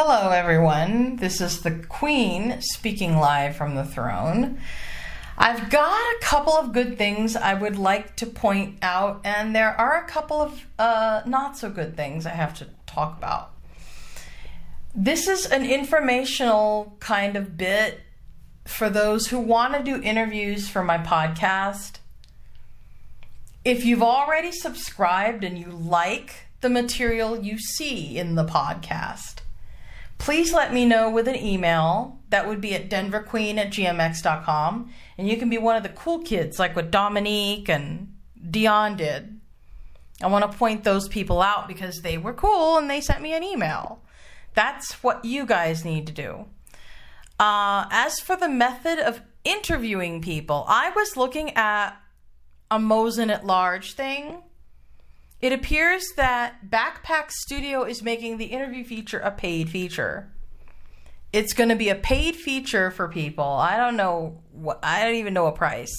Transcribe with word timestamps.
Hello, 0.00 0.30
everyone. 0.30 1.16
This 1.16 1.40
is 1.40 1.62
the 1.62 1.72
Queen 1.72 2.58
speaking 2.60 3.16
live 3.16 3.56
from 3.56 3.74
the 3.74 3.84
throne. 3.84 4.60
I've 5.36 5.70
got 5.70 5.90
a 5.90 6.24
couple 6.24 6.52
of 6.52 6.72
good 6.72 6.96
things 6.96 7.34
I 7.34 7.54
would 7.54 7.76
like 7.76 8.14
to 8.18 8.26
point 8.26 8.78
out, 8.80 9.20
and 9.24 9.56
there 9.56 9.72
are 9.72 10.00
a 10.00 10.06
couple 10.06 10.40
of 10.40 10.64
uh, 10.78 11.22
not 11.26 11.58
so 11.58 11.68
good 11.68 11.96
things 11.96 12.26
I 12.26 12.30
have 12.30 12.54
to 12.58 12.68
talk 12.86 13.18
about. 13.18 13.50
This 14.94 15.26
is 15.26 15.46
an 15.46 15.68
informational 15.68 16.96
kind 17.00 17.34
of 17.34 17.56
bit 17.56 18.00
for 18.66 18.88
those 18.88 19.26
who 19.26 19.40
want 19.40 19.74
to 19.74 19.82
do 19.82 20.00
interviews 20.00 20.68
for 20.68 20.84
my 20.84 20.98
podcast. 20.98 21.96
If 23.64 23.84
you've 23.84 24.04
already 24.04 24.52
subscribed 24.52 25.42
and 25.42 25.58
you 25.58 25.66
like 25.66 26.46
the 26.60 26.70
material 26.70 27.42
you 27.42 27.58
see 27.58 28.16
in 28.16 28.36
the 28.36 28.44
podcast, 28.44 29.40
please 30.18 30.52
let 30.52 30.72
me 30.72 30.84
know 30.84 31.10
with 31.10 31.28
an 31.28 31.36
email. 31.36 32.18
That 32.30 32.46
would 32.46 32.60
be 32.60 32.74
at 32.74 32.90
denverqueen 32.90 33.56
at 33.56 33.70
gmx.com. 33.70 34.92
And 35.16 35.28
you 35.28 35.36
can 35.36 35.48
be 35.48 35.58
one 35.58 35.76
of 35.76 35.82
the 35.82 35.88
cool 35.88 36.20
kids, 36.20 36.58
like 36.58 36.76
what 36.76 36.90
Dominique 36.90 37.68
and 37.68 38.14
Dion 38.50 38.96
did. 38.96 39.40
I 40.20 40.26
want 40.26 40.50
to 40.50 40.58
point 40.58 40.84
those 40.84 41.08
people 41.08 41.40
out 41.40 41.68
because 41.68 42.02
they 42.02 42.18
were 42.18 42.32
cool 42.32 42.76
and 42.76 42.90
they 42.90 43.00
sent 43.00 43.22
me 43.22 43.32
an 43.34 43.44
email. 43.44 44.02
That's 44.54 45.02
what 45.02 45.24
you 45.24 45.46
guys 45.46 45.84
need 45.84 46.06
to 46.08 46.12
do. 46.12 46.46
Uh, 47.38 47.86
as 47.90 48.18
for 48.18 48.34
the 48.34 48.48
method 48.48 48.98
of 48.98 49.22
interviewing 49.44 50.20
people, 50.20 50.64
I 50.66 50.90
was 50.90 51.16
looking 51.16 51.50
at 51.56 51.92
a 52.70 52.78
Mosen 52.78 53.30
at 53.30 53.46
Large 53.46 53.94
thing 53.94 54.42
it 55.40 55.52
appears 55.52 56.04
that 56.16 56.68
Backpack 56.68 57.30
Studio 57.30 57.84
is 57.84 58.02
making 58.02 58.38
the 58.38 58.46
interview 58.46 58.84
feature 58.84 59.20
a 59.20 59.30
paid 59.30 59.70
feature. 59.70 60.30
It's 61.32 61.52
going 61.52 61.68
to 61.68 61.76
be 61.76 61.90
a 61.90 61.94
paid 61.94 62.34
feature 62.34 62.90
for 62.90 63.06
people. 63.08 63.44
I 63.44 63.76
don't 63.76 63.96
know 63.96 64.38
what, 64.52 64.80
I 64.82 65.04
don't 65.04 65.14
even 65.14 65.34
know 65.34 65.46
a 65.46 65.52
price. 65.52 65.94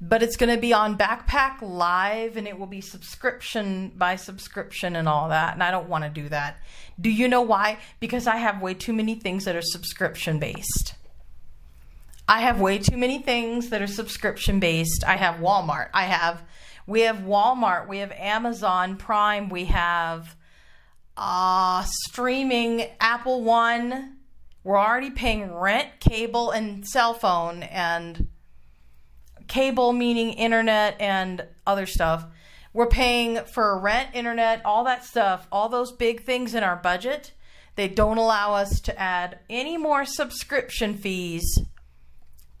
But 0.00 0.22
it's 0.22 0.36
going 0.36 0.54
to 0.54 0.60
be 0.60 0.72
on 0.72 0.98
Backpack 0.98 1.62
Live 1.62 2.36
and 2.36 2.48
it 2.48 2.58
will 2.58 2.66
be 2.66 2.80
subscription 2.80 3.92
by 3.96 4.16
subscription 4.16 4.96
and 4.96 5.08
all 5.08 5.28
that. 5.28 5.54
And 5.54 5.62
I 5.62 5.70
don't 5.70 5.88
want 5.88 6.04
to 6.04 6.10
do 6.10 6.28
that. 6.30 6.58
Do 7.00 7.10
you 7.10 7.28
know 7.28 7.42
why? 7.42 7.78
Because 8.00 8.26
I 8.26 8.36
have 8.36 8.60
way 8.60 8.74
too 8.74 8.92
many 8.92 9.14
things 9.14 9.44
that 9.44 9.54
are 9.54 9.62
subscription 9.62 10.38
based. 10.38 10.94
I 12.26 12.40
have 12.40 12.60
way 12.60 12.78
too 12.78 12.96
many 12.96 13.20
things 13.20 13.68
that 13.68 13.82
are 13.82 13.86
subscription 13.86 14.58
based. 14.58 15.04
I 15.06 15.16
have 15.16 15.36
Walmart. 15.36 15.90
I 15.94 16.04
have 16.04 16.42
we 16.86 17.02
have 17.02 17.18
Walmart, 17.18 17.88
we 17.88 17.98
have 17.98 18.12
Amazon 18.12 18.96
Prime, 18.96 19.48
we 19.48 19.66
have 19.66 20.36
uh, 21.16 21.84
streaming 21.86 22.86
Apple 23.00 23.42
One. 23.42 24.16
We're 24.62 24.78
already 24.78 25.10
paying 25.10 25.52
rent, 25.52 26.00
cable, 26.00 26.50
and 26.50 26.86
cell 26.86 27.14
phone, 27.14 27.62
and 27.64 28.28
cable 29.46 29.92
meaning 29.92 30.32
internet 30.32 30.96
and 31.00 31.46
other 31.66 31.86
stuff. 31.86 32.26
We're 32.72 32.86
paying 32.86 33.40
for 33.44 33.78
rent, 33.78 34.10
internet, 34.14 34.62
all 34.64 34.84
that 34.84 35.04
stuff, 35.04 35.46
all 35.52 35.68
those 35.68 35.92
big 35.92 36.24
things 36.24 36.54
in 36.54 36.64
our 36.64 36.76
budget. 36.76 37.32
They 37.76 37.88
don't 37.88 38.18
allow 38.18 38.54
us 38.54 38.80
to 38.80 38.98
add 38.98 39.38
any 39.48 39.76
more 39.76 40.04
subscription 40.04 40.94
fees 40.94 41.60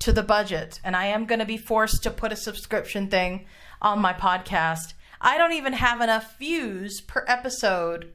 to 0.00 0.12
the 0.12 0.22
budget. 0.22 0.80
And 0.84 0.94
I 0.94 1.06
am 1.06 1.24
going 1.24 1.38
to 1.38 1.46
be 1.46 1.56
forced 1.56 2.02
to 2.02 2.10
put 2.10 2.32
a 2.32 2.36
subscription 2.36 3.08
thing 3.08 3.46
on 3.80 3.98
my 3.98 4.12
podcast. 4.12 4.94
I 5.20 5.38
don't 5.38 5.52
even 5.52 5.74
have 5.74 6.00
enough 6.00 6.38
views 6.38 7.00
per 7.00 7.24
episode 7.26 8.12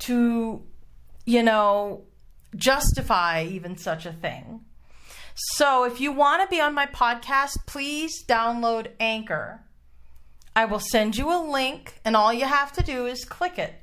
to, 0.00 0.62
you 1.24 1.42
know, 1.42 2.04
justify 2.56 3.44
even 3.44 3.76
such 3.76 4.06
a 4.06 4.12
thing. 4.12 4.60
So 5.34 5.84
if 5.84 6.00
you 6.00 6.12
want 6.12 6.42
to 6.42 6.54
be 6.54 6.60
on 6.60 6.74
my 6.74 6.86
podcast, 6.86 7.66
please 7.66 8.24
download 8.24 8.88
Anchor. 8.98 9.62
I 10.54 10.64
will 10.64 10.80
send 10.80 11.16
you 11.16 11.32
a 11.32 11.40
link, 11.40 12.00
and 12.04 12.16
all 12.16 12.32
you 12.32 12.44
have 12.44 12.72
to 12.72 12.82
do 12.82 13.06
is 13.06 13.24
click 13.24 13.58
it. 13.58 13.74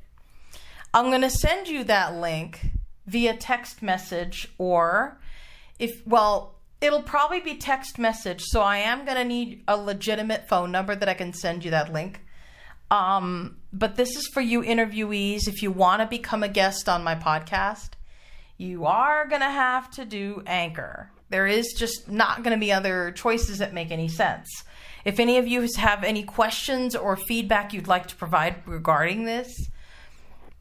I'm 0.93 1.05
going 1.05 1.21
to 1.21 1.29
send 1.29 1.67
you 1.67 1.83
that 1.85 2.15
link 2.15 2.71
via 3.05 3.35
text 3.35 3.81
message, 3.81 4.49
or 4.57 5.19
if, 5.79 6.05
well, 6.05 6.56
It'll 6.79 7.01
probably 7.01 7.39
be 7.39 7.55
text 7.55 7.97
message, 7.97 8.43
so 8.43 8.61
I 8.61 8.77
am 8.77 9.03
going 9.03 9.17
to 9.17 9.25
need 9.25 9.63
a 9.67 9.75
legitimate 9.75 10.47
phone 10.47 10.71
number 10.71 10.95
that 10.95 11.09
I 11.09 11.15
can 11.15 11.33
send 11.33 11.65
you 11.65 11.71
that 11.71 11.91
link. 11.91 12.21
Um, 12.91 13.57
but 13.73 13.95
this 13.95 14.15
is 14.15 14.27
for 14.27 14.41
you 14.41 14.61
interviewees. 14.61 15.47
If 15.47 15.63
you 15.63 15.71
want 15.71 16.01
to 16.01 16.07
become 16.07 16.43
a 16.43 16.47
guest 16.47 16.87
on 16.87 17.03
my 17.03 17.15
podcast, 17.15 17.91
you 18.57 18.85
are 18.85 19.27
going 19.27 19.41
to 19.41 19.49
have 19.49 19.89
to 19.91 20.05
do 20.05 20.43
Anchor. 20.45 21.11
There 21.29 21.47
is 21.47 21.73
just 21.77 22.09
not 22.09 22.43
going 22.43 22.55
to 22.55 22.59
be 22.59 22.71
other 22.71 23.11
choices 23.11 23.57
that 23.57 23.73
make 23.73 23.91
any 23.91 24.07
sense. 24.07 24.47
If 25.03 25.19
any 25.19 25.37
of 25.37 25.47
you 25.47 25.67
have 25.77 26.03
any 26.03 26.23
questions 26.23 26.95
or 26.95 27.15
feedback 27.15 27.73
you'd 27.73 27.87
like 27.87 28.07
to 28.07 28.15
provide 28.15 28.55
regarding 28.65 29.25
this, 29.25 29.69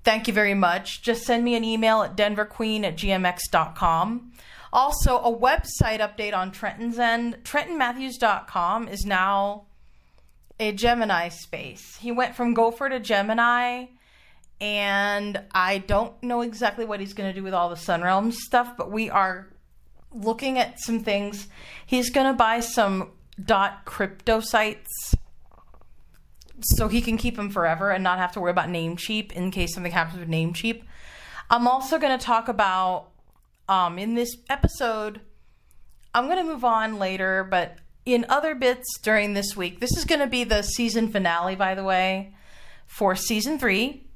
thank 0.03 0.27
you 0.27 0.33
very 0.33 0.55
much. 0.55 1.03
Just 1.03 1.25
send 1.25 1.45
me 1.45 1.55
an 1.57 1.65
email 1.65 2.03
at 2.03 2.17
denverqueen 2.17 2.85
at 2.85 2.97
gmx.com. 2.97 4.33
Also, 4.77 5.17
a 5.17 5.35
website 5.35 6.01
update 6.01 6.37
on 6.37 6.53
Trenton's 6.53 6.99
end. 6.99 7.39
TrentonMatthews.com 7.45 8.89
is 8.89 9.07
now 9.07 9.65
a 10.61 10.71
Gemini 10.71 11.31
space. 11.31 11.97
He 11.97 12.13
went 12.13 12.37
from 12.37 12.53
Gopher 12.53 12.91
to 12.91 13.01
Gemini, 13.01 13.87
and 14.61 15.43
I 15.51 15.79
don't 15.79 16.23
know 16.23 16.43
exactly 16.43 16.85
what 16.85 17.01
he's 17.01 17.15
going 17.15 17.33
to 17.33 17.35
do 17.35 17.43
with 17.43 17.55
all 17.55 17.71
the 17.71 17.77
Sun 17.77 18.03
Sunrealm 18.03 18.35
stuff, 18.35 18.77
but 18.77 18.93
we 18.93 19.09
are 19.09 19.49
looking 20.13 20.59
at 20.59 20.79
some 20.79 21.03
things. 21.03 21.49
He's 21.87 22.11
going 22.11 22.27
to 22.27 22.35
buy 22.35 22.61
some 22.61 23.13
dot 23.43 23.87
crypto 23.87 24.41
sites 24.41 25.15
so 26.61 26.89
he 26.89 27.01
can 27.01 27.17
keep 27.17 27.37
them 27.37 27.49
forever 27.49 27.91
and 27.91 28.05
not 28.05 28.19
have 28.19 28.33
to 28.33 28.41
worry 28.43 28.51
about 28.51 28.69
Namecheap 28.69 29.33
in 29.33 29.51
case 29.51 29.73
something 29.73 29.93
happens 29.93 30.21
with 30.21 30.29
Namecheap. 30.29 30.83
I'm 31.49 31.67
also 31.67 31.99
going 31.99 32.19
to 32.19 32.23
talk 32.23 32.49
about 32.49 33.09
um, 33.69 33.99
in 33.99 34.15
this 34.15 34.37
episode, 34.49 35.21
I'm 36.15 36.27
going 36.27 36.39
to 36.39 36.45
move 36.45 36.65
on 36.65 36.99
later, 36.99 37.45
but 37.45 37.77
in 38.05 38.25
other 38.29 38.55
bits 38.55 38.99
during 39.03 39.35
this 39.35 39.57
week, 39.57 39.81
this 39.81 39.97
is 39.97 40.05
going 40.05 40.21
to 40.21 40.27
be 40.27 40.45
the 40.45 40.63
season 40.63 41.09
finale, 41.09 41.57
by 41.57 41.75
the 41.75 41.85
way, 41.85 42.35
for 42.87 43.17
season 43.17 43.59
three. 43.59 44.07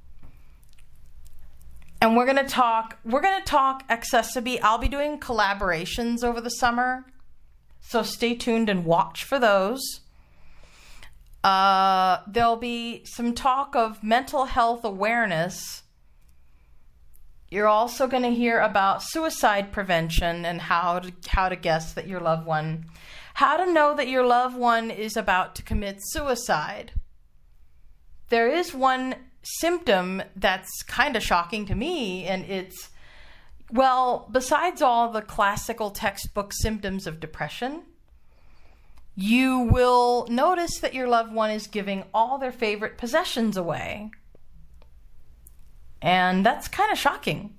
And 2.01 2.17
we're 2.17 2.25
going 2.25 2.39
to 2.39 2.45
talk, 2.45 2.99
we're 3.05 3.21
going 3.21 3.41
to 3.41 3.45
talk 3.45 3.85
accessibility. 3.91 4.63
I'll 4.63 4.79
be 4.79 4.89
doing 4.89 5.21
collaborations 5.21 6.25
over 6.25 6.41
the 6.41 6.51
summer. 6.51 7.05
So 7.81 8.03
stay 8.03 8.35
tuned 8.35 8.69
and 8.69 8.85
watch 8.85 9.25
for 9.25 9.39
those. 9.39 9.83
Uh, 11.43 12.19
there'll 12.27 12.57
be 12.57 13.05
some 13.05 13.35
talk 13.35 13.75
of 13.75 14.03
mental 14.03 14.45
health 14.45 14.85
awareness 14.85 15.80
you're 17.51 17.69
also 17.69 18.07
going 18.07 18.23
to 18.23 18.31
hear 18.31 18.61
about 18.61 19.03
suicide 19.03 19.73
prevention 19.73 20.45
and 20.45 20.61
how 20.61 21.01
to, 21.01 21.13
how 21.27 21.49
to 21.49 21.57
guess 21.57 21.95
that 21.95 22.07
your 22.07 22.21
loved 22.21 22.47
one, 22.47 22.87
how 23.35 23.57
to 23.57 23.73
know 23.73 23.95
that 23.97 24.09
your 24.09 24.25
loved 24.25 24.57
one 24.57 24.91
is 24.91 25.17
about 25.17 25.55
to 25.57 25.63
commit 25.63 25.97
suicide. 25.99 26.93
There 28.29 28.49
is 28.49 28.73
one 28.73 29.17
symptom 29.43 30.23
that's 30.37 30.83
kind 30.85 31.17
of 31.17 31.23
shocking 31.23 31.67
to 31.67 31.75
me, 31.75 32.25
and 32.25 32.45
it's 32.45 32.91
well, 33.73 34.29
besides 34.31 34.83
all 34.83 35.13
the 35.13 35.23
classical 35.23 35.91
textbook 35.91 36.53
symptoms 36.53 37.07
of 37.07 37.21
depression, 37.21 37.83
you 39.15 39.61
will 39.61 40.27
notice 40.29 40.79
that 40.81 40.95
your 40.95 41.07
loved 41.07 41.33
one 41.33 41.51
is 41.51 41.67
giving 41.67 42.05
all 42.13 42.39
their 42.39 42.53
favorite 42.53 42.99
possessions 42.99 43.57
away. 43.57 44.11
And 46.03 46.45
that's 46.45 46.69
kind 46.69 46.91
of 46.91 46.99
shocking. 46.99 47.55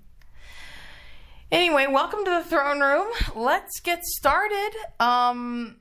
Anyway, 1.52 1.86
welcome 1.90 2.24
to 2.24 2.32
the 2.32 2.44
throne 2.44 2.80
room. 2.80 3.08
Let's 3.36 3.80
get 3.82 4.04
started. 4.06 4.72
Um, 5.00 5.78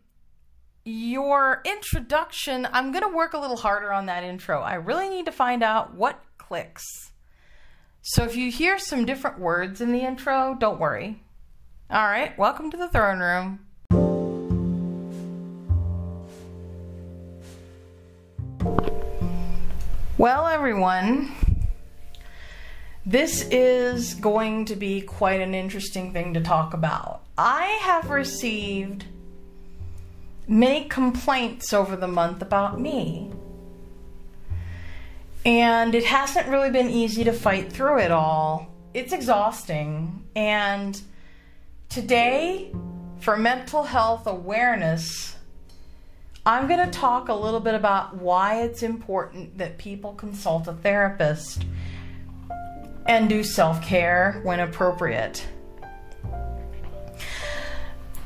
your 0.85 1.63
introduction, 1.65 2.67
I'm 2.73 2.91
going 2.91 3.05
to 3.05 3.17
work 3.17 3.35
a 3.35 3.39
little 3.39 3.57
harder 3.57 3.93
on 3.93 4.07
that 4.07 4.25
intro. 4.25 4.61
I 4.61 4.75
really 4.75 5.09
need 5.09 5.27
to 5.27 5.33
find 5.33 5.63
out 5.63 5.95
what 5.95 6.23
clicks. 6.39 6.85
So 8.03 8.25
if 8.25 8.35
you 8.35 8.51
hear 8.51 8.79
some 8.79 9.05
different 9.05 9.39
words 9.39 9.81
in 9.81 9.93
the 9.93 10.01
intro, 10.01 10.57
don't 10.59 10.81
worry. 10.81 11.23
All 11.91 12.07
right, 12.07 12.37
welcome 12.39 12.71
to 12.71 12.77
the 12.77 12.89
throne 12.89 13.21
room. 13.21 13.61
Well, 20.19 20.47
everyone, 20.47 21.33
this 23.11 23.43
is 23.51 24.15
going 24.15 24.67
to 24.67 24.77
be 24.77 25.01
quite 25.01 25.41
an 25.41 25.53
interesting 25.53 26.13
thing 26.13 26.33
to 26.35 26.41
talk 26.41 26.75
about. 26.75 27.23
I 27.37 27.65
have 27.83 28.09
received 28.09 29.05
many 30.47 30.85
complaints 30.85 31.73
over 31.73 31.97
the 31.97 32.07
month 32.07 32.41
about 32.41 32.81
me. 32.81 33.33
And 35.45 35.97
it 35.97 36.05
hasn't 36.05 36.47
really 36.47 36.71
been 36.71 36.89
easy 36.89 37.25
to 37.25 37.33
fight 37.33 37.73
through 37.73 37.99
it 37.99 38.13
all. 38.13 38.69
it's 38.95 39.13
exhausting. 39.13 40.25
And 40.37 41.01
today, 41.89 42.73
for 43.19 43.37
mental 43.37 43.83
health 43.83 44.29
awareness, 44.29 45.35
I'm 46.47 46.69
going 46.69 46.89
to 46.89 46.97
talk 46.97 47.29
a 47.29 47.35
little 47.35 47.61
bit 47.61 47.75
about 47.75 48.17
why 48.17 48.63
it's 48.63 48.85
important 48.85 49.59
that 49.59 49.79
people 49.79 50.13
consult 50.13 50.69
a 50.69 50.75
therapist 50.75 51.65
and 53.07 53.29
do 53.29 53.43
self 53.43 53.83
care 53.83 54.41
when 54.43 54.61
appropriate. 54.61 55.47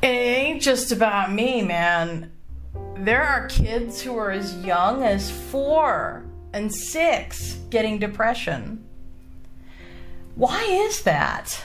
It 0.01 0.07
ain't 0.07 0.61
just 0.61 0.91
about 0.91 1.31
me, 1.31 1.61
man. 1.63 2.31
There 2.97 3.23
are 3.23 3.47
kids 3.47 4.01
who 4.01 4.17
are 4.17 4.31
as 4.31 4.55
young 4.63 5.03
as 5.03 5.31
four 5.31 6.25
and 6.53 6.73
six 6.73 7.57
getting 7.69 7.99
depression. 7.99 8.85
Why 10.35 10.61
is 10.63 11.01
that? 11.03 11.63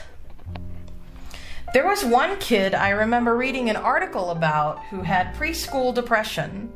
There 1.73 1.87
was 1.87 2.03
one 2.03 2.37
kid 2.39 2.73
I 2.73 2.89
remember 2.89 3.37
reading 3.37 3.69
an 3.69 3.77
article 3.77 4.31
about 4.31 4.83
who 4.85 5.01
had 5.01 5.35
preschool 5.35 5.93
depression, 5.93 6.73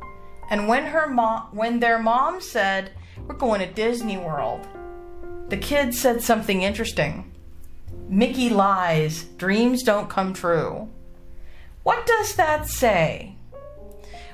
and 0.50 0.68
when 0.68 0.86
her 0.86 1.06
mom 1.06 1.48
when 1.52 1.80
their 1.80 1.98
mom 1.98 2.40
said, 2.40 2.92
"We're 3.26 3.34
going 3.34 3.60
to 3.60 3.66
Disney 3.66 4.16
World." 4.16 4.66
The 5.48 5.56
kid 5.56 5.94
said 5.94 6.22
something 6.22 6.62
interesting. 6.62 7.32
Mickey 8.08 8.48
lies, 8.48 9.24
dreams 9.36 9.84
don't 9.84 10.10
come 10.10 10.34
true. 10.34 10.88
What 11.84 12.04
does 12.04 12.34
that 12.34 12.68
say? 12.68 13.36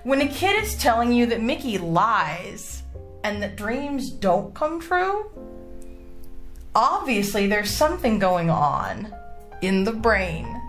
When 0.05 0.23
a 0.23 0.29
kid 0.29 0.63
is 0.63 0.75
telling 0.77 1.13
you 1.13 1.27
that 1.27 1.43
Mickey 1.43 1.77
lies 1.77 2.83
and 3.25 3.43
that 3.43 3.57
dreams 3.57 4.11
don't 4.11 4.55
come 4.55 4.81
true, 4.81 5.31
obviously 6.75 7.47
there's 7.47 7.71
something 7.71 8.19
going 8.19 8.49
on 8.49 9.13
in 9.61 9.85
the 9.85 9.93
brain. 9.93 10.61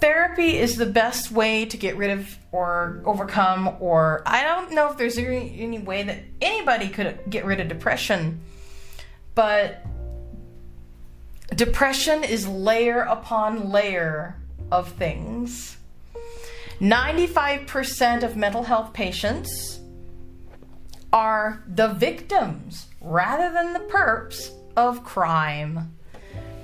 Therapy 0.00 0.58
is 0.58 0.76
the 0.76 0.86
best 0.86 1.30
way 1.30 1.64
to 1.64 1.76
get 1.78 1.96
rid 1.96 2.10
of 2.10 2.38
or 2.52 3.00
overcome, 3.06 3.76
or 3.80 4.22
I 4.26 4.44
don't 4.44 4.72
know 4.72 4.90
if 4.90 4.98
there's 4.98 5.16
any, 5.16 5.58
any 5.58 5.78
way 5.78 6.02
that 6.02 6.18
anybody 6.42 6.90
could 6.90 7.18
get 7.30 7.46
rid 7.46 7.58
of 7.58 7.68
depression, 7.68 8.42
but 9.34 9.84
depression 11.54 12.24
is 12.24 12.46
layer 12.46 13.00
upon 13.00 13.70
layer 13.70 14.36
of 14.70 14.92
things. 14.92 15.76
95% 16.80 18.22
of 18.22 18.36
mental 18.36 18.64
health 18.64 18.92
patients 18.92 19.80
are 21.12 21.62
the 21.68 21.88
victims 21.88 22.86
rather 23.00 23.52
than 23.52 23.72
the 23.72 23.80
perps 23.80 24.50
of 24.76 25.04
crime. 25.04 25.92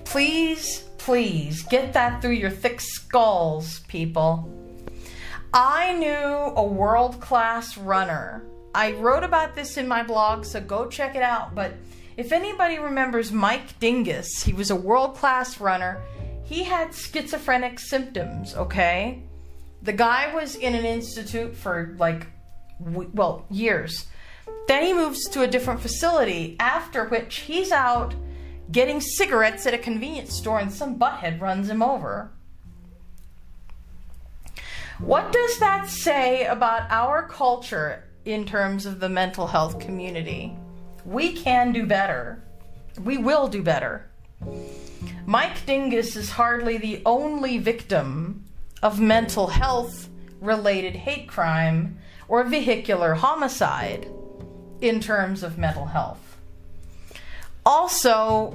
Please, 0.04 0.84
please 0.98 1.62
get 1.62 1.92
that 1.92 2.20
through 2.20 2.32
your 2.32 2.50
thick 2.50 2.80
skulls, 2.80 3.80
people. 3.86 4.52
I 5.54 5.94
knew 5.94 6.54
a 6.56 6.64
world 6.64 7.20
class 7.20 7.78
runner. 7.78 8.42
I 8.74 8.92
wrote 8.92 9.24
about 9.24 9.54
this 9.54 9.76
in 9.76 9.86
my 9.86 10.02
blog, 10.02 10.44
so 10.44 10.60
go 10.60 10.86
check 10.86 11.14
it 11.14 11.22
out. 11.22 11.54
But 11.54 11.74
if 12.20 12.32
anybody 12.32 12.78
remembers 12.78 13.32
Mike 13.32 13.80
Dingus, 13.80 14.42
he 14.42 14.52
was 14.52 14.70
a 14.70 14.76
world 14.76 15.16
class 15.16 15.58
runner. 15.58 16.02
He 16.44 16.64
had 16.64 16.94
schizophrenic 16.94 17.80
symptoms, 17.80 18.54
okay? 18.54 19.22
The 19.82 19.94
guy 19.94 20.34
was 20.34 20.54
in 20.54 20.74
an 20.74 20.84
institute 20.84 21.56
for 21.56 21.96
like, 21.98 22.26
well, 22.78 23.46
years. 23.50 24.06
Then 24.68 24.82
he 24.82 24.92
moves 24.92 25.30
to 25.30 25.40
a 25.42 25.46
different 25.46 25.80
facility, 25.80 26.56
after 26.60 27.08
which 27.08 27.38
he's 27.38 27.72
out 27.72 28.14
getting 28.70 29.00
cigarettes 29.00 29.66
at 29.66 29.72
a 29.72 29.78
convenience 29.78 30.36
store 30.36 30.60
and 30.60 30.70
some 30.70 30.98
butthead 30.98 31.40
runs 31.40 31.70
him 31.70 31.82
over. 31.82 32.30
What 34.98 35.32
does 35.32 35.58
that 35.60 35.88
say 35.88 36.44
about 36.44 36.82
our 36.90 37.26
culture 37.26 38.04
in 38.26 38.44
terms 38.44 38.84
of 38.84 39.00
the 39.00 39.08
mental 39.08 39.46
health 39.46 39.80
community? 39.80 40.54
We 41.04 41.32
can 41.32 41.72
do 41.72 41.86
better. 41.86 42.42
We 43.02 43.18
will 43.18 43.48
do 43.48 43.62
better. 43.62 44.10
Mike 45.26 45.64
Dingus 45.66 46.16
is 46.16 46.30
hardly 46.30 46.78
the 46.78 47.02
only 47.06 47.58
victim 47.58 48.44
of 48.82 49.00
mental 49.00 49.48
health 49.48 50.08
related 50.40 50.96
hate 50.96 51.28
crime 51.28 51.98
or 52.28 52.44
vehicular 52.44 53.14
homicide 53.14 54.08
in 54.80 55.00
terms 55.00 55.42
of 55.42 55.58
mental 55.58 55.86
health. 55.86 56.38
Also, 57.66 58.54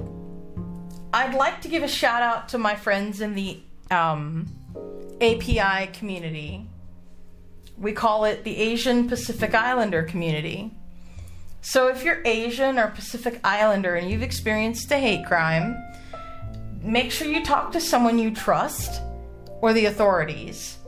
I'd 1.12 1.34
like 1.34 1.62
to 1.62 1.68
give 1.68 1.82
a 1.82 1.88
shout 1.88 2.22
out 2.22 2.48
to 2.50 2.58
my 2.58 2.74
friends 2.74 3.20
in 3.20 3.34
the 3.34 3.60
um, 3.90 4.48
API 5.20 5.92
community. 5.92 6.66
We 7.78 7.92
call 7.92 8.24
it 8.24 8.44
the 8.44 8.56
Asian 8.56 9.08
Pacific 9.08 9.54
Islander 9.54 10.02
community. 10.02 10.74
So 11.66 11.88
if 11.88 12.04
you're 12.04 12.22
Asian 12.24 12.78
or 12.78 12.88
Pacific 12.88 13.40
Islander 13.42 13.96
and 13.96 14.08
you've 14.08 14.22
experienced 14.22 14.90
a 14.92 14.98
hate 14.98 15.26
crime, 15.26 15.76
make 16.80 17.10
sure 17.10 17.26
you 17.26 17.44
talk 17.44 17.72
to 17.72 17.80
someone 17.80 18.18
you 18.18 18.30
trust 18.30 19.02
or 19.60 19.72
the 19.72 19.86
authorities. 19.86 20.78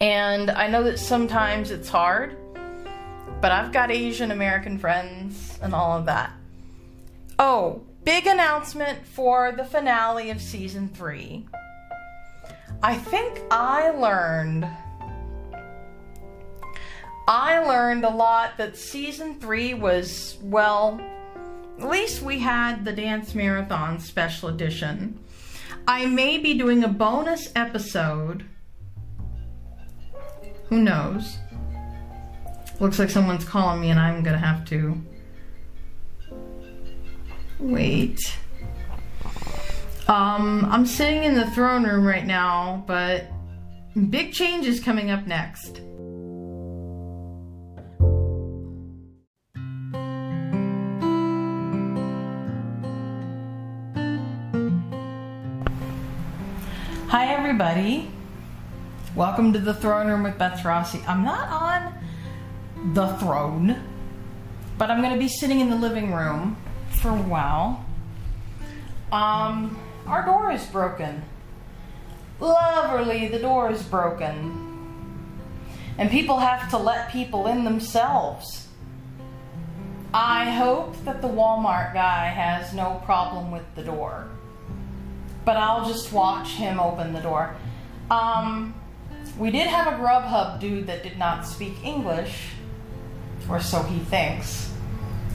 And 0.00 0.50
I 0.50 0.68
know 0.68 0.82
that 0.82 0.98
sometimes 0.98 1.70
it's 1.70 1.88
hard 1.88 2.36
but 3.40 3.52
I've 3.52 3.72
got 3.72 3.90
Asian 3.90 4.30
American 4.30 4.78
friends 4.78 5.58
and 5.62 5.74
all 5.74 5.96
of 5.96 6.06
that. 6.06 6.32
Oh, 7.38 7.82
big 8.04 8.26
announcement 8.26 9.06
for 9.06 9.52
the 9.52 9.64
finale 9.64 10.30
of 10.30 10.40
season 10.40 10.88
three. 10.88 11.46
I 12.82 12.96
think 12.96 13.40
I 13.50 13.90
learned. 13.90 14.68
I 17.28 17.58
learned 17.58 18.06
a 18.06 18.10
lot 18.10 18.56
that 18.56 18.74
season 18.74 19.38
three 19.38 19.74
was, 19.74 20.38
well, 20.40 20.98
at 21.78 21.86
least 21.86 22.22
we 22.22 22.38
had 22.38 22.86
the 22.86 22.92
Dance 22.92 23.34
Marathon 23.34 24.00
special 24.00 24.48
edition. 24.48 25.22
I 25.86 26.06
may 26.06 26.38
be 26.38 26.54
doing 26.54 26.84
a 26.84 26.88
bonus 26.88 27.52
episode. 27.54 28.46
Who 30.70 30.80
knows? 30.80 31.36
Looks 32.80 32.98
like 32.98 33.10
someone's 33.10 33.44
calling 33.44 33.82
me 33.82 33.90
and 33.90 34.00
I'm 34.00 34.22
gonna 34.22 34.38
have 34.38 34.64
to 34.70 34.98
wait. 37.58 38.38
Um, 40.08 40.66
I'm 40.70 40.86
sitting 40.86 41.24
in 41.24 41.34
the 41.34 41.50
throne 41.50 41.84
room 41.84 42.06
right 42.06 42.24
now, 42.24 42.84
but 42.86 43.26
big 44.08 44.32
changes 44.32 44.80
coming 44.80 45.10
up 45.10 45.26
next. 45.26 45.82
Hi, 57.08 57.32
everybody. 57.32 58.10
Welcome 59.16 59.54
to 59.54 59.58
the 59.58 59.72
throne 59.72 60.08
room 60.08 60.24
with 60.24 60.36
Beth 60.36 60.62
Rossi. 60.62 61.02
I'm 61.06 61.24
not 61.24 61.48
on 61.48 62.92
the 62.92 63.06
throne. 63.16 63.80
But 64.76 64.90
I'm 64.90 65.00
going 65.00 65.14
to 65.14 65.18
be 65.18 65.26
sitting 65.26 65.60
in 65.60 65.70
the 65.70 65.76
living 65.76 66.12
room 66.12 66.58
for 67.00 67.08
a 67.08 67.22
while. 67.22 67.82
Um, 69.10 69.78
our 70.06 70.22
door 70.26 70.52
is 70.52 70.66
broken. 70.66 71.22
Loverly, 72.40 73.30
the 73.30 73.38
door 73.38 73.70
is 73.70 73.82
broken. 73.84 75.16
And 75.96 76.10
people 76.10 76.40
have 76.40 76.68
to 76.72 76.76
let 76.76 77.10
people 77.10 77.46
in 77.46 77.64
themselves. 77.64 78.68
I 80.12 80.50
hope 80.50 81.02
that 81.06 81.22
the 81.22 81.28
Walmart 81.28 81.94
guy 81.94 82.26
has 82.26 82.74
no 82.74 83.00
problem 83.06 83.50
with 83.50 83.64
the 83.76 83.82
door. 83.82 84.28
But 85.44 85.56
I'll 85.56 85.86
just 85.88 86.12
watch 86.12 86.50
him 86.50 86.78
open 86.78 87.12
the 87.12 87.20
door. 87.20 87.56
Um, 88.10 88.74
we 89.38 89.50
did 89.50 89.66
have 89.66 89.86
a 89.86 89.96
Grubhub 89.96 90.60
dude 90.60 90.86
that 90.86 91.02
did 91.02 91.18
not 91.18 91.46
speak 91.46 91.84
English 91.84 92.50
or 93.48 93.60
so 93.60 93.82
he 93.82 93.98
thinks. 94.00 94.72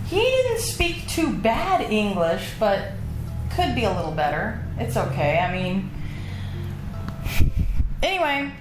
He 0.08 0.20
didn't 0.20 0.60
speak 0.60 1.08
too 1.08 1.34
bad 1.34 1.82
English, 1.82 2.52
but 2.60 2.92
could 3.56 3.74
be 3.76 3.84
a 3.86 3.92
little 3.92 4.12
better. 4.12 4.64
It's 4.78 4.98
okay. 4.98 5.40
I 5.40 5.52
mean, 5.52 5.90
anyway, 8.02 8.52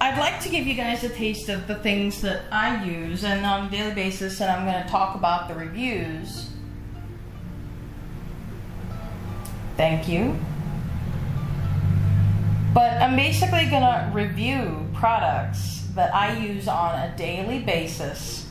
I'd 0.00 0.18
like 0.18 0.40
to 0.42 0.48
give 0.48 0.66
you 0.66 0.74
guys 0.74 1.04
a 1.04 1.08
taste 1.08 1.48
of 1.48 1.66
the 1.66 1.76
things 1.76 2.22
that 2.22 2.42
I 2.50 2.84
use 2.84 3.24
and 3.24 3.44
on 3.46 3.66
a 3.66 3.70
daily 3.70 3.94
basis, 3.94 4.40
and 4.40 4.50
I'm 4.50 4.66
going 4.66 4.82
to 4.82 4.88
talk 4.88 5.14
about 5.14 5.48
the 5.48 5.54
reviews. 5.54 6.48
Thank 9.82 10.08
you. 10.08 10.38
But 12.72 13.02
I'm 13.02 13.16
basically 13.16 13.66
going 13.66 13.82
to 13.82 14.12
review 14.14 14.86
products 14.94 15.88
that 15.96 16.14
I 16.14 16.38
use 16.38 16.68
on 16.68 17.00
a 17.00 17.12
daily 17.16 17.58
basis 17.58 18.48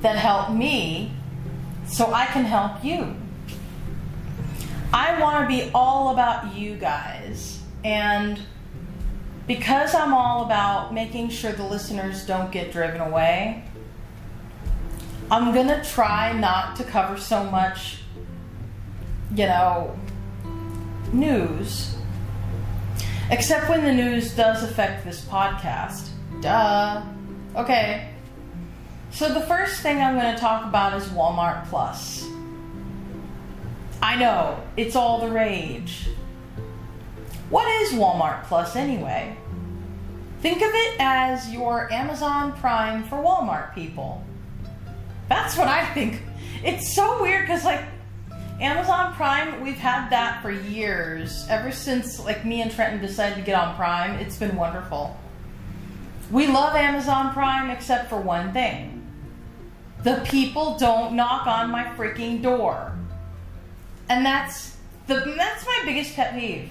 that 0.00 0.16
help 0.16 0.50
me 0.50 1.12
so 1.86 2.12
I 2.12 2.26
can 2.26 2.44
help 2.44 2.84
you. 2.84 3.14
I 4.92 5.20
want 5.20 5.48
to 5.48 5.56
be 5.56 5.70
all 5.72 6.10
about 6.10 6.56
you 6.56 6.74
guys. 6.74 7.60
And 7.84 8.40
because 9.46 9.94
I'm 9.94 10.12
all 10.12 10.46
about 10.46 10.92
making 10.92 11.28
sure 11.28 11.52
the 11.52 11.62
listeners 11.62 12.26
don't 12.26 12.50
get 12.50 12.72
driven 12.72 13.00
away, 13.00 13.62
I'm 15.30 15.54
going 15.54 15.68
to 15.68 15.84
try 15.84 16.32
not 16.32 16.74
to 16.74 16.82
cover 16.82 17.18
so 17.18 17.44
much, 17.44 17.98
you 19.32 19.46
know, 19.46 19.96
news. 21.16 21.96
Except 23.30 23.68
when 23.68 23.82
the 23.82 23.92
news 23.92 24.34
does 24.36 24.62
affect 24.62 25.04
this 25.04 25.24
podcast. 25.24 26.08
Duh. 26.40 27.02
Okay. 27.56 28.10
So 29.10 29.32
the 29.32 29.40
first 29.40 29.80
thing 29.80 29.98
I'm 29.98 30.18
going 30.18 30.32
to 30.34 30.40
talk 30.40 30.64
about 30.64 30.94
is 30.94 31.08
Walmart 31.08 31.66
Plus. 31.68 32.28
I 34.02 34.14
know, 34.16 34.62
it's 34.76 34.94
all 34.94 35.20
the 35.20 35.32
rage. 35.32 36.08
What 37.50 37.66
is 37.82 37.92
Walmart 37.92 38.44
Plus 38.44 38.76
anyway? 38.76 39.36
Think 40.40 40.58
of 40.58 40.70
it 40.72 40.96
as 41.00 41.50
your 41.52 41.90
Amazon 41.92 42.52
Prime 42.52 43.04
for 43.04 43.16
Walmart 43.16 43.74
people. 43.74 44.22
That's 45.28 45.56
what 45.56 45.66
I 45.66 45.86
think. 45.94 46.22
It's 46.62 46.94
so 46.94 47.20
weird 47.22 47.46
because, 47.46 47.64
like, 47.64 47.80
Amazon 48.60 49.12
Prime, 49.14 49.60
we've 49.62 49.76
had 49.76 50.08
that 50.10 50.40
for 50.42 50.50
years. 50.50 51.46
Ever 51.48 51.70
since, 51.70 52.18
like, 52.24 52.44
me 52.44 52.62
and 52.62 52.70
Trenton 52.70 53.00
decided 53.00 53.36
to 53.36 53.42
get 53.42 53.54
on 53.54 53.76
Prime, 53.76 54.18
it's 54.18 54.38
been 54.38 54.56
wonderful. 54.56 55.16
We 56.30 56.46
love 56.46 56.74
Amazon 56.74 57.32
Prime 57.32 57.70
except 57.70 58.08
for 58.08 58.20
one 58.20 58.52
thing 58.52 58.96
the 60.06 60.22
people 60.24 60.78
don't 60.78 61.14
knock 61.14 61.48
on 61.48 61.68
my 61.68 61.82
freaking 61.82 62.40
door. 62.40 62.96
And 64.08 64.24
that's 64.24 64.76
the 65.08 65.34
that's 65.36 65.66
my 65.66 65.82
biggest 65.84 66.14
pet 66.14 66.32
peeve. 66.32 66.70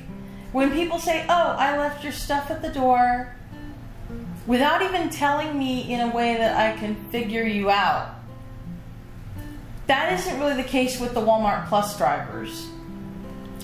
When 0.54 0.72
people 0.72 1.00
say, 1.00 1.26
"Oh, 1.28 1.56
I 1.60 1.78
left 1.78 2.02
your 2.02 2.14
stuff 2.14 2.50
at 2.50 2.62
the 2.62 2.70
door," 2.70 3.36
without 4.48 4.82
even 4.82 5.10
telling 5.10 5.60
me 5.60 5.92
in 5.92 6.00
a 6.00 6.08
way 6.08 6.38
that 6.38 6.56
I 6.56 6.78
can 6.80 6.96
figure 7.12 7.44
you 7.44 7.70
out. 7.70 8.15
That 9.88 10.14
isn't 10.14 10.40
really 10.40 10.62
the 10.62 10.68
case 10.68 11.00
with 11.00 11.14
the 11.14 11.22
Walmart 11.22 11.68
Plus 11.68 11.98
drivers. 11.98 12.70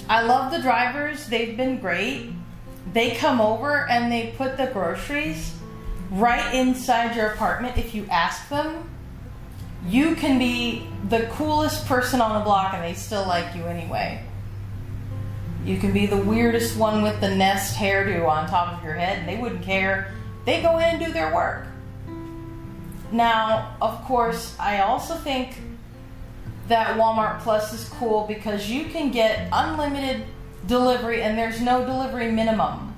I 0.08 0.24
love 0.24 0.52
the 0.52 0.62
drivers, 0.62 1.28
they've 1.28 1.56
been 1.56 1.80
great. 1.80 2.32
They 2.94 3.16
come 3.16 3.40
over 3.40 3.88
and 3.90 4.12
they 4.12 4.34
put 4.38 4.58
the 4.58 4.68
groceries 4.68 5.56
right 6.12 6.54
inside 6.54 7.16
your 7.16 7.28
apartment 7.28 7.78
if 7.78 7.96
you 7.96 8.06
ask 8.12 8.50
them. 8.50 8.90
You 9.88 10.16
can 10.16 10.38
be 10.38 10.88
the 11.10 11.28
coolest 11.32 11.88
person 11.88 12.22
on 12.22 12.38
the 12.38 12.44
block 12.44 12.74
and 12.74 12.84
they 12.84 12.94
still 12.94 13.26
like 13.26 13.56
you 13.56 13.66
anyway. 13.66 14.24
You 15.66 15.78
can 15.78 15.94
be 15.94 16.06
the 16.06 16.18
weirdest 16.18 16.78
one 16.78 17.02
with 17.02 17.22
the 17.22 17.34
nest 17.34 17.76
hairdo 17.78 18.28
on 18.28 18.48
top 18.48 18.78
of 18.78 18.84
your 18.84 18.94
head 18.94 19.20
and 19.20 19.28
they 19.28 19.38
wouldn't 19.38 19.64
care. 19.64 20.14
They 20.46 20.62
go 20.62 20.78
in 20.78 20.84
and 20.84 21.06
do 21.06 21.12
their 21.12 21.34
work. 21.34 21.68
Now, 23.12 23.76
of 23.82 24.04
course, 24.04 24.56
I 24.60 24.80
also 24.82 25.16
think 25.16 25.56
that 26.72 26.98
Walmart 26.98 27.40
Plus 27.42 27.74
is 27.74 27.88
cool 27.90 28.26
because 28.28 28.70
you 28.70 28.86
can 28.86 29.12
get 29.12 29.50
unlimited 29.52 30.26
delivery 30.66 31.22
and 31.22 31.38
there's 31.38 31.62
no 31.62 31.86
delivery 31.86 32.32
minimum. 32.32 32.96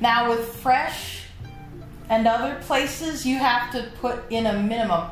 Now, 0.00 0.30
with 0.30 0.56
Fresh 0.56 1.24
and 2.08 2.26
other 2.26 2.56
places, 2.62 3.24
you 3.24 3.38
have 3.38 3.70
to 3.72 3.90
put 4.00 4.30
in 4.30 4.46
a 4.46 4.54
minimum. 4.54 5.10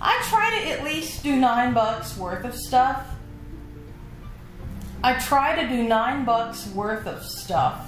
I 0.00 0.20
try 0.28 0.58
to 0.58 0.70
at 0.70 0.84
least 0.84 1.22
do 1.22 1.36
nine 1.36 1.74
bucks 1.74 2.16
worth 2.16 2.44
of 2.44 2.54
stuff. 2.54 3.06
I 5.04 5.14
try 5.14 5.62
to 5.62 5.68
do 5.68 5.82
nine 5.82 6.24
bucks 6.24 6.66
worth 6.68 7.06
of 7.06 7.22
stuff. 7.22 7.86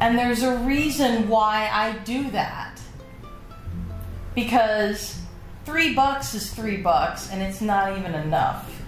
And 0.00 0.18
there's 0.18 0.42
a 0.42 0.56
reason 0.58 1.28
why 1.28 1.68
I 1.70 1.98
do 2.04 2.30
that. 2.30 2.80
Because 4.34 5.20
three 5.64 5.94
bucks 5.94 6.34
is 6.34 6.52
three 6.52 6.78
bucks 6.78 7.30
and 7.30 7.42
it's 7.42 7.60
not 7.60 7.96
even 7.98 8.14
enough. 8.14 8.80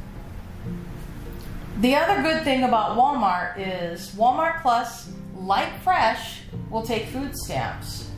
The 1.81 1.97
other 1.97 2.23
good 2.23 2.45
thing 2.45 2.65
about 2.65 2.97
Walmart 2.97 3.55
is 3.57 4.11
Walmart 4.11 4.63
Plus, 4.63 5.11
like 5.35 5.81
Fresh, 5.83 6.43
will 6.71 6.83
take 6.83 7.07
food 7.07 7.37
stamps. 7.37 8.11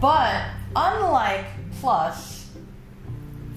But 0.00 0.46
unlike 0.74 1.46
Plus, 1.80 2.50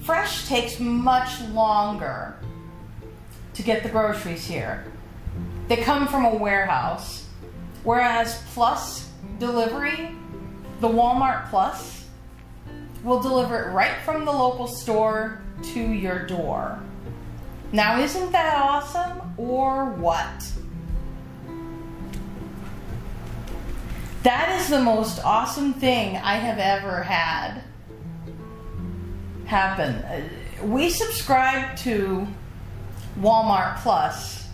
Fresh 0.02 0.48
takes 0.48 0.78
much 0.78 1.40
longer 1.48 2.36
to 3.54 3.62
get 3.62 3.82
the 3.82 3.88
groceries 3.88 4.46
here. 4.46 4.84
They 5.68 5.76
come 5.78 6.06
from 6.06 6.26
a 6.26 6.34
warehouse, 6.34 7.26
whereas 7.84 8.42
Plus 8.52 9.10
delivery, 9.38 10.14
the 10.80 10.88
Walmart 10.88 11.48
Plus, 11.48 12.03
will 13.04 13.20
deliver 13.20 13.62
it 13.62 13.72
right 13.72 14.00
from 14.04 14.24
the 14.24 14.32
local 14.32 14.66
store 14.66 15.42
to 15.62 15.80
your 15.80 16.26
door. 16.26 16.80
Now, 17.70 18.00
isn't 18.00 18.32
that 18.32 18.56
awesome 18.56 19.34
or 19.36 19.86
what? 19.90 20.52
That 24.22 24.58
is 24.58 24.68
the 24.68 24.80
most 24.80 25.22
awesome 25.22 25.74
thing 25.74 26.16
I 26.16 26.36
have 26.36 26.58
ever 26.58 27.02
had 27.02 27.60
happen. 29.44 30.02
We 30.62 30.88
subscribe 30.88 31.76
to 31.78 32.26
Walmart 33.20 33.80
Plus, 33.80 34.48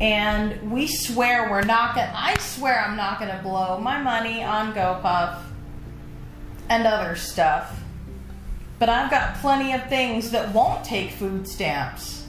and 0.00 0.70
we 0.72 0.86
swear 0.86 1.50
we're 1.50 1.64
not 1.64 1.94
gonna. 1.94 2.12
I 2.14 2.38
swear 2.38 2.82
I'm 2.82 2.96
not 2.96 3.18
gonna 3.18 3.40
blow 3.42 3.78
my 3.78 4.00
money 4.00 4.42
on 4.42 4.72
GoPuff 4.72 5.45
and 6.68 6.86
other 6.86 7.16
stuff. 7.16 7.80
But 8.78 8.88
I've 8.88 9.10
got 9.10 9.36
plenty 9.36 9.72
of 9.72 9.88
things 9.88 10.30
that 10.32 10.52
won't 10.52 10.84
take 10.84 11.12
food 11.12 11.48
stamps. 11.48 12.26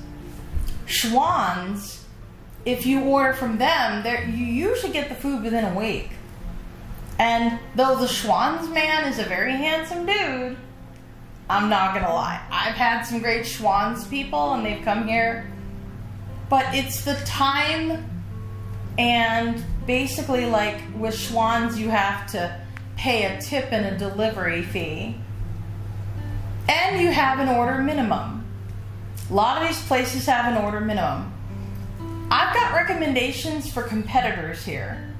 Schwan's, 0.85 2.05
if 2.65 2.85
you 2.85 3.01
order 3.01 3.33
from 3.33 3.57
them, 3.57 4.05
you 4.33 4.45
usually 4.45 4.93
get 4.93 5.09
the 5.09 5.15
food 5.15 5.43
within 5.43 5.65
a 5.65 5.73
week. 5.77 6.11
And 7.19 7.59
though 7.75 7.97
the 7.97 8.07
Schwan's 8.07 8.69
man 8.69 9.05
is 9.11 9.19
a 9.19 9.23
very 9.23 9.51
handsome 9.51 10.05
dude, 10.05 10.57
I'm 11.49 11.69
not 11.69 11.93
gonna 11.93 12.13
lie. 12.13 12.41
I've 12.51 12.75
had 12.75 13.03
some 13.03 13.19
great 13.19 13.45
Schwan's 13.45 14.05
people 14.07 14.53
and 14.53 14.65
they've 14.65 14.83
come 14.83 15.07
here. 15.07 15.49
But 16.49 16.73
it's 16.73 17.03
the 17.03 17.15
time 17.25 18.09
and 18.97 19.63
basically 19.85 20.45
like 20.45 20.81
with 20.95 21.15
Schwan's 21.15 21.79
you 21.79 21.89
have 21.89 22.29
to 22.31 22.61
pay 22.97 23.25
a 23.25 23.39
tip 23.39 23.71
and 23.71 23.85
a 23.85 23.97
delivery 23.97 24.63
fee. 24.63 25.15
And 26.67 26.99
you 26.99 27.11
have 27.11 27.39
an 27.39 27.47
order 27.47 27.81
minimum. 27.81 28.45
A 29.29 29.33
lot 29.33 29.61
of 29.61 29.67
these 29.67 29.81
places 29.87 30.25
have 30.25 30.51
an 30.51 30.63
order 30.63 30.81
minimum. 30.81 31.31
I've 32.29 32.53
got 32.53 32.73
recommendations 32.73 33.71
for 33.71 33.83
competitors 33.83 34.65
here. 34.65 35.13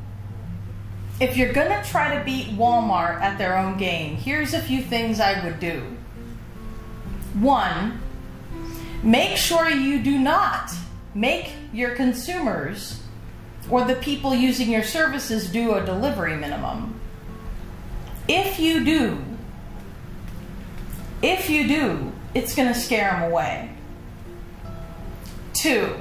If 1.20 1.38
you're 1.38 1.54
gonna 1.54 1.84
try 1.84 2.18
to 2.18 2.24
beat 2.26 2.58
Walmart 2.58 3.22
at 3.22 3.38
their 3.38 3.58
own 3.58 3.78
game, 3.78 4.18
here's 4.18 4.54
a 4.54 4.60
few 4.60 4.82
things 4.82 5.20
I 5.20 5.44
would 5.44 5.60
do. 5.60 5.84
One, 7.34 8.02
make 9.04 9.38
sure 9.38 9.70
you 9.70 10.00
do 10.00 10.18
not 10.20 10.72
make 11.14 11.52
your 11.74 11.96
consumers 11.96 13.02
or 13.70 13.84
the 13.84 13.96
people 13.96 14.34
using 14.36 14.70
your 14.70 14.84
services 14.84 15.50
do 15.50 15.74
a 15.74 15.86
delivery 15.86 16.36
minimum. 16.36 16.97
If 18.28 18.60
you 18.60 18.84
do, 18.84 19.24
if 21.22 21.50
you 21.50 21.68
do, 21.68 22.12
it's 22.34 22.54
going 22.56 22.68
to 22.68 22.78
scare 22.78 23.12
them 23.12 23.32
away. 23.32 23.72
Two, 25.54 25.96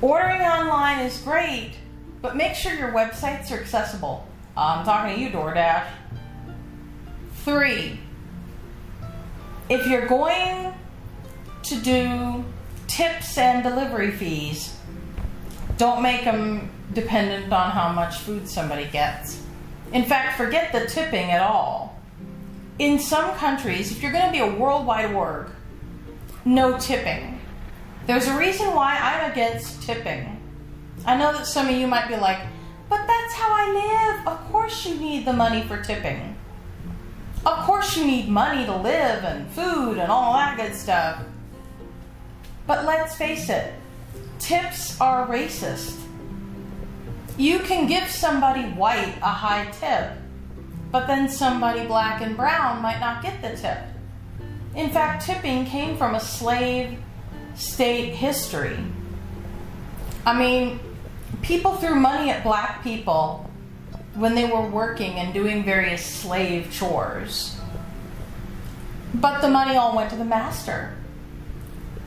ordering 0.00 0.40
online 0.40 1.00
is 1.00 1.20
great, 1.20 1.74
but 2.22 2.34
make 2.34 2.54
sure 2.54 2.72
your 2.74 2.92
websites 2.92 3.52
are 3.52 3.60
accessible. 3.60 4.26
Uh, 4.56 4.76
I'm 4.78 4.84
talking 4.84 5.14
to 5.14 5.20
you, 5.20 5.30
DoorDash. 5.30 5.86
Three, 7.44 8.00
if 9.68 9.86
you're 9.86 10.06
going 10.06 10.72
to 11.62 11.80
do 11.80 12.44
tips 12.86 13.36
and 13.36 13.62
delivery 13.62 14.10
fees, 14.12 14.76
don't 15.76 16.02
make 16.02 16.24
them 16.24 16.70
dependent 16.94 17.52
on 17.52 17.70
how 17.70 17.92
much 17.92 18.16
food 18.20 18.48
somebody 18.48 18.86
gets. 18.86 19.45
In 19.92 20.04
fact, 20.04 20.36
forget 20.36 20.72
the 20.72 20.86
tipping 20.86 21.30
at 21.30 21.40
all. 21.40 21.98
In 22.78 22.98
some 22.98 23.34
countries, 23.36 23.90
if 23.90 24.02
you're 24.02 24.12
going 24.12 24.26
to 24.26 24.32
be 24.32 24.40
a 24.40 24.54
worldwide 24.54 25.14
org, 25.14 25.48
no 26.44 26.78
tipping. 26.78 27.40
There's 28.06 28.28
a 28.28 28.36
reason 28.36 28.74
why 28.74 28.96
I'm 28.96 29.32
against 29.32 29.82
tipping. 29.82 30.40
I 31.04 31.16
know 31.16 31.32
that 31.32 31.46
some 31.46 31.68
of 31.68 31.74
you 31.74 31.86
might 31.86 32.08
be 32.08 32.16
like, 32.16 32.38
but 32.88 33.06
that's 33.06 33.34
how 33.34 33.48
I 33.50 34.16
live. 34.16 34.28
Of 34.28 34.52
course, 34.52 34.86
you 34.86 34.96
need 34.96 35.24
the 35.24 35.32
money 35.32 35.62
for 35.62 35.82
tipping. 35.82 36.36
Of 37.44 37.64
course, 37.64 37.96
you 37.96 38.04
need 38.04 38.28
money 38.28 38.64
to 38.66 38.76
live 38.76 39.24
and 39.24 39.48
food 39.50 39.98
and 39.98 40.10
all 40.10 40.34
that 40.34 40.56
good 40.56 40.74
stuff. 40.74 41.22
But 42.66 42.84
let's 42.84 43.16
face 43.16 43.48
it, 43.48 43.74
tips 44.38 45.00
are 45.00 45.26
racist. 45.26 46.05
You 47.36 47.58
can 47.60 47.86
give 47.86 48.08
somebody 48.08 48.62
white 48.62 49.14
a 49.20 49.28
high 49.28 49.70
tip, 49.72 50.12
but 50.90 51.06
then 51.06 51.28
somebody 51.28 51.86
black 51.86 52.22
and 52.22 52.36
brown 52.36 52.80
might 52.80 52.98
not 52.98 53.22
get 53.22 53.42
the 53.42 53.56
tip. 53.56 53.78
In 54.74 54.90
fact, 54.90 55.26
tipping 55.26 55.66
came 55.66 55.96
from 55.96 56.14
a 56.14 56.20
slave 56.20 56.98
state 57.54 58.14
history. 58.14 58.78
I 60.24 60.38
mean, 60.38 60.80
people 61.42 61.74
threw 61.76 61.94
money 61.94 62.30
at 62.30 62.42
black 62.42 62.82
people 62.82 63.50
when 64.14 64.34
they 64.34 64.46
were 64.46 64.66
working 64.66 65.12
and 65.14 65.32
doing 65.34 65.64
various 65.64 66.04
slave 66.04 66.70
chores. 66.70 67.58
But 69.14 69.40
the 69.40 69.48
money 69.48 69.76
all 69.76 69.94
went 69.94 70.10
to 70.10 70.16
the 70.16 70.24
master. 70.24 70.96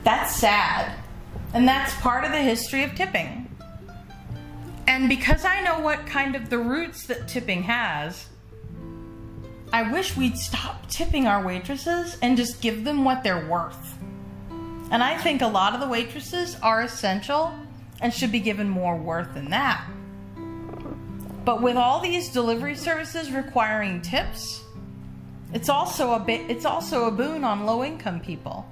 That's 0.04 0.36
sad. 0.36 0.92
And 1.52 1.66
that's 1.66 1.94
part 1.96 2.24
of 2.24 2.32
the 2.32 2.38
history 2.38 2.84
of 2.84 2.94
tipping. 2.94 3.49
And 4.90 5.08
because 5.08 5.44
I 5.44 5.60
know 5.60 5.78
what 5.78 6.04
kind 6.04 6.34
of 6.34 6.50
the 6.50 6.58
roots 6.58 7.06
that 7.06 7.28
tipping 7.28 7.62
has, 7.62 8.26
I 9.72 9.88
wish 9.88 10.16
we'd 10.16 10.36
stop 10.36 10.88
tipping 10.88 11.28
our 11.28 11.44
waitresses 11.44 12.18
and 12.22 12.36
just 12.36 12.60
give 12.60 12.82
them 12.82 13.04
what 13.04 13.22
they're 13.22 13.46
worth. 13.46 13.96
And 14.90 15.00
I 15.00 15.16
think 15.16 15.42
a 15.42 15.46
lot 15.46 15.74
of 15.74 15.80
the 15.80 15.86
waitresses 15.86 16.56
are 16.60 16.82
essential 16.82 17.54
and 18.00 18.12
should 18.12 18.32
be 18.32 18.40
given 18.40 18.68
more 18.68 18.96
worth 18.96 19.32
than 19.32 19.50
that. 19.50 19.88
But 21.44 21.62
with 21.62 21.76
all 21.76 22.00
these 22.00 22.28
delivery 22.30 22.74
services 22.74 23.30
requiring 23.30 24.02
tips, 24.02 24.64
it's 25.52 25.68
also 25.68 26.14
a 26.14 26.18
bit 26.18 26.50
it's 26.50 26.64
also 26.64 27.06
a 27.06 27.12
boon 27.12 27.44
on 27.44 27.64
low 27.64 27.84
income 27.84 28.18
people. 28.18 28.68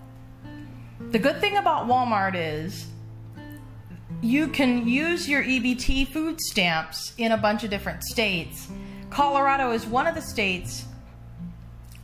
The 1.13 1.21
good 1.21 1.41
thing 1.41 1.59
about 1.59 1.87
Walmart 1.87 2.35
is 2.35 2.89
you 4.21 4.49
can 4.49 4.89
use 4.89 5.29
your 5.29 5.43
EBT 5.43 6.09
food 6.09 6.41
stamps 6.41 7.13
in 7.19 7.33
a 7.33 7.37
bunch 7.37 7.63
of 7.63 7.71
different 7.71 8.03
states. 8.03 8.69
Colorado 9.11 9.71
is 9.71 9.87
one 9.87 10.07
of 10.07 10.15
the 10.15 10.23
states 10.23 10.85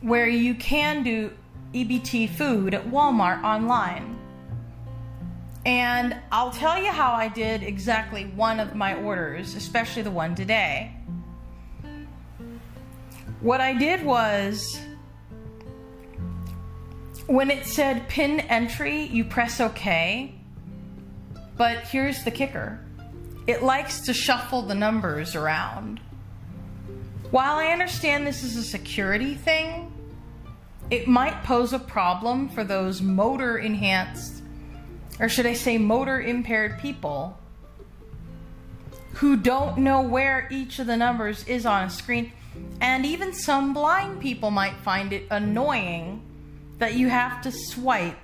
where 0.01 0.27
you 0.27 0.55
can 0.55 1.03
do 1.03 1.31
EBT 1.73 2.29
food 2.29 2.73
at 2.73 2.85
Walmart 2.87 3.43
online. 3.43 4.17
And 5.65 6.15
I'll 6.31 6.51
tell 6.51 6.81
you 6.81 6.91
how 6.91 7.13
I 7.13 7.27
did 7.27 7.63
exactly 7.63 8.25
one 8.35 8.59
of 8.59 8.75
my 8.75 8.93
orders, 8.95 9.55
especially 9.55 10.03
the 10.03 10.11
one 10.11 10.35
today. 10.35 10.95
What 13.41 13.61
I 13.61 13.73
did 13.73 14.05
was 14.05 14.79
when 17.27 17.49
it 17.49 17.65
said 17.65 18.07
pin 18.07 18.41
entry, 18.41 19.03
you 19.03 19.25
press 19.25 19.59
OK. 19.59 20.34
But 21.57 21.79
here's 21.85 22.23
the 22.23 22.31
kicker 22.31 22.79
it 23.47 23.61
likes 23.61 24.01
to 24.01 24.13
shuffle 24.13 24.63
the 24.63 24.75
numbers 24.75 25.35
around. 25.35 25.99
While 27.31 27.57
I 27.57 27.67
understand 27.67 28.25
this 28.25 28.43
is 28.43 28.55
a 28.55 28.63
security 28.63 29.35
thing, 29.35 29.91
it 30.89 31.07
might 31.07 31.43
pose 31.43 31.73
a 31.73 31.79
problem 31.79 32.49
for 32.49 32.63
those 32.63 33.01
motor 33.01 33.57
enhanced, 33.57 34.41
or 35.19 35.29
should 35.29 35.45
I 35.45 35.53
say 35.53 35.77
motor 35.77 36.21
impaired 36.21 36.79
people 36.79 37.37
who 39.15 39.37
don't 39.37 39.77
know 39.77 40.01
where 40.01 40.47
each 40.51 40.79
of 40.79 40.87
the 40.87 40.97
numbers 40.97 41.47
is 41.47 41.65
on 41.65 41.85
a 41.85 41.89
screen. 41.89 42.31
And 42.81 43.05
even 43.05 43.33
some 43.33 43.73
blind 43.73 44.19
people 44.19 44.51
might 44.51 44.75
find 44.77 45.13
it 45.13 45.27
annoying 45.31 46.21
that 46.79 46.95
you 46.95 47.09
have 47.09 47.41
to 47.43 47.51
swipe 47.51 48.17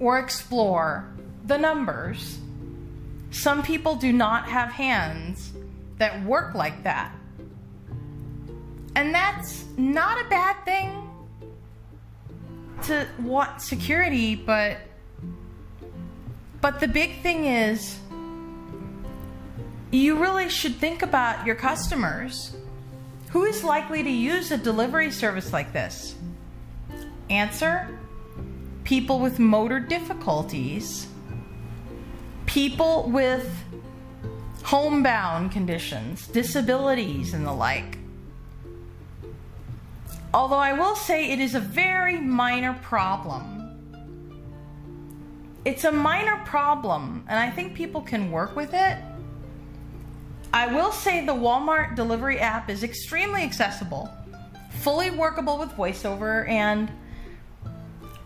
or 0.00 0.18
explore 0.18 1.15
the 1.46 1.56
numbers. 1.56 2.38
Some 3.30 3.62
people 3.62 3.96
do 3.96 4.12
not 4.12 4.48
have 4.48 4.70
hands 4.70 5.52
that 5.98 6.24
work 6.24 6.54
like 6.54 6.82
that. 6.84 7.14
And 8.94 9.14
that's 9.14 9.64
not 9.76 10.24
a 10.24 10.28
bad 10.28 10.64
thing 10.64 11.10
to 12.84 13.06
want 13.20 13.60
security, 13.60 14.34
but 14.34 14.78
but 16.60 16.80
the 16.80 16.88
big 16.88 17.20
thing 17.20 17.44
is 17.44 17.98
you 19.90 20.16
really 20.16 20.48
should 20.48 20.76
think 20.76 21.02
about 21.02 21.46
your 21.46 21.54
customers. 21.54 22.56
Who 23.30 23.44
is 23.44 23.62
likely 23.62 24.02
to 24.02 24.10
use 24.10 24.50
a 24.50 24.56
delivery 24.56 25.10
service 25.10 25.52
like 25.52 25.72
this? 25.72 26.14
Answer 27.28 27.98
People 28.84 29.18
with 29.18 29.40
motor 29.40 29.80
difficulties, 29.80 31.08
people 32.56 33.02
with 33.10 33.46
homebound 34.62 35.52
conditions, 35.52 36.26
disabilities, 36.28 37.34
and 37.34 37.46
the 37.46 37.52
like. 37.52 37.98
Although 40.32 40.56
I 40.56 40.72
will 40.72 40.96
say 40.96 41.32
it 41.32 41.38
is 41.38 41.54
a 41.54 41.60
very 41.60 42.18
minor 42.18 42.72
problem. 42.82 43.44
It's 45.66 45.84
a 45.84 45.92
minor 45.92 46.42
problem, 46.46 47.26
and 47.28 47.38
I 47.38 47.50
think 47.50 47.74
people 47.74 48.00
can 48.00 48.30
work 48.30 48.56
with 48.56 48.72
it. 48.72 48.96
I 50.50 50.66
will 50.74 50.92
say 50.92 51.26
the 51.26 51.34
Walmart 51.34 51.94
delivery 51.94 52.40
app 52.40 52.70
is 52.70 52.82
extremely 52.82 53.42
accessible, 53.42 54.08
fully 54.70 55.10
workable 55.10 55.58
with 55.58 55.72
voiceover, 55.72 56.48
and 56.48 56.90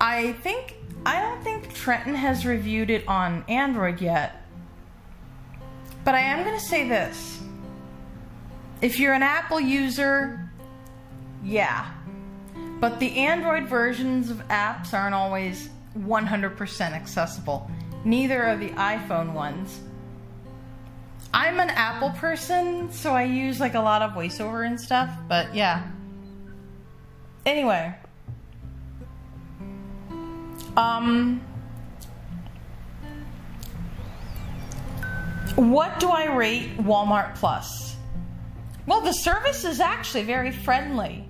I 0.00 0.34
think 0.34 0.76
I 1.06 1.20
don't 1.20 1.42
think 1.42 1.72
Trenton 1.74 2.14
has 2.14 2.44
reviewed 2.44 2.90
it 2.90 3.06
on 3.08 3.44
Android 3.48 4.00
yet. 4.00 4.42
But 6.04 6.14
I 6.14 6.20
am 6.20 6.44
going 6.44 6.58
to 6.58 6.64
say 6.64 6.88
this. 6.88 7.40
If 8.80 8.98
you're 8.98 9.14
an 9.14 9.22
Apple 9.22 9.60
user, 9.60 10.50
yeah. 11.42 11.92
But 12.80 12.98
the 12.98 13.18
Android 13.18 13.68
versions 13.68 14.30
of 14.30 14.38
apps 14.48 14.94
aren't 14.94 15.14
always 15.14 15.68
100% 15.98 16.80
accessible. 16.92 17.70
Neither 18.04 18.42
are 18.42 18.56
the 18.56 18.70
iPhone 18.70 19.32
ones. 19.32 19.80
I'm 21.32 21.60
an 21.60 21.70
Apple 21.70 22.10
person, 22.10 22.90
so 22.90 23.12
I 23.12 23.24
use 23.24 23.60
like 23.60 23.74
a 23.74 23.80
lot 23.80 24.02
of 24.02 24.12
voiceover 24.12 24.66
and 24.66 24.80
stuff, 24.80 25.10
but 25.28 25.54
yeah. 25.54 25.86
Anyway, 27.46 27.94
um, 30.76 31.40
what 35.56 35.98
do 36.00 36.08
I 36.08 36.34
rate 36.34 36.76
Walmart 36.78 37.34
Plus? 37.36 37.96
Well, 38.86 39.00
the 39.00 39.12
service 39.12 39.64
is 39.64 39.80
actually 39.80 40.24
very 40.24 40.50
friendly. 40.50 41.26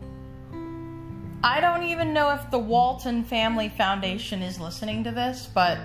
I 1.43 1.61
don't 1.61 1.85
even 1.85 2.13
know 2.13 2.31
if 2.31 2.51
the 2.51 2.59
Walton 2.59 3.25
Family 3.25 3.71
Foundation 3.71 4.43
is 4.43 4.61
listening 4.61 5.05
to 5.05 5.11
this, 5.11 5.49
but 5.53 5.79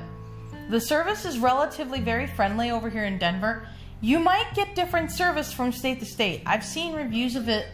the 0.70 0.82
service 0.82 1.26
is 1.26 1.40
relatively 1.40 2.02
very 2.02 2.28
friendly 2.28 2.72
over 2.72 2.90
here 2.90 3.06
in 3.06 3.18
Denver. 3.18 3.68
You 4.02 4.20
might 4.20 4.54
get 4.54 4.76
different 4.76 5.12
service 5.12 5.54
from 5.54 5.72
state 5.72 6.00
to 6.00 6.06
state. 6.06 6.44
I've 6.46 6.64
seen 6.64 6.94
reviews 6.94 7.36
of 7.36 7.48
it 7.48 7.68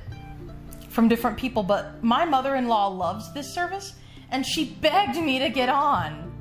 from 0.89 1.07
different 1.07 1.37
people, 1.37 1.63
but 1.63 2.03
my 2.03 2.25
mother 2.25 2.55
in 2.55 2.67
law 2.67 2.87
loves 2.87 3.33
this 3.33 3.51
service 3.51 3.93
and 4.31 4.45
she 4.45 4.65
begged 4.65 5.17
me 5.17 5.39
to 5.39 5.49
get 5.49 5.69
on. 5.69 6.31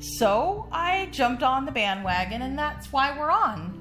So 0.00 0.68
I 0.70 1.08
jumped 1.10 1.42
on 1.42 1.64
the 1.64 1.72
bandwagon, 1.72 2.42
and 2.42 2.56
that's 2.56 2.92
why 2.92 3.18
we're 3.18 3.30
on. 3.30 3.74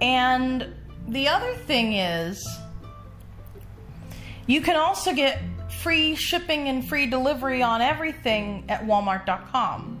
And 0.00 0.74
the 1.08 1.28
other 1.28 1.54
thing 1.54 1.94
is, 1.94 2.44
you 4.46 4.60
can 4.60 4.76
also 4.76 5.14
get 5.14 5.40
free 5.80 6.14
shipping 6.14 6.68
and 6.68 6.86
free 6.86 7.06
delivery 7.06 7.62
on 7.62 7.80
everything 7.80 8.64
at 8.68 8.84
walmart.com. 8.84 9.98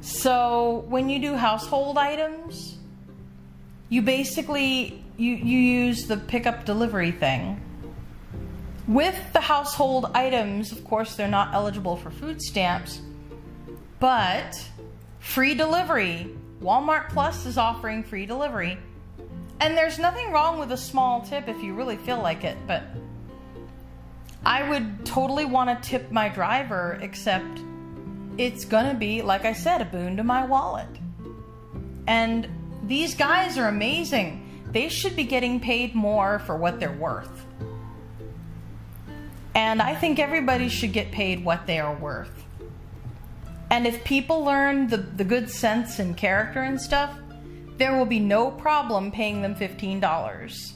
So 0.00 0.84
when 0.88 1.08
you 1.08 1.18
do 1.18 1.34
household 1.34 1.96
items, 1.96 2.76
you 3.88 4.02
basically 4.02 5.02
you, 5.16 5.34
you 5.34 5.58
use 5.58 6.06
the 6.06 6.16
pickup 6.16 6.64
delivery 6.64 7.12
thing 7.12 7.60
with 8.86 9.32
the 9.32 9.40
household 9.40 10.10
items, 10.14 10.72
of 10.72 10.84
course, 10.84 11.16
they're 11.16 11.28
not 11.28 11.54
eligible 11.54 11.96
for 11.96 12.10
food 12.10 12.40
stamps, 12.42 13.00
but 13.98 14.54
free 15.20 15.54
delivery. 15.54 16.30
Walmart 16.60 17.08
Plus 17.10 17.46
is 17.46 17.58
offering 17.58 18.02
free 18.02 18.26
delivery. 18.26 18.78
And 19.60 19.76
there's 19.76 19.98
nothing 19.98 20.30
wrong 20.32 20.58
with 20.58 20.72
a 20.72 20.76
small 20.76 21.22
tip 21.22 21.48
if 21.48 21.62
you 21.62 21.74
really 21.74 21.96
feel 21.96 22.18
like 22.18 22.44
it, 22.44 22.56
but 22.66 22.82
I 24.44 24.68
would 24.68 25.06
totally 25.06 25.46
want 25.46 25.82
to 25.82 25.88
tip 25.88 26.10
my 26.10 26.28
driver, 26.28 26.98
except 27.00 27.60
it's 28.36 28.64
going 28.64 28.86
to 28.86 28.94
be, 28.94 29.22
like 29.22 29.44
I 29.44 29.52
said, 29.52 29.80
a 29.80 29.84
boon 29.86 30.16
to 30.18 30.24
my 30.24 30.44
wallet. 30.44 30.88
And 32.06 32.48
these 32.86 33.14
guys 33.14 33.56
are 33.56 33.68
amazing. 33.68 34.62
They 34.70 34.88
should 34.88 35.16
be 35.16 35.24
getting 35.24 35.60
paid 35.60 35.94
more 35.94 36.40
for 36.40 36.56
what 36.56 36.80
they're 36.80 36.92
worth. 36.92 37.43
And 39.54 39.80
I 39.80 39.94
think 39.94 40.18
everybody 40.18 40.68
should 40.68 40.92
get 40.92 41.12
paid 41.12 41.44
what 41.44 41.66
they 41.66 41.78
are 41.78 41.94
worth. 41.94 42.44
And 43.70 43.86
if 43.86 44.04
people 44.04 44.44
learn 44.44 44.88
the, 44.88 44.98
the 44.98 45.24
good 45.24 45.48
sense 45.50 45.98
and 45.98 46.16
character 46.16 46.62
and 46.62 46.80
stuff, 46.80 47.16
there 47.76 47.96
will 47.96 48.06
be 48.06 48.20
no 48.20 48.50
problem 48.50 49.10
paying 49.10 49.42
them 49.42 49.54
$15. 49.54 50.72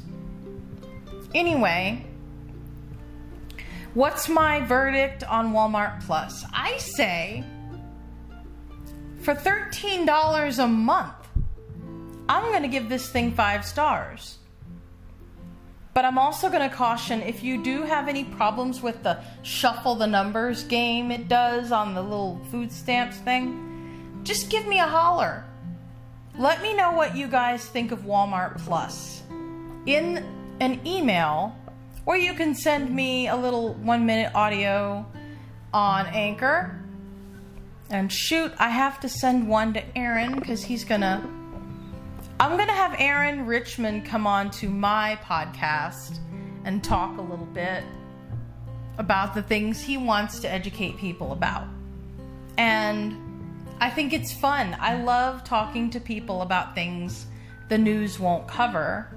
Anyway, 1.34 2.04
what's 3.94 4.28
my 4.28 4.60
verdict 4.60 5.22
on 5.24 5.52
Walmart 5.52 6.04
Plus? 6.04 6.44
I 6.52 6.76
say 6.78 7.44
for 9.22 9.34
$13 9.34 10.58
a 10.58 10.66
month, 10.66 11.14
I'm 12.28 12.44
going 12.50 12.62
to 12.62 12.68
give 12.68 12.88
this 12.88 13.10
thing 13.10 13.32
five 13.32 13.64
stars. 13.64 14.37
But 15.98 16.04
I'm 16.04 16.16
also 16.16 16.48
going 16.48 16.62
to 16.62 16.72
caution 16.72 17.22
if 17.22 17.42
you 17.42 17.60
do 17.60 17.82
have 17.82 18.06
any 18.06 18.22
problems 18.22 18.80
with 18.80 19.02
the 19.02 19.18
shuffle 19.42 19.96
the 19.96 20.06
numbers 20.06 20.62
game 20.62 21.10
it 21.10 21.26
does 21.26 21.72
on 21.72 21.92
the 21.92 22.00
little 22.00 22.40
food 22.52 22.70
stamps 22.70 23.16
thing, 23.16 24.20
just 24.22 24.48
give 24.48 24.64
me 24.68 24.78
a 24.78 24.86
holler. 24.86 25.44
Let 26.38 26.62
me 26.62 26.72
know 26.72 26.92
what 26.92 27.16
you 27.16 27.26
guys 27.26 27.66
think 27.66 27.90
of 27.90 28.02
Walmart 28.02 28.58
Plus 28.58 29.24
in 29.86 30.24
an 30.60 30.80
email, 30.86 31.56
or 32.06 32.16
you 32.16 32.32
can 32.32 32.54
send 32.54 32.94
me 32.94 33.26
a 33.26 33.34
little 33.34 33.74
one 33.74 34.06
minute 34.06 34.32
audio 34.36 35.04
on 35.74 36.06
Anchor. 36.06 36.80
And 37.90 38.12
shoot, 38.12 38.52
I 38.56 38.68
have 38.68 39.00
to 39.00 39.08
send 39.08 39.48
one 39.48 39.74
to 39.74 39.98
Aaron 39.98 40.38
because 40.38 40.62
he's 40.62 40.84
gonna. 40.84 41.28
I'm 42.40 42.56
gonna 42.56 42.72
have 42.72 42.94
Aaron 42.98 43.46
Richmond 43.46 44.04
come 44.04 44.24
on 44.24 44.52
to 44.52 44.68
my 44.68 45.18
podcast 45.24 46.18
and 46.64 46.84
talk 46.84 47.18
a 47.18 47.20
little 47.20 47.46
bit 47.46 47.82
about 48.98 49.34
the 49.34 49.42
things 49.42 49.80
he 49.80 49.96
wants 49.96 50.38
to 50.40 50.48
educate 50.50 50.96
people 50.98 51.32
about. 51.32 51.66
And 52.56 53.16
I 53.80 53.90
think 53.90 54.12
it's 54.12 54.32
fun. 54.32 54.76
I 54.78 55.02
love 55.02 55.42
talking 55.42 55.90
to 55.90 56.00
people 56.00 56.42
about 56.42 56.76
things 56.76 57.26
the 57.68 57.78
news 57.78 58.20
won't 58.20 58.46
cover. 58.46 59.08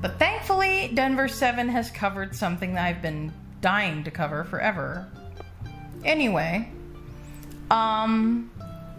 But 0.00 0.18
thankfully, 0.18 0.90
Denver 0.94 1.28
7 1.28 1.68
has 1.68 1.90
covered 1.90 2.34
something 2.34 2.74
that 2.74 2.84
I've 2.86 3.02
been 3.02 3.30
dying 3.60 4.04
to 4.04 4.10
cover 4.10 4.44
forever. 4.44 5.06
Anyway, 6.02 6.70
um, 7.70 8.50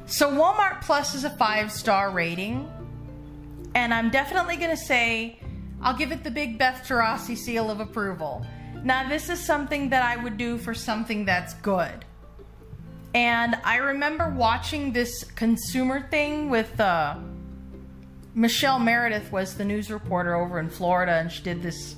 so 0.06 0.32
Walmart 0.32 0.82
Plus 0.82 1.16
is 1.16 1.24
a 1.24 1.32
five 1.32 1.72
star 1.72 2.12
rating. 2.12 2.70
And 3.78 3.94
I'm 3.94 4.10
definitely 4.10 4.56
going 4.56 4.72
to 4.72 4.84
say 4.84 5.40
I'll 5.84 5.96
give 5.96 6.12
it 6.12 6.24
the 6.24 6.32
big 6.32 6.58
Beth 6.58 6.84
Tarasi 6.88 7.38
seal 7.38 7.70
of 7.70 7.80
approval. 7.80 8.44
Now, 8.84 9.08
this 9.08 9.30
is 9.30 9.40
something 9.40 9.90
that 9.90 10.02
I 10.02 10.18
would 10.18 10.36
do 10.36 10.58
for 10.58 10.74
something 10.74 11.26
that's 11.26 11.54
good. 11.54 12.04
And 13.14 13.56
I 13.64 13.78
remember 13.78 14.32
watching 14.32 14.94
this 14.94 15.24
consumer 15.24 16.08
thing 16.10 16.50
with 16.50 16.80
uh, 16.80 17.18
Michelle 18.34 18.80
Meredith 18.80 19.32
was 19.32 19.54
the 19.54 19.64
news 19.64 19.92
reporter 19.92 20.34
over 20.34 20.60
in 20.60 20.72
Florida, 20.72 21.12
and 21.12 21.32
she 21.32 21.44
did 21.44 21.62
this 21.62 21.98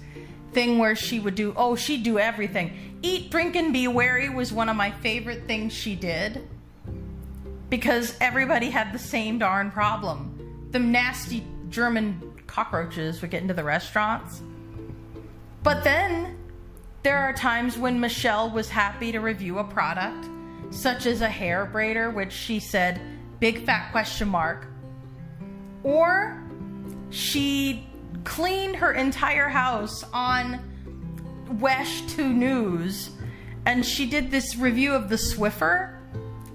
thing 0.51 0.79
where 0.79 0.97
she 0.97 1.21
would 1.21 1.35
do 1.35 1.53
oh 1.55 1.77
she'd 1.77 2.03
do 2.03 2.19
everything. 2.19 2.99
Eat, 3.03 3.31
drink, 3.31 3.55
and 3.55 3.71
be 3.71 3.87
wary 3.87 4.27
was 4.27 4.51
one 4.51 4.67
of 4.67 4.75
my 4.75 4.91
favorite 4.91 5.47
things 5.47 5.71
she 5.71 5.95
did 5.95 6.45
because 7.69 8.17
everybody 8.19 8.69
had 8.69 8.91
the 8.91 8.99
same 8.99 9.39
darn 9.39 9.71
problem. 9.71 10.35
The 10.71 10.79
nasty 10.79 11.41
German 11.69 12.33
cockroaches 12.47 13.21
would 13.21 13.31
get 13.31 13.41
into 13.41 13.53
the 13.53 13.63
restaurants. 13.63 14.41
But 15.63 15.83
then 15.83 16.37
there 17.03 17.17
are 17.17 17.33
times 17.33 17.77
when 17.77 17.99
Michelle 17.99 18.49
was 18.49 18.69
happy 18.69 19.11
to 19.11 19.19
review 19.19 19.59
a 19.59 19.63
product 19.63 20.27
such 20.71 21.05
as 21.05 21.21
a 21.21 21.29
hair 21.29 21.69
braider, 21.71 22.13
which 22.13 22.31
she 22.31 22.59
said, 22.59 23.01
big 23.39 23.65
fat 23.65 23.91
question 23.91 24.27
mark. 24.27 24.67
Or 25.83 26.43
she 27.09 27.87
cleaned 28.23 28.75
her 28.75 28.91
entire 28.93 29.49
house 29.49 30.03
on 30.13 30.59
WESH 31.59 32.01
2 32.15 32.31
News 32.31 33.11
and 33.65 33.85
she 33.85 34.05
did 34.05 34.31
this 34.31 34.55
review 34.55 34.93
of 34.93 35.09
the 35.09 35.15
Swiffer. 35.15 35.95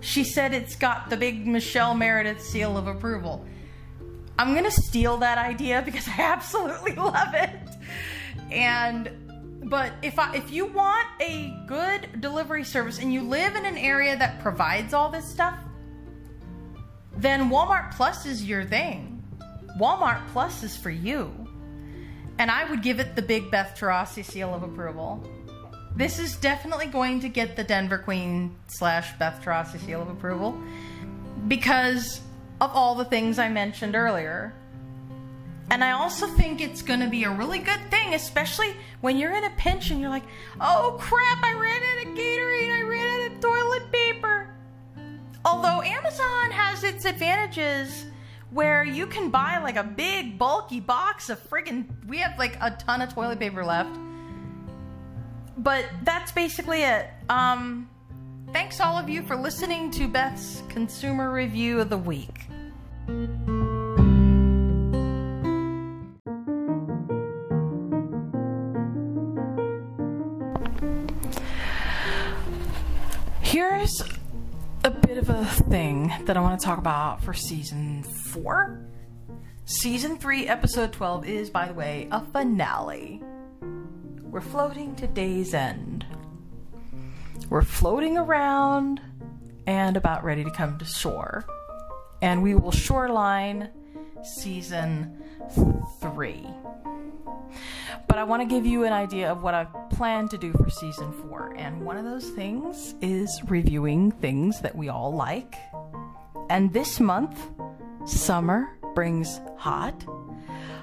She 0.00 0.24
said 0.24 0.52
it's 0.52 0.76
got 0.76 1.10
the 1.10 1.16
big 1.16 1.46
Michelle 1.46 1.94
Meredith 1.94 2.42
seal 2.42 2.76
of 2.76 2.86
approval. 2.86 3.46
I'm 4.38 4.52
going 4.52 4.64
to 4.64 4.70
steal 4.70 5.18
that 5.18 5.38
idea 5.38 5.82
because 5.82 6.08
I 6.08 6.20
absolutely 6.22 6.94
love 6.96 7.34
it. 7.34 7.50
And 8.50 9.10
but 9.64 9.92
if 10.02 10.18
I, 10.18 10.34
if 10.34 10.52
you 10.52 10.66
want 10.66 11.06
a 11.20 11.56
good 11.66 12.20
delivery 12.20 12.64
service 12.64 12.98
and 12.98 13.12
you 13.12 13.22
live 13.22 13.56
in 13.56 13.64
an 13.64 13.78
area 13.78 14.16
that 14.16 14.40
provides 14.40 14.92
all 14.92 15.08
this 15.08 15.26
stuff, 15.26 15.58
then 17.16 17.48
Walmart 17.48 17.94
Plus 17.94 18.26
is 18.26 18.44
your 18.44 18.64
thing. 18.64 19.22
Walmart 19.78 20.20
Plus 20.28 20.62
is 20.62 20.76
for 20.76 20.90
you. 20.90 21.32
And 22.38 22.50
I 22.50 22.68
would 22.68 22.82
give 22.82 23.00
it 23.00 23.16
the 23.16 23.22
big 23.22 23.50
Beth 23.50 23.76
Tarasi 23.78 24.24
seal 24.24 24.52
of 24.52 24.62
approval. 24.62 25.22
This 25.96 26.18
is 26.18 26.36
definitely 26.36 26.86
going 26.86 27.20
to 27.20 27.28
get 27.28 27.56
the 27.56 27.64
Denver 27.64 27.98
Queen 27.98 28.54
slash 28.66 29.16
Beth 29.18 29.40
Tarasi 29.42 29.80
seal 29.86 30.02
of 30.02 30.08
approval 30.08 30.60
because 31.46 32.20
of 32.60 32.70
all 32.72 32.94
the 32.94 33.04
things 33.04 33.38
I 33.38 33.48
mentioned 33.48 33.94
earlier. 33.94 34.54
And 35.70 35.82
I 35.82 35.92
also 35.92 36.26
think 36.26 36.60
it's 36.60 36.82
going 36.82 37.00
to 37.00 37.08
be 37.08 37.24
a 37.24 37.30
really 37.30 37.58
good 37.58 37.80
thing, 37.90 38.14
especially 38.14 38.76
when 39.00 39.16
you're 39.16 39.34
in 39.34 39.44
a 39.44 39.50
pinch 39.50 39.90
and 39.90 40.00
you're 40.00 40.10
like, 40.10 40.24
oh 40.60 40.96
crap, 41.00 41.42
I 41.42 41.52
ran 41.54 41.82
out 41.82 42.06
of 42.06 42.14
Gatorade, 42.14 42.78
I 42.78 42.82
ran 42.82 43.20
out 43.20 43.32
of 43.32 43.40
toilet 43.40 43.90
paper. 43.90 44.54
Although 45.44 45.82
Amazon 45.82 46.50
has 46.50 46.84
its 46.84 47.04
advantages 47.04 48.06
where 48.50 48.84
you 48.84 49.06
can 49.06 49.30
buy 49.30 49.58
like 49.58 49.76
a 49.76 49.82
big 49.82 50.38
bulky 50.38 50.80
box 50.80 51.28
of 51.28 51.42
friggin' 51.50 51.86
we 52.06 52.18
have 52.18 52.38
like 52.38 52.56
a 52.60 52.70
ton 52.70 53.02
of 53.02 53.12
toilet 53.12 53.40
paper 53.40 53.64
left. 53.64 53.98
But 55.56 55.86
that's 56.02 56.30
basically 56.32 56.82
it. 56.82 57.08
Um 57.28 57.88
thanks 58.54 58.78
all 58.78 58.96
of 58.96 59.08
you 59.08 59.20
for 59.20 59.34
listening 59.34 59.90
to 59.90 60.06
Beth's 60.06 60.62
consumer 60.68 61.32
review 61.32 61.80
of 61.80 61.90
the 61.90 61.98
week. 61.98 62.46
Here's 73.42 74.02
a 74.84 74.90
bit 74.90 75.18
of 75.18 75.28
a 75.30 75.44
thing 75.68 76.12
that 76.24 76.36
I 76.36 76.40
want 76.40 76.60
to 76.60 76.64
talk 76.64 76.78
about 76.78 77.24
for 77.24 77.34
season 77.34 78.04
four. 78.04 78.86
Season 79.64 80.16
three, 80.16 80.46
episode 80.46 80.92
12 80.92 81.26
is, 81.26 81.50
by 81.50 81.66
the 81.66 81.74
way, 81.74 82.06
a 82.12 82.24
finale. 82.26 83.20
We're 84.22 84.40
floating 84.40 84.94
to 84.94 85.08
day's 85.08 85.54
end. 85.54 86.03
We're 87.50 87.62
floating 87.62 88.16
around 88.16 89.00
and 89.66 89.96
about 89.96 90.24
ready 90.24 90.44
to 90.44 90.50
come 90.50 90.78
to 90.78 90.84
shore. 90.84 91.44
And 92.22 92.42
we 92.42 92.54
will 92.54 92.72
shoreline 92.72 93.70
season 94.22 95.22
three. 96.00 96.46
But 98.08 98.18
I 98.18 98.24
want 98.24 98.42
to 98.42 98.46
give 98.46 98.66
you 98.66 98.84
an 98.84 98.92
idea 98.92 99.30
of 99.30 99.42
what 99.42 99.54
I've 99.54 99.90
planned 99.90 100.30
to 100.30 100.38
do 100.38 100.52
for 100.52 100.70
season 100.70 101.12
four. 101.12 101.54
And 101.56 101.82
one 101.82 101.96
of 101.96 102.04
those 102.04 102.30
things 102.30 102.94
is 103.00 103.40
reviewing 103.48 104.10
things 104.10 104.60
that 104.60 104.74
we 104.74 104.88
all 104.88 105.14
like. 105.14 105.54
And 106.50 106.72
this 106.72 107.00
month, 107.00 107.38
summer 108.06 108.76
brings 108.94 109.40
hot. 109.56 110.04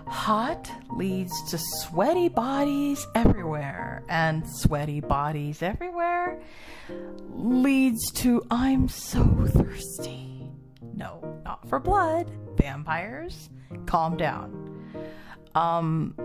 Hot 0.08 0.70
leads 0.98 1.32
to 1.50 1.58
sweaty 1.58 2.28
bodies 2.28 3.06
everywhere. 3.16 4.04
And 4.10 4.44
sweaty 4.48 5.00
bodies 5.00 5.62
everywhere 5.62 6.42
leads 7.30 8.12
to 8.12 8.44
I'm 8.52 8.90
so 8.90 9.24
thirsty. 9.48 10.50
No, 10.94 11.42
not 11.46 11.68
for 11.70 11.80
blood. 11.80 12.32
Vampires, 12.58 13.50
calm 13.86 14.18
down. 14.18 14.68
Um, 15.56 16.16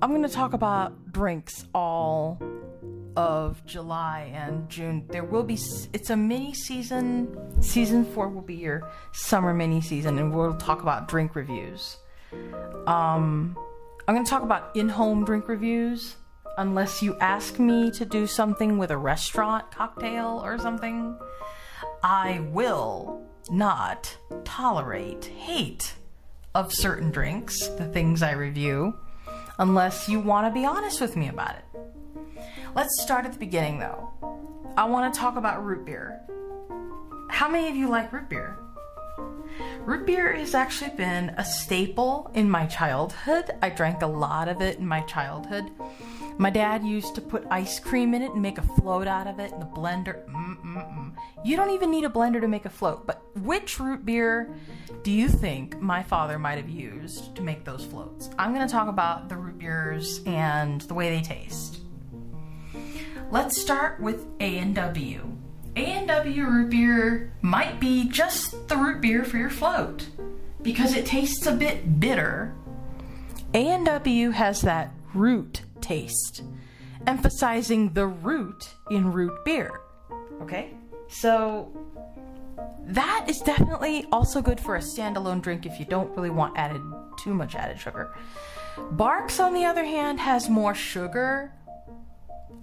I'm 0.00 0.10
going 0.10 0.22
to 0.22 0.28
talk 0.28 0.52
about 0.52 1.12
drinks 1.12 1.66
all 1.74 2.40
of 3.16 3.64
July 3.66 4.32
and 4.34 4.68
June. 4.68 5.06
There 5.08 5.24
will 5.24 5.42
be, 5.42 5.58
it's 5.92 6.10
a 6.10 6.16
mini 6.16 6.54
season. 6.54 7.62
Season 7.62 8.04
four 8.04 8.28
will 8.28 8.42
be 8.42 8.54
your 8.54 8.90
summer 9.12 9.54
mini 9.54 9.80
season, 9.80 10.18
and 10.18 10.34
we'll 10.34 10.56
talk 10.56 10.82
about 10.82 11.08
drink 11.08 11.34
reviews. 11.34 11.96
Um, 12.86 13.56
I'm 14.06 14.14
going 14.14 14.24
to 14.24 14.30
talk 14.30 14.42
about 14.42 14.74
in 14.76 14.88
home 14.88 15.24
drink 15.24 15.48
reviews, 15.48 16.16
unless 16.58 17.02
you 17.02 17.16
ask 17.18 17.58
me 17.58 17.90
to 17.92 18.04
do 18.04 18.26
something 18.26 18.78
with 18.78 18.90
a 18.90 18.96
restaurant 18.96 19.70
cocktail 19.70 20.40
or 20.44 20.58
something. 20.58 21.18
I 22.02 22.40
will 22.50 23.22
not 23.50 24.16
tolerate 24.44 25.24
hate 25.24 25.94
of 26.54 26.72
certain 26.72 27.10
drinks, 27.10 27.66
the 27.66 27.86
things 27.86 28.22
I 28.22 28.32
review 28.32 28.94
unless 29.58 30.08
you 30.08 30.20
want 30.20 30.46
to 30.46 30.52
be 30.52 30.66
honest 30.66 31.00
with 31.00 31.16
me 31.16 31.28
about 31.28 31.56
it. 31.56 31.64
Let's 32.74 33.00
start 33.02 33.24
at 33.24 33.32
the 33.32 33.38
beginning 33.38 33.78
though. 33.78 34.10
I 34.76 34.84
want 34.84 35.12
to 35.12 35.20
talk 35.20 35.36
about 35.36 35.64
root 35.64 35.84
beer. 35.84 36.20
how 37.30 37.48
many 37.48 37.68
of 37.68 37.76
you 37.76 37.88
like 37.88 38.12
root 38.12 38.28
beer? 38.28 38.58
Root 39.80 40.06
beer 40.06 40.32
has 40.32 40.54
actually 40.54 40.90
been 40.96 41.30
a 41.36 41.44
staple 41.44 42.30
in 42.34 42.50
my 42.50 42.66
childhood. 42.66 43.50
I 43.62 43.68
drank 43.68 44.02
a 44.02 44.06
lot 44.06 44.48
of 44.48 44.60
it 44.60 44.78
in 44.78 44.86
my 44.86 45.00
childhood. 45.02 45.70
My 46.36 46.50
dad 46.50 46.84
used 46.84 47.14
to 47.14 47.20
put 47.20 47.46
ice 47.50 47.78
cream 47.78 48.12
in 48.12 48.22
it 48.22 48.32
and 48.32 48.42
make 48.42 48.58
a 48.58 48.62
float 48.62 49.06
out 49.06 49.28
of 49.28 49.38
it 49.38 49.52
in 49.52 49.60
the 49.60 49.66
blender. 49.66 50.24
Mm-mm-mm. 50.26 51.12
You 51.44 51.56
don't 51.56 51.70
even 51.70 51.90
need 51.90 52.04
a 52.04 52.08
blender 52.08 52.40
to 52.40 52.48
make 52.48 52.64
a 52.64 52.70
float, 52.70 53.06
but 53.06 53.22
which 53.42 53.78
root 53.78 54.04
beer 54.04 54.52
do 55.02 55.12
you 55.12 55.28
think 55.28 55.80
my 55.80 56.02
father 56.02 56.38
might 56.38 56.56
have 56.56 56.68
used 56.68 57.36
to 57.36 57.42
make 57.42 57.64
those 57.64 57.84
floats? 57.84 58.30
I'm 58.36 58.52
going 58.52 58.66
to 58.66 58.72
talk 58.72 58.88
about 58.88 59.28
the 59.28 59.36
root 59.36 59.58
beers 59.58 60.20
and 60.26 60.80
the 60.80 60.94
way 60.94 61.14
they 61.14 61.22
taste. 61.22 61.83
Let's 63.30 63.60
start 63.60 64.00
with 64.00 64.26
A&W. 64.40 65.36
A&W 65.76 66.44
root 66.44 66.70
beer 66.70 67.32
might 67.42 67.80
be 67.80 68.08
just 68.08 68.68
the 68.68 68.76
root 68.76 69.00
beer 69.00 69.24
for 69.24 69.38
your 69.38 69.50
float 69.50 70.06
because 70.62 70.94
it 70.94 71.04
tastes 71.04 71.46
a 71.46 71.52
bit 71.52 71.98
bitter. 71.98 72.54
A&W 73.54 74.30
has 74.30 74.60
that 74.62 74.92
root 75.14 75.62
taste, 75.80 76.42
emphasizing 77.06 77.92
the 77.92 78.06
root 78.06 78.74
in 78.90 79.12
root 79.12 79.44
beer. 79.44 79.80
Okay? 80.42 80.74
So 81.08 81.72
that 82.86 83.26
is 83.28 83.40
definitely 83.40 84.04
also 84.12 84.42
good 84.42 84.60
for 84.60 84.76
a 84.76 84.80
standalone 84.80 85.42
drink 85.42 85.66
if 85.66 85.78
you 85.78 85.86
don't 85.86 86.14
really 86.16 86.30
want 86.30 86.56
added 86.56 86.82
too 87.18 87.34
much 87.34 87.54
added 87.54 87.80
sugar. 87.80 88.14
Barq's 88.76 89.40
on 89.40 89.54
the 89.54 89.64
other 89.64 89.84
hand 89.84 90.20
has 90.20 90.48
more 90.48 90.74
sugar 90.74 91.52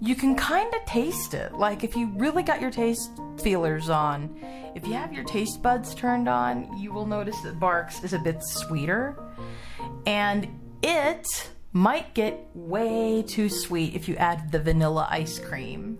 you 0.02 0.16
can 0.16 0.34
kind 0.34 0.74
of 0.74 0.84
taste 0.84 1.32
it. 1.32 1.54
Like 1.54 1.84
if 1.84 1.94
you 1.94 2.08
really 2.16 2.42
got 2.42 2.60
your 2.60 2.72
taste 2.72 3.12
feelers 3.40 3.88
on, 3.88 4.36
if 4.74 4.84
you 4.84 4.94
have 4.94 5.12
your 5.12 5.22
taste 5.22 5.62
buds 5.62 5.94
turned 5.94 6.28
on, 6.28 6.76
you 6.76 6.92
will 6.92 7.06
notice 7.06 7.40
that 7.42 7.60
Barq's 7.60 8.02
is 8.02 8.12
a 8.12 8.18
bit 8.18 8.42
sweeter. 8.42 9.16
And 10.04 10.48
it 10.82 11.52
might 11.72 12.14
get 12.14 12.48
way 12.52 13.22
too 13.22 13.48
sweet 13.48 13.94
if 13.94 14.08
you 14.08 14.16
add 14.16 14.50
the 14.50 14.58
vanilla 14.58 15.06
ice 15.08 15.38
cream, 15.38 15.96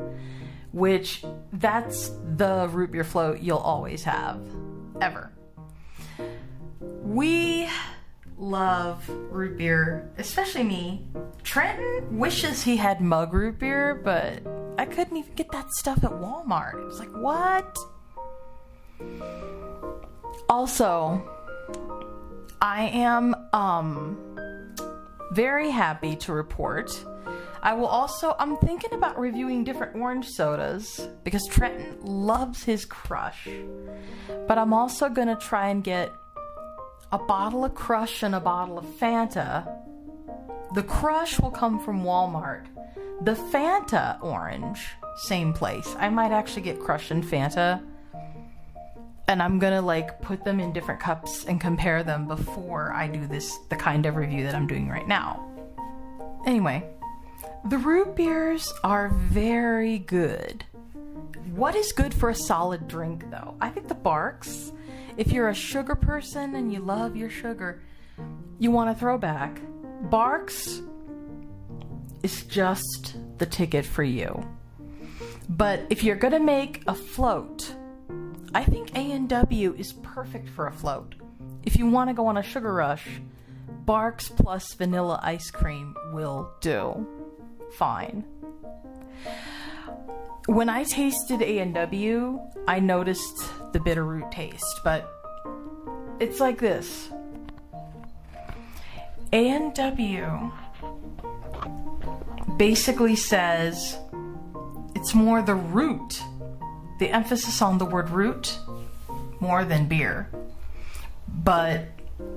which 0.72 1.24
that's 1.52 2.10
the 2.34 2.68
root 2.72 2.90
beer 2.90 3.04
float 3.04 3.38
you'll 3.38 3.58
always 3.58 4.02
have, 4.02 4.44
ever. 5.00 5.30
We 6.80 7.68
love 8.42 9.08
root 9.30 9.56
beer, 9.56 10.10
especially 10.18 10.64
me. 10.64 11.06
Trenton 11.44 12.18
wishes 12.18 12.62
he 12.62 12.76
had 12.76 13.00
mug 13.00 13.32
root 13.32 13.58
beer, 13.58 13.94
but 13.94 14.42
I 14.78 14.84
couldn't 14.84 15.16
even 15.16 15.34
get 15.34 15.50
that 15.52 15.70
stuff 15.72 16.02
at 16.04 16.10
Walmart. 16.10 16.74
It 16.74 16.84
was 16.84 16.98
like, 16.98 17.12
what? 17.12 17.76
Also, 20.48 21.22
I 22.60 22.88
am 22.88 23.34
um 23.52 24.18
very 25.32 25.70
happy 25.70 26.14
to 26.16 26.32
report 26.32 27.04
I 27.62 27.74
will 27.74 27.86
also 27.86 28.34
I'm 28.40 28.56
thinking 28.56 28.92
about 28.92 29.18
reviewing 29.18 29.62
different 29.62 29.94
orange 29.94 30.28
sodas 30.28 31.08
because 31.22 31.46
Trenton 31.46 31.96
loves 32.02 32.64
his 32.64 32.84
crush. 32.84 33.48
But 34.48 34.58
I'm 34.58 34.74
also 34.74 35.08
going 35.08 35.28
to 35.28 35.36
try 35.36 35.68
and 35.68 35.84
get 35.84 36.12
a 37.12 37.18
bottle 37.18 37.64
of 37.64 37.74
Crush 37.74 38.22
and 38.22 38.34
a 38.34 38.40
bottle 38.40 38.78
of 38.78 38.86
Fanta. 38.86 39.70
The 40.74 40.82
Crush 40.82 41.38
will 41.38 41.50
come 41.50 41.78
from 41.78 42.02
Walmart. 42.02 42.64
The 43.20 43.34
Fanta 43.34 44.20
orange, 44.22 44.88
same 45.24 45.52
place. 45.52 45.94
I 45.98 46.08
might 46.08 46.32
actually 46.32 46.62
get 46.62 46.80
Crush 46.80 47.10
and 47.10 47.22
Fanta. 47.22 47.82
And 49.28 49.42
I'm 49.42 49.58
gonna 49.58 49.82
like 49.82 50.22
put 50.22 50.42
them 50.42 50.58
in 50.58 50.72
different 50.72 51.00
cups 51.00 51.44
and 51.44 51.60
compare 51.60 52.02
them 52.02 52.26
before 52.26 52.92
I 52.94 53.08
do 53.08 53.26
this, 53.26 53.58
the 53.68 53.76
kind 53.76 54.06
of 54.06 54.16
review 54.16 54.44
that 54.44 54.54
I'm 54.54 54.66
doing 54.66 54.88
right 54.88 55.06
now. 55.06 55.46
Anyway, 56.46 56.82
the 57.68 57.78
root 57.78 58.16
beers 58.16 58.72
are 58.82 59.10
very 59.10 59.98
good. 59.98 60.64
What 61.54 61.76
is 61.76 61.92
good 61.92 62.14
for 62.14 62.30
a 62.30 62.34
solid 62.34 62.88
drink 62.88 63.30
though? 63.30 63.54
I 63.60 63.68
think 63.68 63.88
the 63.88 63.94
Barq's 63.94 64.71
if 65.16 65.32
you're 65.32 65.48
a 65.48 65.54
sugar 65.54 65.94
person 65.94 66.54
and 66.54 66.72
you 66.72 66.80
love 66.80 67.16
your 67.16 67.30
sugar, 67.30 67.82
you 68.58 68.70
want 68.70 68.90
a 68.90 68.94
throwback. 68.94 69.60
Barq's 70.04 70.82
is 72.22 72.44
just 72.44 73.16
the 73.38 73.46
ticket 73.46 73.84
for 73.84 74.02
you. 74.02 74.48
But 75.48 75.80
if 75.90 76.02
you're 76.02 76.16
gonna 76.16 76.40
make 76.40 76.82
a 76.86 76.94
float, 76.94 77.74
I 78.54 78.64
think 78.64 78.96
A&W 78.96 79.74
is 79.76 79.92
perfect 80.02 80.48
for 80.48 80.66
a 80.66 80.72
float. 80.72 81.14
If 81.62 81.76
you 81.76 81.88
want 81.88 82.10
to 82.10 82.14
go 82.14 82.26
on 82.26 82.36
a 82.36 82.42
sugar 82.42 82.72
rush, 82.72 83.06
Barq's 83.84 84.28
plus 84.28 84.74
vanilla 84.74 85.18
ice 85.22 85.50
cream 85.50 85.94
will 86.12 86.50
do. 86.60 87.06
Fine. 87.72 88.24
When 90.46 90.68
I 90.68 90.84
tasted 90.84 91.40
A&W, 91.40 92.40
I 92.66 92.80
noticed 92.80 93.72
the 93.72 93.80
bitter 93.80 94.04
root 94.04 94.30
taste, 94.30 94.80
but 94.82 95.08
it's 96.18 96.40
like 96.40 96.58
this. 96.58 97.10
A&W 99.32 100.52
basically 102.56 103.16
says 103.16 103.96
it's 104.94 105.14
more 105.14 105.42
the 105.42 105.54
root, 105.54 106.22
the 106.98 107.10
emphasis 107.10 107.62
on 107.62 107.78
the 107.78 107.84
word 107.84 108.10
root 108.10 108.58
more 109.40 109.64
than 109.64 109.86
beer. 109.86 110.28
But 111.28 111.86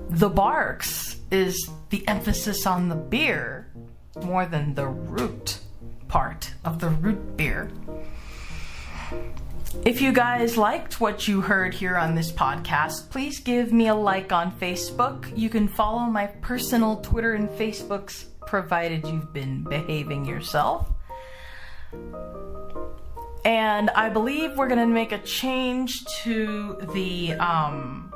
the 0.09 0.29
Barq's 0.29 1.17
is 1.31 1.69
the 1.89 2.07
emphasis 2.07 2.65
on 2.65 2.89
the 2.89 2.95
beer 2.95 3.71
more 4.23 4.45
than 4.45 4.75
the 4.75 4.87
root 4.87 5.59
part 6.07 6.53
of 6.63 6.79
the 6.79 6.89
root 6.89 7.37
beer. 7.37 7.71
If 9.83 10.01
you 10.01 10.13
guys 10.13 10.57
liked 10.57 10.99
what 10.99 11.27
you 11.27 11.41
heard 11.41 11.73
here 11.73 11.95
on 11.95 12.15
this 12.15 12.31
podcast, 12.31 13.09
please 13.09 13.39
give 13.39 13.71
me 13.73 13.87
a 13.87 13.95
like 13.95 14.31
on 14.31 14.51
Facebook. 14.51 15.31
You 15.37 15.49
can 15.49 15.67
follow 15.67 15.99
my 15.99 16.27
personal 16.27 16.97
Twitter 16.97 17.33
and 17.33 17.49
Facebooks 17.49 18.25
provided 18.47 19.05
you've 19.05 19.33
been 19.33 19.63
behaving 19.63 20.25
yourself. 20.25 20.89
And 23.43 23.91
I 23.91 24.09
believe 24.09 24.57
we're 24.57 24.67
going 24.67 24.79
to 24.79 24.87
make 24.87 25.11
a 25.11 25.19
change 25.19 26.03
to 26.23 26.77
the 26.93 27.33
um, 27.33 28.11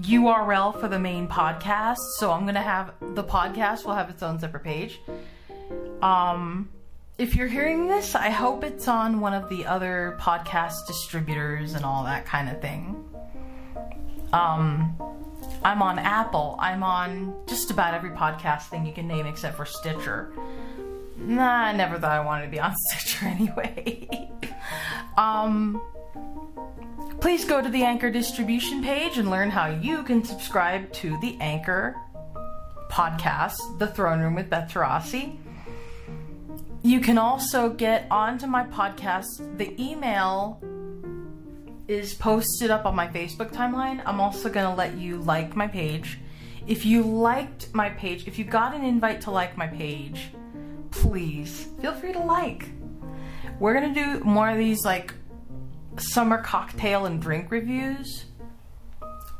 URL 0.00 0.78
for 0.80 0.86
the 0.86 0.98
main 0.98 1.26
podcast. 1.26 1.96
So 2.18 2.30
I'm 2.30 2.42
going 2.42 2.54
to 2.54 2.60
have 2.60 2.94
the 3.00 3.24
podcast 3.24 3.84
will 3.84 3.94
have 3.94 4.08
its 4.08 4.22
own 4.22 4.38
separate 4.38 4.62
page. 4.62 5.00
Um, 6.00 6.68
if 7.18 7.36
you're 7.36 7.48
hearing 7.48 7.88
this, 7.88 8.14
I 8.14 8.30
hope 8.30 8.64
it's 8.64 8.88
on 8.88 9.20
one 9.20 9.34
of 9.34 9.48
the 9.48 9.66
other 9.66 10.16
podcast 10.20 10.86
distributors 10.86 11.74
and 11.74 11.84
all 11.84 12.04
that 12.04 12.24
kind 12.24 12.48
of 12.48 12.60
thing. 12.60 13.04
Um, 14.32 14.96
I'm 15.62 15.82
on 15.82 15.98
Apple. 15.98 16.56
I'm 16.58 16.82
on 16.82 17.34
just 17.46 17.70
about 17.70 17.94
every 17.94 18.10
podcast 18.10 18.64
thing 18.64 18.86
you 18.86 18.92
can 18.92 19.06
name 19.06 19.26
except 19.26 19.56
for 19.56 19.66
Stitcher. 19.66 20.32
Nah, 21.18 21.66
I 21.66 21.72
never 21.72 21.98
thought 21.98 22.10
I 22.10 22.24
wanted 22.24 22.46
to 22.46 22.50
be 22.50 22.58
on 22.58 22.74
Stitcher 22.88 23.26
anyway. 23.26 24.30
um, 25.16 25.80
please 27.20 27.44
go 27.44 27.60
to 27.60 27.68
the 27.68 27.84
Anchor 27.84 28.10
distribution 28.10 28.82
page 28.82 29.18
and 29.18 29.30
learn 29.30 29.50
how 29.50 29.66
you 29.66 30.02
can 30.02 30.24
subscribe 30.24 30.90
to 30.94 31.18
the 31.20 31.36
Anchor 31.40 31.94
podcast, 32.90 33.78
The 33.78 33.86
Throne 33.86 34.20
Room 34.20 34.34
with 34.34 34.50
Beth 34.50 34.72
Tarasi. 34.72 35.38
You 36.84 36.98
can 36.98 37.16
also 37.16 37.68
get 37.70 38.08
onto 38.10 38.48
my 38.48 38.64
podcast. 38.64 39.56
The 39.56 39.80
email 39.80 40.60
is 41.86 42.12
posted 42.14 42.72
up 42.72 42.86
on 42.86 42.96
my 42.96 43.06
Facebook 43.06 43.52
timeline. 43.52 44.02
I'm 44.04 44.20
also 44.20 44.48
going 44.48 44.68
to 44.68 44.74
let 44.74 44.98
you 44.98 45.18
like 45.18 45.54
my 45.54 45.68
page. 45.68 46.18
If 46.66 46.84
you 46.84 47.04
liked 47.04 47.72
my 47.72 47.90
page, 47.90 48.26
if 48.26 48.36
you 48.36 48.44
got 48.44 48.74
an 48.74 48.84
invite 48.84 49.20
to 49.22 49.30
like 49.30 49.56
my 49.56 49.68
page, 49.68 50.30
please 50.90 51.68
feel 51.80 51.92
free 51.94 52.12
to 52.14 52.18
like. 52.18 52.70
We're 53.60 53.74
going 53.74 53.94
to 53.94 54.04
do 54.04 54.24
more 54.24 54.50
of 54.50 54.58
these 54.58 54.84
like 54.84 55.14
summer 55.98 56.42
cocktail 56.42 57.06
and 57.06 57.22
drink 57.22 57.52
reviews. 57.52 58.24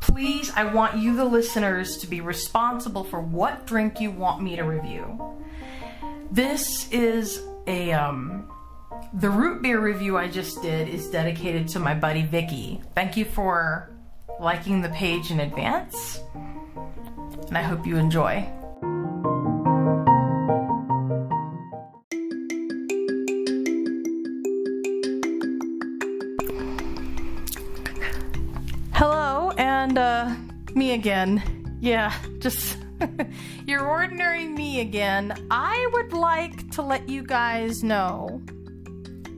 Please, 0.00 0.52
I 0.54 0.72
want 0.72 0.96
you, 0.96 1.16
the 1.16 1.24
listeners, 1.24 1.96
to 1.98 2.06
be 2.06 2.20
responsible 2.20 3.02
for 3.02 3.20
what 3.20 3.66
drink 3.66 4.00
you 4.00 4.12
want 4.12 4.42
me 4.42 4.54
to 4.54 4.62
review. 4.62 5.42
This 6.32 6.90
is 6.90 7.42
a 7.66 7.92
um 7.92 8.50
the 9.12 9.28
root 9.28 9.60
beer 9.60 9.78
review 9.78 10.16
I 10.16 10.28
just 10.28 10.62
did 10.62 10.88
is 10.88 11.10
dedicated 11.10 11.68
to 11.68 11.78
my 11.78 11.92
buddy 11.92 12.22
Vicky. 12.22 12.80
Thank 12.94 13.18
you 13.18 13.26
for 13.26 13.90
liking 14.40 14.80
the 14.80 14.88
page 14.88 15.30
in 15.30 15.40
advance. 15.40 16.20
And 17.48 17.58
I 17.58 17.60
hope 17.60 17.86
you 17.86 17.98
enjoy. 17.98 18.48
Hello, 28.94 29.50
and 29.58 29.98
uh, 29.98 30.34
me 30.74 30.92
again. 30.92 31.78
Yeah, 31.82 32.14
just 32.38 32.78
your 33.66 33.86
ordinary 33.86 34.46
me 34.46 34.80
again. 34.80 35.46
I 35.50 35.88
would 35.92 36.12
like 36.12 36.70
to 36.72 36.82
let 36.82 37.08
you 37.08 37.22
guys 37.22 37.82
know 37.82 38.42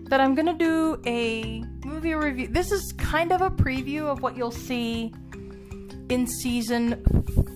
that 0.09 0.21
I'm 0.21 0.35
gonna 0.35 0.57
do 0.57 1.01
a 1.07 1.63
movie 1.85 2.15
review. 2.15 2.49
This 2.49 2.73
is 2.73 2.93
kind 2.99 3.33
of 3.33 3.41
a 3.41 3.51
preview 3.51 4.03
of 4.03 4.23
what 4.23 4.37
you'll 4.37 4.51
see 4.51 5.13
in 6.09 6.27
season 6.27 7.03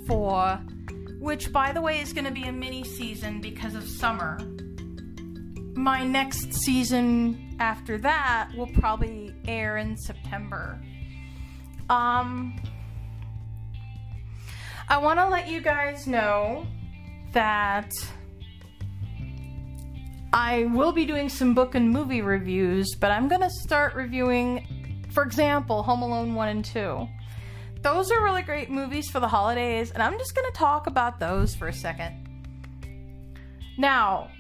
four, 0.07 0.61
which, 1.19 1.53
by 1.53 1.73
the 1.73 1.81
way, 1.81 2.01
is 2.01 2.13
gonna 2.13 2.31
be 2.31 2.45
a 2.45 2.53
mini 2.53 2.85
season 2.85 3.41
because 3.41 3.75
of 3.75 3.89
summer. 3.89 4.39
My 5.75 6.05
next 6.05 6.53
season 6.55 7.57
after 7.61 7.99
that 7.99 8.51
will 8.57 8.67
probably 8.69 9.35
air 9.47 9.77
in 9.77 9.97
September. 9.97 10.81
Um, 11.89 12.61
I 14.91 14.97
want 14.97 15.19
to 15.19 15.29
let 15.29 15.49
you 15.49 15.61
guys 15.61 16.07
know 16.07 16.67
that 17.33 17.93
I 20.33 20.65
will 20.65 20.93
be 20.93 21.05
doing 21.05 21.29
some 21.29 21.55
book 21.55 21.75
and 21.75 21.91
movie 21.91 22.23
reviews, 22.23 22.95
but 22.99 23.11
I'm 23.11 23.29
going 23.29 23.43
to 23.43 23.51
start 23.51 23.95
reviewing, 23.95 25.05
for 25.11 25.23
example, 25.25 25.83
Home 25.83 26.01
Alone 26.01 26.35
1 26.35 26.49
and 26.49 26.65
2. 26.65 27.07
Those 27.83 28.11
are 28.11 28.25
really 28.25 28.43
great 28.43 28.71
movies 28.71 29.11
for 29.11 29.21
the 29.21 29.29
holidays, 29.29 29.91
and 29.91 30.03
I'm 30.03 30.19
just 30.19 30.35
going 30.35 30.51
to 30.51 30.57
talk 30.57 30.87
about 30.87 31.21
those 31.21 31.55
for 31.55 31.69
a 31.69 31.73
second. 31.73 32.27
Now, 33.77 34.31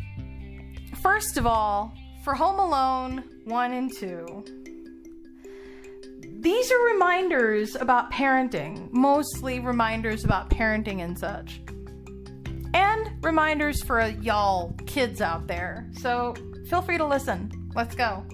first 1.02 1.36
of 1.36 1.46
all, 1.46 1.94
for 2.24 2.34
Home 2.34 2.58
Alone 2.58 3.22
1 3.44 3.72
and 3.74 3.92
2, 3.94 4.57
these 6.40 6.70
are 6.70 6.84
reminders 6.92 7.74
about 7.74 8.12
parenting, 8.12 8.92
mostly 8.92 9.58
reminders 9.58 10.24
about 10.24 10.50
parenting 10.50 11.00
and 11.00 11.18
such. 11.18 11.60
And 12.74 13.10
reminders 13.22 13.82
for 13.82 14.06
y'all 14.20 14.72
kids 14.86 15.20
out 15.20 15.48
there. 15.48 15.90
So 15.98 16.34
feel 16.68 16.80
free 16.80 16.96
to 16.96 17.04
listen. 17.04 17.50
Let's 17.74 17.96
go. 17.96 18.24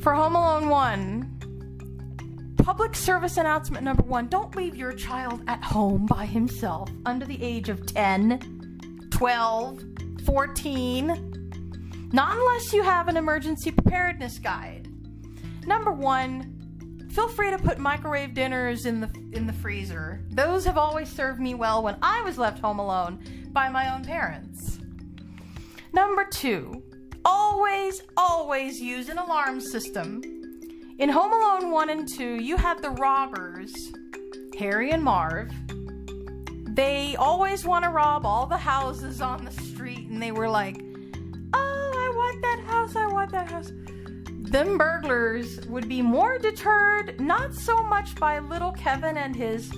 For 0.00 0.14
Home 0.14 0.36
Alone 0.36 0.70
1, 0.70 2.54
public 2.62 2.96
service 2.96 3.36
announcement 3.36 3.84
number 3.84 4.02
one 4.02 4.26
don't 4.28 4.56
leave 4.56 4.74
your 4.74 4.94
child 4.94 5.42
at 5.48 5.62
home 5.62 6.06
by 6.06 6.24
himself 6.24 6.90
under 7.04 7.26
the 7.26 7.42
age 7.42 7.68
of 7.68 7.84
10, 7.84 9.08
12, 9.10 9.82
14. 10.24 12.10
Not 12.12 12.36
unless 12.38 12.72
you 12.72 12.82
have 12.82 13.08
an 13.08 13.18
emergency 13.18 13.70
preparedness 13.70 14.38
guide. 14.38 14.79
Number 15.66 15.92
one, 15.92 17.08
feel 17.10 17.28
free 17.28 17.50
to 17.50 17.58
put 17.58 17.78
microwave 17.78 18.34
dinners 18.34 18.86
in 18.86 19.00
the 19.00 19.10
in 19.32 19.46
the 19.46 19.52
freezer. 19.52 20.24
Those 20.30 20.64
have 20.64 20.78
always 20.78 21.08
served 21.08 21.40
me 21.40 21.54
well 21.54 21.82
when 21.82 21.96
I 22.02 22.22
was 22.22 22.38
left 22.38 22.60
home 22.60 22.78
alone 22.78 23.48
by 23.52 23.68
my 23.68 23.94
own 23.94 24.04
parents. 24.04 24.78
Number 25.92 26.24
two, 26.24 26.82
always, 27.24 28.02
always 28.16 28.80
use 28.80 29.08
an 29.08 29.18
alarm 29.18 29.60
system. 29.60 30.22
In 30.98 31.08
Home 31.08 31.32
Alone 31.32 31.70
1 31.70 31.88
and 31.88 32.06
2, 32.06 32.34
you 32.42 32.56
had 32.58 32.82
the 32.82 32.90
robbers, 32.90 33.72
Harry 34.58 34.90
and 34.90 35.02
Marv. 35.02 35.50
They 36.74 37.16
always 37.16 37.64
want 37.64 37.84
to 37.84 37.90
rob 37.90 38.26
all 38.26 38.46
the 38.46 38.56
houses 38.56 39.20
on 39.20 39.44
the 39.44 39.50
street, 39.50 40.08
and 40.08 40.22
they 40.22 40.30
were 40.30 40.48
like, 40.48 40.76
Oh, 41.54 41.92
I 41.96 42.12
want 42.14 42.42
that 42.42 42.60
house, 42.66 42.94
I 42.94 43.06
want 43.06 43.32
that 43.32 43.50
house 43.50 43.72
them 44.50 44.76
burglars 44.76 45.64
would 45.66 45.88
be 45.88 46.02
more 46.02 46.36
deterred 46.38 47.20
not 47.20 47.54
so 47.54 47.84
much 47.84 48.16
by 48.16 48.40
little 48.40 48.72
Kevin 48.72 49.16
and 49.16 49.34
his 49.34 49.72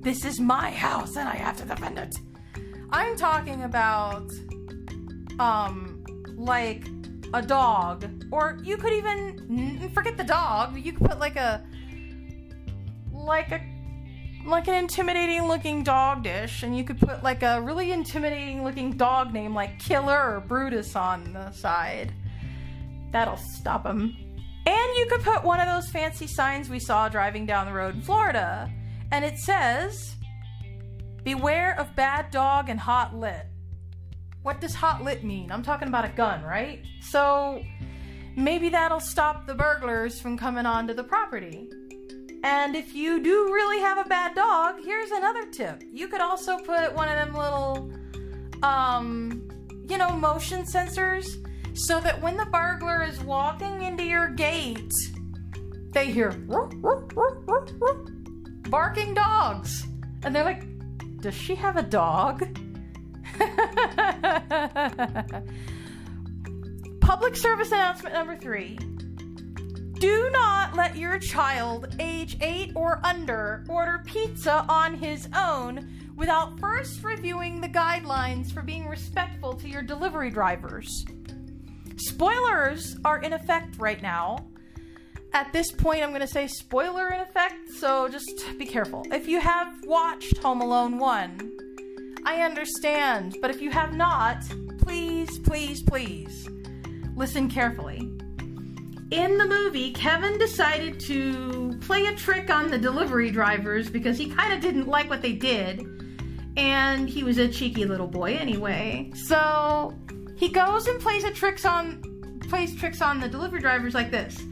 this 0.00 0.24
is 0.24 0.38
my 0.40 0.70
house 0.70 1.16
and 1.16 1.28
I 1.28 1.34
have 1.36 1.56
to 1.58 1.64
defend 1.64 1.98
it. 1.98 2.16
I'm 2.90 3.16
talking 3.16 3.64
about 3.64 4.30
um 5.40 6.04
like 6.36 6.86
a 7.34 7.42
dog 7.42 8.08
or 8.30 8.58
you 8.62 8.76
could 8.76 8.92
even 8.92 9.90
forget 9.92 10.16
the 10.16 10.24
dog, 10.24 10.76
you 10.76 10.92
could 10.92 11.08
put 11.08 11.18
like 11.18 11.36
a 11.36 11.64
like 13.12 13.50
a 13.50 13.60
like 14.44 14.68
an 14.68 14.74
intimidating 14.74 15.46
looking 15.48 15.82
dog 15.82 16.22
dish 16.22 16.62
and 16.62 16.76
you 16.76 16.84
could 16.84 16.98
put 16.98 17.22
like 17.24 17.42
a 17.42 17.60
really 17.60 17.90
intimidating 17.90 18.62
looking 18.62 18.92
dog 18.92 19.32
name 19.32 19.54
like 19.54 19.78
Killer 19.80 20.36
or 20.36 20.40
Brutus 20.40 20.94
on 20.94 21.32
the 21.32 21.50
side 21.52 22.12
That'll 23.12 23.36
stop 23.36 23.84
them. 23.84 24.16
And 24.66 24.96
you 24.96 25.06
could 25.06 25.22
put 25.22 25.44
one 25.44 25.60
of 25.60 25.66
those 25.66 25.90
fancy 25.90 26.26
signs 26.26 26.68
we 26.68 26.78
saw 26.78 27.08
driving 27.08 27.46
down 27.46 27.66
the 27.66 27.72
road 27.72 27.94
in 27.96 28.02
Florida. 28.02 28.70
And 29.10 29.24
it 29.24 29.38
says, 29.38 30.16
Beware 31.24 31.78
of 31.78 31.94
bad 31.94 32.30
dog 32.30 32.68
and 32.68 32.80
hot 32.80 33.14
lit. 33.14 33.46
What 34.42 34.60
does 34.60 34.74
hot 34.74 35.04
lit 35.04 35.22
mean? 35.22 35.52
I'm 35.52 35.62
talking 35.62 35.88
about 35.88 36.04
a 36.04 36.08
gun, 36.08 36.42
right? 36.42 36.84
So 37.00 37.62
maybe 38.34 38.68
that'll 38.70 39.00
stop 39.00 39.46
the 39.46 39.54
burglars 39.54 40.20
from 40.20 40.36
coming 40.36 40.66
onto 40.66 40.94
the 40.94 41.04
property. 41.04 41.70
And 42.42 42.74
if 42.74 42.92
you 42.92 43.22
do 43.22 43.52
really 43.52 43.80
have 43.80 44.04
a 44.04 44.08
bad 44.08 44.34
dog, 44.34 44.76
here's 44.82 45.12
another 45.12 45.46
tip. 45.50 45.84
You 45.92 46.08
could 46.08 46.20
also 46.20 46.58
put 46.58 46.92
one 46.92 47.08
of 47.08 47.14
them 47.14 47.34
little, 47.34 47.92
um, 48.64 49.48
you 49.88 49.96
know, 49.96 50.10
motion 50.10 50.64
sensors 50.64 51.36
so 51.74 52.00
that 52.00 52.20
when 52.20 52.36
the 52.36 52.46
burglar 52.46 53.02
is 53.02 53.20
walking 53.20 53.82
into 53.82 54.04
your 54.04 54.28
gate, 54.28 54.92
they 55.92 56.10
hear 56.10 56.32
barking 58.68 59.14
dogs. 59.14 59.86
And 60.22 60.34
they're 60.34 60.44
like, 60.44 60.64
Does 61.20 61.34
she 61.34 61.54
have 61.54 61.76
a 61.76 61.82
dog? 61.82 62.46
Public 67.00 67.36
service 67.36 67.72
announcement 67.72 68.14
number 68.14 68.36
three. 68.36 68.78
Do 69.98 70.30
not 70.32 70.74
let 70.74 70.96
your 70.96 71.18
child, 71.18 71.94
age 72.00 72.36
8 72.40 72.72
or 72.74 73.00
under, 73.04 73.64
order 73.68 74.02
pizza 74.04 74.64
on 74.68 74.96
his 74.96 75.28
own 75.36 75.88
without 76.16 76.58
first 76.58 77.04
reviewing 77.04 77.60
the 77.60 77.68
guidelines 77.68 78.52
for 78.52 78.62
being 78.62 78.88
respectful 78.88 79.52
to 79.54 79.68
your 79.68 79.82
delivery 79.82 80.30
drivers. 80.30 81.04
Spoilers 81.96 82.96
are 83.04 83.20
in 83.20 83.32
effect 83.32 83.78
right 83.78 84.00
now. 84.02 84.46
At 85.34 85.52
this 85.52 85.72
point, 85.72 86.02
I'm 86.02 86.10
going 86.10 86.20
to 86.20 86.26
say 86.26 86.46
spoiler 86.46 87.08
in 87.08 87.20
effect, 87.20 87.70
so 87.78 88.08
just 88.08 88.44
be 88.58 88.66
careful. 88.66 89.02
If 89.10 89.26
you 89.26 89.40
have 89.40 89.72
watched 89.84 90.38
Home 90.38 90.60
Alone 90.60 90.98
1, 90.98 92.20
I 92.26 92.42
understand, 92.42 93.38
but 93.40 93.50
if 93.50 93.62
you 93.62 93.70
have 93.70 93.94
not, 93.94 94.42
please, 94.78 95.38
please, 95.38 95.82
please 95.82 96.48
listen 97.16 97.48
carefully. 97.48 98.10
In 99.10 99.36
the 99.36 99.46
movie, 99.46 99.92
Kevin 99.92 100.38
decided 100.38 100.98
to 101.00 101.78
play 101.82 102.06
a 102.06 102.14
trick 102.14 102.50
on 102.50 102.70
the 102.70 102.78
delivery 102.78 103.30
drivers 103.30 103.90
because 103.90 104.16
he 104.16 104.28
kind 104.28 104.52
of 104.52 104.60
didn't 104.60 104.86
like 104.88 105.10
what 105.10 105.22
they 105.22 105.32
did. 105.32 105.86
And 106.56 107.08
he 107.08 107.24
was 107.24 107.38
a 107.38 107.48
cheeky 107.48 107.84
little 107.84 108.06
boy 108.06 108.36
anyway. 108.36 109.10
So 109.14 109.94
he 110.42 110.48
goes 110.48 110.88
and 110.88 110.98
plays 111.00 111.22
tricks 111.34 111.64
on 111.64 112.02
plays 112.48 112.74
tricks 112.74 113.00
on 113.00 113.20
the 113.20 113.28
delivery 113.28 113.60
drivers 113.60 113.94
like 113.94 114.10
this. 114.10 114.42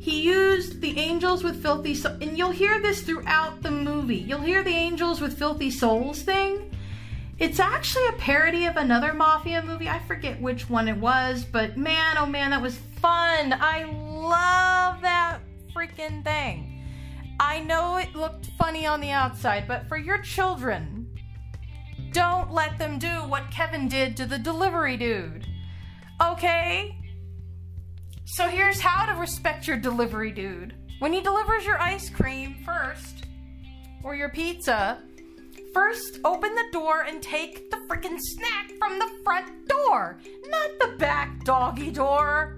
He 0.00 0.20
used 0.20 0.80
the 0.80 0.98
angels 0.98 1.44
with 1.44 1.62
filthy 1.62 1.94
so- 1.94 2.18
and 2.20 2.36
you'll 2.36 2.50
hear 2.50 2.82
this 2.82 3.02
throughout 3.02 3.62
the 3.62 3.70
movie. 3.70 4.16
You'll 4.16 4.40
hear 4.40 4.64
the 4.64 4.74
angels 4.74 5.20
with 5.20 5.38
filthy 5.38 5.70
souls 5.70 6.22
thing. 6.22 6.74
It's 7.38 7.60
actually 7.60 8.08
a 8.08 8.12
parody 8.14 8.64
of 8.64 8.76
another 8.76 9.14
mafia 9.14 9.62
movie. 9.62 9.88
I 9.88 10.00
forget 10.00 10.40
which 10.40 10.68
one 10.68 10.88
it 10.88 10.96
was, 10.96 11.44
but 11.44 11.76
man, 11.76 12.16
oh 12.18 12.26
man, 12.26 12.50
that 12.50 12.60
was 12.60 12.76
fun. 13.00 13.54
I 13.60 13.84
love 13.84 15.00
that 15.02 15.38
freaking 15.72 16.24
thing. 16.24 16.82
I 17.38 17.60
know 17.60 17.96
it 17.98 18.12
looked 18.16 18.46
funny 18.58 18.86
on 18.86 19.00
the 19.00 19.12
outside, 19.12 19.68
but 19.68 19.86
for 19.86 19.96
your 19.96 20.18
children, 20.18 20.97
don't 22.12 22.52
let 22.52 22.78
them 22.78 22.98
do 22.98 23.24
what 23.26 23.50
Kevin 23.50 23.88
did 23.88 24.16
to 24.16 24.26
the 24.26 24.38
delivery 24.38 24.96
dude. 24.96 25.46
Okay? 26.20 26.96
So 28.24 28.48
here's 28.48 28.80
how 28.80 29.06
to 29.06 29.18
respect 29.18 29.66
your 29.66 29.76
delivery 29.76 30.32
dude. 30.32 30.74
When 30.98 31.12
he 31.12 31.20
delivers 31.20 31.64
your 31.64 31.80
ice 31.80 32.10
cream 32.10 32.56
first, 32.64 33.24
or 34.02 34.14
your 34.14 34.28
pizza, 34.28 34.98
first 35.72 36.20
open 36.24 36.54
the 36.54 36.66
door 36.72 37.02
and 37.02 37.22
take 37.22 37.70
the 37.70 37.78
freaking 37.88 38.18
snack 38.18 38.72
from 38.78 38.98
the 38.98 39.10
front 39.24 39.68
door, 39.68 40.18
not 40.48 40.70
the 40.80 40.96
back 40.98 41.44
doggy 41.44 41.90
door. 41.90 42.56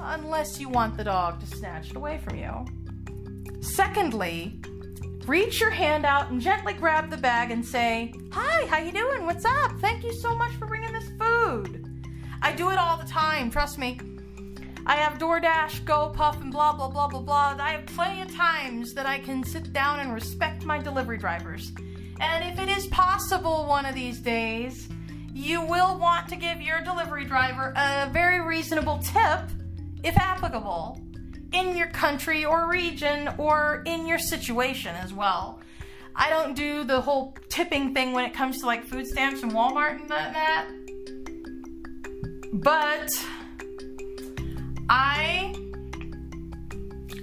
Unless 0.00 0.60
you 0.60 0.68
want 0.68 0.96
the 0.96 1.04
dog 1.04 1.40
to 1.40 1.46
snatch 1.46 1.90
it 1.90 1.96
away 1.96 2.18
from 2.18 2.38
you. 2.38 2.64
Secondly, 3.60 4.60
reach 5.28 5.60
your 5.60 5.70
hand 5.70 6.06
out 6.06 6.30
and 6.30 6.40
gently 6.40 6.72
grab 6.72 7.10
the 7.10 7.16
bag 7.16 7.50
and 7.50 7.64
say, 7.64 8.14
"Hi, 8.32 8.66
how 8.66 8.78
you 8.78 8.92
doing? 8.92 9.26
What's 9.26 9.44
up? 9.44 9.72
Thank 9.78 10.02
you 10.02 10.12
so 10.14 10.34
much 10.34 10.52
for 10.52 10.66
bringing 10.66 10.92
this 10.92 11.10
food." 11.20 11.84
I 12.40 12.52
do 12.52 12.70
it 12.70 12.78
all 12.78 12.96
the 12.96 13.04
time, 13.04 13.50
trust 13.50 13.78
me. 13.78 14.00
I 14.86 14.96
have 14.96 15.18
DoorDash, 15.18 15.84
GoPuff, 15.84 16.40
and 16.40 16.50
blah, 16.50 16.72
blah, 16.72 16.88
blah, 16.88 17.08
blah, 17.08 17.20
blah. 17.20 17.56
I 17.60 17.72
have 17.72 17.84
plenty 17.86 18.22
of 18.22 18.34
times 18.34 18.94
that 18.94 19.04
I 19.04 19.18
can 19.18 19.44
sit 19.44 19.72
down 19.74 20.00
and 20.00 20.14
respect 20.14 20.64
my 20.64 20.78
delivery 20.78 21.18
drivers. 21.18 21.72
And 22.20 22.44
if 22.44 22.58
it 22.58 22.70
is 22.70 22.86
possible 22.86 23.66
one 23.66 23.84
of 23.84 23.94
these 23.94 24.20
days, 24.20 24.88
you 25.34 25.60
will 25.60 25.98
want 25.98 26.26
to 26.28 26.36
give 26.36 26.62
your 26.62 26.80
delivery 26.80 27.26
driver 27.26 27.74
a 27.76 28.08
very 28.12 28.40
reasonable 28.40 28.98
tip, 28.98 29.40
if 30.02 30.16
applicable, 30.16 31.00
in 31.52 31.76
your 31.76 31.88
country 31.88 32.44
or 32.44 32.68
region 32.68 33.28
or 33.38 33.82
in 33.86 34.06
your 34.06 34.18
situation 34.18 34.94
as 34.96 35.12
well. 35.12 35.60
I 36.14 36.30
don't 36.30 36.54
do 36.54 36.84
the 36.84 37.00
whole 37.00 37.36
tipping 37.48 37.94
thing 37.94 38.12
when 38.12 38.24
it 38.24 38.34
comes 38.34 38.58
to 38.60 38.66
like 38.66 38.84
food 38.84 39.06
stamps 39.06 39.42
and 39.42 39.52
Walmart 39.52 40.00
and 40.00 40.08
that. 40.08 40.32
that. 40.32 40.66
But 42.52 43.10
I 44.88 45.54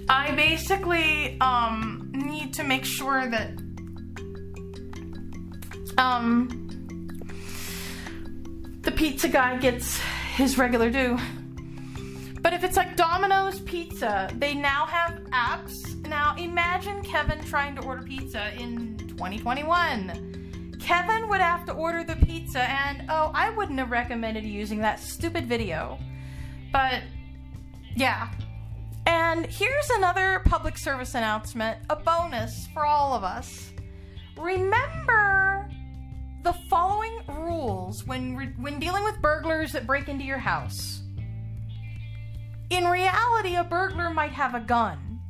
I 0.08 0.30
basically 0.32 1.38
um, 1.40 2.10
need 2.14 2.54
to 2.54 2.64
make 2.64 2.84
sure 2.84 3.28
that 3.28 3.50
um, 5.98 6.48
the 8.82 8.92
pizza 8.92 9.28
guy 9.28 9.58
gets 9.58 9.98
his 10.36 10.56
regular 10.56 10.90
due. 10.90 11.18
But 12.46 12.52
if 12.52 12.62
it's 12.62 12.76
like 12.76 12.94
Domino's 12.94 13.58
Pizza, 13.58 14.30
they 14.38 14.54
now 14.54 14.86
have 14.86 15.18
apps. 15.32 15.96
Now 16.06 16.36
imagine 16.38 17.02
Kevin 17.02 17.42
trying 17.42 17.74
to 17.74 17.82
order 17.82 18.04
pizza 18.04 18.54
in 18.54 18.96
2021. 18.98 20.76
Kevin 20.78 21.28
would 21.28 21.40
have 21.40 21.66
to 21.66 21.72
order 21.72 22.04
the 22.04 22.14
pizza, 22.24 22.60
and 22.60 23.02
oh, 23.08 23.32
I 23.34 23.50
wouldn't 23.50 23.80
have 23.80 23.90
recommended 23.90 24.44
using 24.44 24.78
that 24.78 25.00
stupid 25.00 25.46
video. 25.46 25.98
But 26.72 27.02
yeah. 27.96 28.30
And 29.06 29.46
here's 29.46 29.90
another 29.90 30.40
public 30.44 30.78
service 30.78 31.16
announcement 31.16 31.78
a 31.90 31.96
bonus 31.96 32.68
for 32.72 32.86
all 32.86 33.12
of 33.14 33.24
us. 33.24 33.72
Remember 34.38 35.68
the 36.44 36.52
following 36.70 37.22
rules 37.26 38.06
when, 38.06 38.36
re- 38.36 38.54
when 38.56 38.78
dealing 38.78 39.02
with 39.02 39.20
burglars 39.20 39.72
that 39.72 39.84
break 39.84 40.08
into 40.08 40.22
your 40.22 40.38
house. 40.38 41.02
In 42.70 42.84
reality, 42.84 43.54
a 43.54 43.64
burglar 43.64 44.10
might 44.10 44.32
have 44.32 44.54
a 44.54 44.60
gun. 44.60 45.20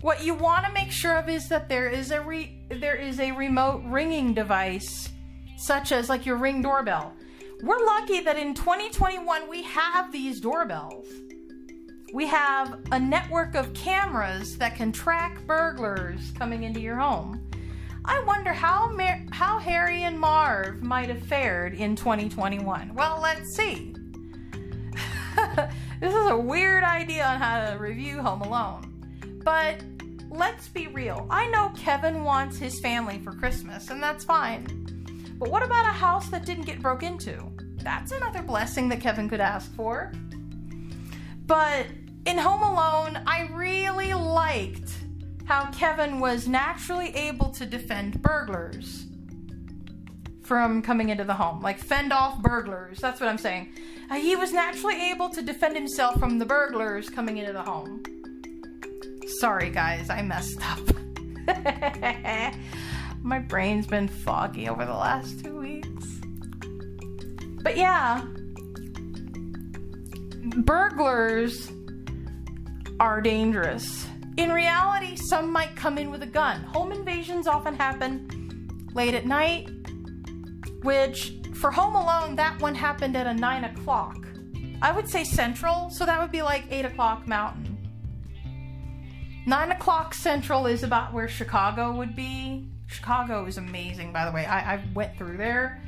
What 0.00 0.24
you 0.24 0.34
want 0.34 0.66
to 0.66 0.72
make 0.72 0.90
sure 0.90 1.16
of 1.16 1.28
is 1.28 1.48
that 1.48 1.68
there 1.68 1.88
is 1.88 2.10
a 2.10 2.20
re- 2.20 2.66
there 2.70 2.96
is 2.96 3.20
a 3.20 3.30
remote 3.30 3.82
ringing 3.84 4.34
device, 4.34 5.08
such 5.56 5.92
as 5.92 6.08
like 6.08 6.26
your 6.26 6.36
ring 6.36 6.60
doorbell. 6.60 7.12
We're 7.62 7.84
lucky 7.86 8.18
that 8.20 8.36
in 8.36 8.54
2021 8.54 9.48
we 9.48 9.62
have 9.62 10.10
these 10.10 10.40
doorbells. 10.40 11.06
We 12.12 12.26
have 12.26 12.80
a 12.90 12.98
network 12.98 13.54
of 13.54 13.72
cameras 13.72 14.58
that 14.58 14.74
can 14.74 14.90
track 14.90 15.46
burglars 15.46 16.32
coming 16.32 16.64
into 16.64 16.80
your 16.80 16.96
home. 16.96 17.48
I 18.04 18.20
wonder 18.24 18.52
how 18.52 18.90
Mar- 18.90 19.24
how 19.30 19.60
Harry 19.60 20.02
and 20.02 20.18
Marv 20.18 20.82
might 20.82 21.10
have 21.10 21.22
fared 21.22 21.74
in 21.74 21.94
2021. 21.94 22.92
Well, 22.92 23.20
let's 23.22 23.54
see. 23.54 23.94
this 26.02 26.12
is 26.16 26.26
a 26.26 26.36
weird 26.36 26.82
idea 26.82 27.24
on 27.24 27.38
how 27.38 27.70
to 27.70 27.78
review 27.78 28.20
Home 28.20 28.42
Alone. 28.42 29.40
But 29.44 29.84
let's 30.30 30.66
be 30.66 30.88
real. 30.88 31.28
I 31.30 31.46
know 31.50 31.70
Kevin 31.76 32.24
wants 32.24 32.58
his 32.58 32.80
family 32.80 33.20
for 33.20 33.30
Christmas, 33.30 33.88
and 33.88 34.02
that's 34.02 34.24
fine. 34.24 34.66
But 35.38 35.48
what 35.48 35.62
about 35.62 35.86
a 35.86 35.92
house 35.92 36.28
that 36.30 36.44
didn't 36.44 36.64
get 36.64 36.82
broke 36.82 37.04
into? 37.04 37.40
That's 37.76 38.10
another 38.10 38.42
blessing 38.42 38.88
that 38.88 39.00
Kevin 39.00 39.28
could 39.28 39.38
ask 39.38 39.72
for. 39.76 40.12
But 41.46 41.86
in 42.26 42.36
Home 42.36 42.62
Alone, 42.62 43.22
I 43.24 43.48
really 43.52 44.12
liked 44.12 44.90
how 45.44 45.70
Kevin 45.70 46.18
was 46.18 46.48
naturally 46.48 47.14
able 47.14 47.50
to 47.50 47.64
defend 47.64 48.20
burglars 48.20 49.06
from 50.42 50.82
coming 50.82 51.10
into 51.10 51.22
the 51.22 51.34
home. 51.34 51.62
Like, 51.62 51.78
fend 51.78 52.12
off 52.12 52.42
burglars. 52.42 52.98
That's 52.98 53.20
what 53.20 53.28
I'm 53.28 53.38
saying. 53.38 53.72
Uh, 54.12 54.16
he 54.16 54.36
was 54.36 54.52
naturally 54.52 55.10
able 55.10 55.30
to 55.30 55.40
defend 55.40 55.74
himself 55.74 56.18
from 56.18 56.38
the 56.38 56.44
burglars 56.44 57.08
coming 57.08 57.38
into 57.38 57.50
the 57.50 57.62
home. 57.62 58.02
Sorry, 59.40 59.70
guys, 59.70 60.10
I 60.10 60.20
messed 60.20 60.60
up. 60.70 60.80
My 63.22 63.38
brain's 63.38 63.86
been 63.86 64.08
foggy 64.08 64.68
over 64.68 64.84
the 64.84 64.92
last 64.92 65.42
two 65.42 65.58
weeks. 65.58 66.20
But 67.62 67.78
yeah, 67.78 68.20
burglars 70.58 71.72
are 73.00 73.22
dangerous. 73.22 74.06
In 74.36 74.52
reality, 74.52 75.16
some 75.16 75.50
might 75.50 75.74
come 75.74 75.96
in 75.96 76.10
with 76.10 76.22
a 76.22 76.26
gun. 76.26 76.64
Home 76.64 76.92
invasions 76.92 77.46
often 77.46 77.74
happen 77.74 78.68
late 78.92 79.14
at 79.14 79.24
night, 79.24 79.70
which 80.82 81.41
for 81.62 81.70
Home 81.70 81.94
Alone, 81.94 82.34
that 82.34 82.60
one 82.60 82.74
happened 82.74 83.16
at 83.16 83.28
a 83.28 83.32
9 83.32 83.62
o'clock. 83.62 84.16
I 84.82 84.90
would 84.90 85.08
say 85.08 85.22
central, 85.22 85.90
so 85.90 86.04
that 86.04 86.20
would 86.20 86.32
be 86.32 86.42
like 86.42 86.64
8 86.68 86.86
o'clock 86.86 87.28
mountain. 87.28 87.78
9 89.46 89.70
o'clock 89.70 90.12
central 90.12 90.66
is 90.66 90.82
about 90.82 91.12
where 91.12 91.28
Chicago 91.28 91.92
would 91.92 92.16
be. 92.16 92.68
Chicago 92.88 93.46
is 93.46 93.58
amazing, 93.58 94.12
by 94.12 94.24
the 94.24 94.32
way. 94.32 94.44
I, 94.44 94.74
I 94.74 94.84
went 94.92 95.16
through 95.16 95.36
there. 95.36 95.80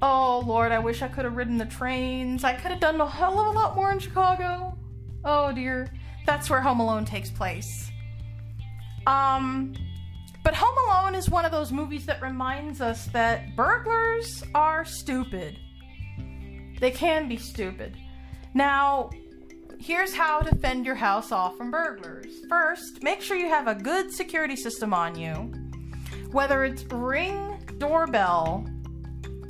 Oh, 0.00 0.44
Lord, 0.46 0.70
I 0.70 0.78
wish 0.78 1.02
I 1.02 1.08
could 1.08 1.24
have 1.24 1.34
ridden 1.34 1.58
the 1.58 1.66
trains. 1.66 2.44
I 2.44 2.52
could 2.52 2.70
have 2.70 2.78
done 2.78 3.00
a 3.00 3.10
hell 3.10 3.40
of 3.40 3.48
a 3.48 3.58
lot 3.58 3.74
more 3.74 3.90
in 3.90 3.98
Chicago. 3.98 4.78
Oh, 5.24 5.50
dear. 5.50 5.92
That's 6.26 6.48
where 6.48 6.60
Home 6.60 6.78
Alone 6.78 7.04
takes 7.04 7.28
place. 7.28 7.90
Um, 9.08 9.74
but 10.42 10.54
Home 10.54 10.76
Alone 10.86 11.14
is 11.14 11.30
one 11.30 11.44
of 11.44 11.52
those 11.52 11.72
movies 11.72 12.06
that 12.06 12.20
reminds 12.20 12.80
us 12.80 13.06
that 13.06 13.54
burglars 13.54 14.42
are 14.54 14.84
stupid. 14.84 15.58
They 16.80 16.90
can 16.90 17.28
be 17.28 17.36
stupid. 17.36 17.96
Now, 18.54 19.10
here's 19.78 20.14
how 20.14 20.40
to 20.40 20.54
fend 20.56 20.84
your 20.84 20.96
house 20.96 21.30
off 21.30 21.56
from 21.56 21.70
burglars. 21.70 22.26
First, 22.48 23.02
make 23.02 23.20
sure 23.20 23.36
you 23.36 23.48
have 23.48 23.68
a 23.68 23.74
good 23.74 24.12
security 24.12 24.56
system 24.56 24.92
on 24.92 25.16
you. 25.16 25.52
Whether 26.32 26.64
it's 26.64 26.84
Ring 26.84 27.60
doorbell, 27.78 28.66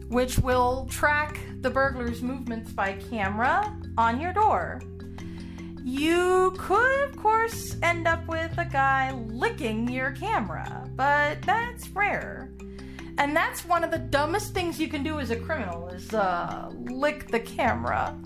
which 0.08 0.38
will 0.38 0.86
track 0.90 1.40
the 1.62 1.70
burglar's 1.70 2.22
movements 2.22 2.72
by 2.72 2.94
camera 2.94 3.74
on 3.96 4.20
your 4.20 4.32
door. 4.32 4.82
You 5.84 6.54
could, 6.58 7.08
of 7.08 7.16
course, 7.16 7.76
end 7.82 8.06
up 8.06 8.26
with 8.28 8.56
a 8.56 8.64
guy 8.64 9.12
licking 9.12 9.88
your 9.88 10.12
camera, 10.12 10.88
but 10.94 11.42
that's 11.42 11.88
rare. 11.90 12.50
And 13.18 13.36
that's 13.36 13.64
one 13.64 13.84
of 13.84 13.90
the 13.90 13.98
dumbest 13.98 14.54
things 14.54 14.80
you 14.80 14.88
can 14.88 15.02
do 15.02 15.18
as 15.18 15.30
a 15.30 15.36
criminal 15.36 15.88
is 15.88 16.14
uh, 16.14 16.70
lick 16.72 17.28
the 17.28 17.40
camera. 17.40 18.16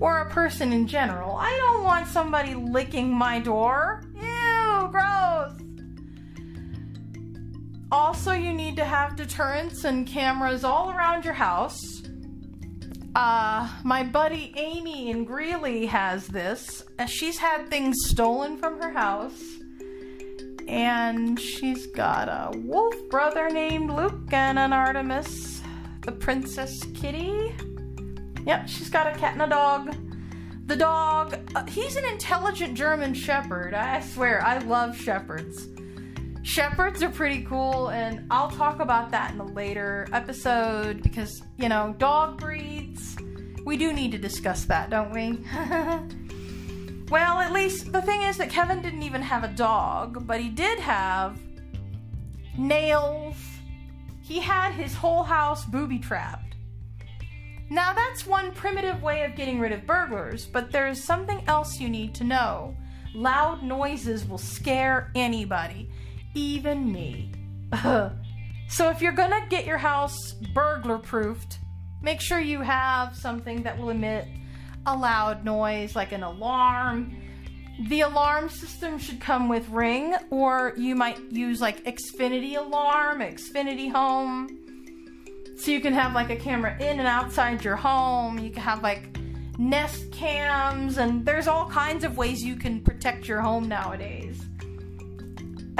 Or 0.00 0.18
a 0.18 0.30
person 0.30 0.72
in 0.72 0.86
general. 0.86 1.36
I 1.36 1.56
don't 1.58 1.84
want 1.84 2.08
somebody 2.08 2.54
licking 2.54 3.12
my 3.12 3.38
door. 3.38 4.02
Ew, 4.14 4.88
gross. 4.90 5.52
Also, 7.92 8.32
you 8.32 8.52
need 8.52 8.74
to 8.76 8.84
have 8.84 9.16
deterrents 9.16 9.84
and 9.84 10.06
cameras 10.06 10.64
all 10.64 10.90
around 10.90 11.24
your 11.24 11.34
house. 11.34 12.02
Uh, 13.14 13.68
my 13.84 14.02
buddy 14.02 14.54
Amy 14.56 15.10
in 15.10 15.24
Greeley 15.24 15.86
has 15.86 16.26
this. 16.28 16.84
Uh, 16.98 17.04
She's 17.06 17.38
had 17.38 17.68
things 17.68 17.96
stolen 18.06 18.56
from 18.56 18.80
her 18.80 18.90
house. 18.90 19.42
And 20.68 21.38
she's 21.38 21.86
got 21.88 22.28
a 22.28 22.56
wolf 22.58 22.94
brother 23.10 23.50
named 23.50 23.90
Luke 23.90 24.32
and 24.32 24.58
an 24.58 24.72
Artemis, 24.72 25.60
the 26.02 26.12
Princess 26.12 26.82
Kitty. 26.94 27.54
Yep, 28.46 28.68
she's 28.68 28.88
got 28.88 29.06
a 29.06 29.18
cat 29.18 29.34
and 29.34 29.42
a 29.42 29.48
dog. 29.48 29.94
The 30.66 30.76
dog, 30.76 31.38
uh, 31.54 31.66
he's 31.66 31.96
an 31.96 32.04
intelligent 32.06 32.74
German 32.74 33.12
Shepherd. 33.12 33.74
I 33.74 34.00
swear, 34.00 34.42
I 34.42 34.58
love 34.58 34.96
shepherds. 34.96 35.66
Shepherds 36.42 37.04
are 37.04 37.08
pretty 37.08 37.44
cool, 37.44 37.88
and 37.90 38.26
I'll 38.28 38.50
talk 38.50 38.80
about 38.80 39.12
that 39.12 39.32
in 39.32 39.38
a 39.38 39.46
later 39.46 40.08
episode 40.12 41.00
because, 41.00 41.40
you 41.56 41.68
know, 41.68 41.94
dog 41.98 42.38
breeds, 42.40 43.16
we 43.64 43.76
do 43.76 43.92
need 43.92 44.10
to 44.10 44.18
discuss 44.18 44.64
that, 44.64 44.90
don't 44.90 45.12
we? 45.12 45.38
well, 47.10 47.38
at 47.38 47.52
least 47.52 47.92
the 47.92 48.02
thing 48.02 48.22
is 48.22 48.38
that 48.38 48.50
Kevin 48.50 48.82
didn't 48.82 49.04
even 49.04 49.22
have 49.22 49.44
a 49.44 49.48
dog, 49.48 50.26
but 50.26 50.40
he 50.40 50.48
did 50.48 50.80
have 50.80 51.38
nails. 52.58 53.36
He 54.20 54.40
had 54.40 54.72
his 54.72 54.94
whole 54.94 55.22
house 55.22 55.64
booby 55.64 56.00
trapped. 56.00 56.56
Now, 57.70 57.92
that's 57.92 58.26
one 58.26 58.50
primitive 58.52 59.00
way 59.00 59.24
of 59.24 59.36
getting 59.36 59.60
rid 59.60 59.70
of 59.70 59.86
burglars, 59.86 60.44
but 60.44 60.72
there's 60.72 61.02
something 61.02 61.42
else 61.46 61.78
you 61.78 61.88
need 61.88 62.16
to 62.16 62.24
know. 62.24 62.76
Loud 63.14 63.62
noises 63.62 64.26
will 64.26 64.38
scare 64.38 65.12
anybody 65.14 65.88
even 66.34 66.92
me. 66.92 67.32
Uh-huh. 67.72 68.10
so 68.68 68.90
if 68.90 69.00
you're 69.00 69.12
gonna 69.12 69.46
get 69.48 69.64
your 69.66 69.78
house 69.78 70.32
burglar 70.54 70.98
proofed, 70.98 71.58
make 72.02 72.20
sure 72.20 72.38
you 72.38 72.60
have 72.60 73.16
something 73.16 73.62
that 73.62 73.78
will 73.78 73.90
emit 73.90 74.26
a 74.86 74.96
loud 74.96 75.44
noise 75.44 75.94
like 75.94 76.12
an 76.12 76.22
alarm. 76.22 77.16
The 77.88 78.02
alarm 78.02 78.48
system 78.48 78.98
should 78.98 79.20
come 79.20 79.48
with 79.48 79.68
Ring, 79.70 80.14
or 80.30 80.74
you 80.76 80.94
might 80.94 81.18
use 81.32 81.60
like 81.60 81.84
Xfinity 81.84 82.56
Alarm, 82.56 83.20
Xfinity 83.20 83.90
Home. 83.90 84.58
So 85.56 85.70
you 85.70 85.80
can 85.80 85.94
have 85.94 86.12
like 86.12 86.30
a 86.30 86.36
camera 86.36 86.74
in 86.74 86.98
and 86.98 87.08
outside 87.08 87.64
your 87.64 87.76
home. 87.76 88.38
You 88.38 88.50
can 88.50 88.62
have 88.62 88.82
like 88.82 89.16
Nest 89.58 90.12
cams, 90.12 90.98
and 90.98 91.24
there's 91.24 91.46
all 91.46 91.68
kinds 91.70 92.04
of 92.04 92.16
ways 92.16 92.42
you 92.42 92.56
can 92.56 92.80
protect 92.80 93.28
your 93.28 93.40
home 93.40 93.68
nowadays. 93.68 94.42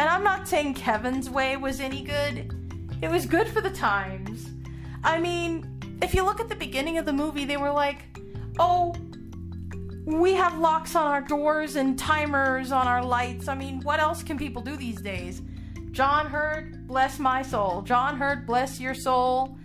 And 0.03 0.11
I'm 0.11 0.24
not 0.24 0.48
saying 0.48 0.74
Kevin's 0.74 1.30
way 1.30 1.57
was 1.57 1.78
any 1.78 2.03
good, 2.03 2.53
it 3.00 3.09
was 3.09 3.24
good 3.24 3.46
for 3.46 3.61
the 3.61 3.70
times. 3.70 4.50
I 5.05 5.20
mean, 5.20 5.78
if 6.03 6.12
you 6.12 6.24
look 6.24 6.40
at 6.40 6.48
the 6.48 6.57
beginning 6.57 6.98
of 6.98 7.07
the 7.07 7.12
movie, 7.12 7.44
they 7.44 7.57
were 7.57 7.70
like, 7.70 8.18
oh, 8.59 8.96
we 10.05 10.32
have 10.32 10.59
locks 10.59 10.96
on 10.96 11.07
our 11.07 11.20
doors 11.20 11.76
and 11.76 11.96
timers 11.96 12.72
on 12.72 12.88
our 12.88 13.00
lights. 13.00 13.46
I 13.46 13.55
mean, 13.55 13.80
what 13.82 14.00
else 14.00 14.24
can 14.24 14.36
people 14.36 14.61
do 14.61 14.76
these 14.76 15.00
days? 15.00 15.40
John 15.92 16.26
Heard, 16.26 16.88
bless 16.88 17.20
my 17.20 17.40
soul. 17.40 17.82
John 17.82 18.16
Heard, 18.16 18.44
bless 18.44 18.80
your 18.80 18.94
soul. 18.94 19.57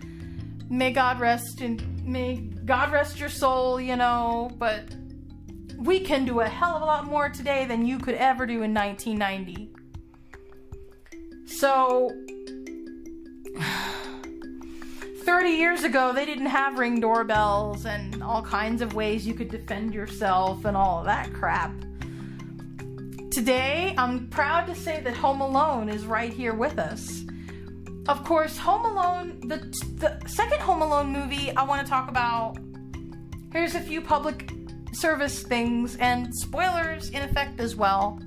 May 0.70 0.92
God 0.92 1.18
rest 1.18 1.62
in 1.62 2.00
may 2.04 2.36
God 2.64 2.92
rest 2.92 3.18
your 3.18 3.28
soul, 3.28 3.80
you 3.80 3.96
know, 3.96 4.52
but 4.56 4.84
we 5.76 5.98
can 5.98 6.24
do 6.24 6.38
a 6.38 6.48
hell 6.48 6.76
of 6.76 6.82
a 6.82 6.84
lot 6.84 7.06
more 7.06 7.28
today 7.28 7.64
than 7.64 7.84
you 7.84 7.98
could 7.98 8.14
ever 8.14 8.46
do 8.46 8.62
in 8.62 8.72
1990. 8.72 9.74
So, 11.48 12.10
30 15.24 15.48
years 15.50 15.82
ago, 15.82 16.12
they 16.12 16.24
didn't 16.24 16.46
have 16.46 16.78
ring 16.78 17.00
doorbells 17.00 17.84
and 17.84 18.22
all 18.22 18.42
kinds 18.42 18.80
of 18.80 18.94
ways 18.94 19.26
you 19.26 19.34
could 19.34 19.50
defend 19.50 19.92
yourself 19.92 20.64
and 20.64 20.76
all 20.76 21.00
of 21.00 21.06
that 21.06 21.32
crap. 21.32 21.72
Today, 23.30 23.94
I'm 23.98 24.28
proud 24.28 24.66
to 24.66 24.74
say 24.74 25.00
that 25.00 25.16
Home 25.16 25.40
Alone 25.40 25.88
is 25.88 26.06
right 26.06 26.32
here 26.32 26.54
with 26.54 26.78
us 26.78 27.24
of 28.08 28.24
course, 28.24 28.56
Home 28.56 28.86
Alone, 28.86 29.38
the, 29.40 29.58
the 29.98 30.18
second 30.26 30.60
Home 30.60 30.80
Alone 30.80 31.12
movie 31.12 31.54
I 31.54 31.62
want 31.62 31.84
to 31.84 31.90
talk 31.90 32.08
about. 32.08 32.56
Here's 33.52 33.74
a 33.74 33.80
few 33.80 34.00
public 34.00 34.50
service 34.94 35.42
things 35.42 35.96
and 35.96 36.34
spoilers 36.34 37.10
in 37.10 37.22
effect 37.22 37.60
as 37.60 37.76
well. 37.76 38.18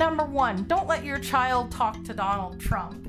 Number 0.00 0.24
one, 0.24 0.64
don't 0.64 0.86
let 0.86 1.04
your 1.04 1.18
child 1.18 1.70
talk 1.70 2.02
to 2.04 2.14
Donald 2.14 2.58
Trump. 2.58 3.06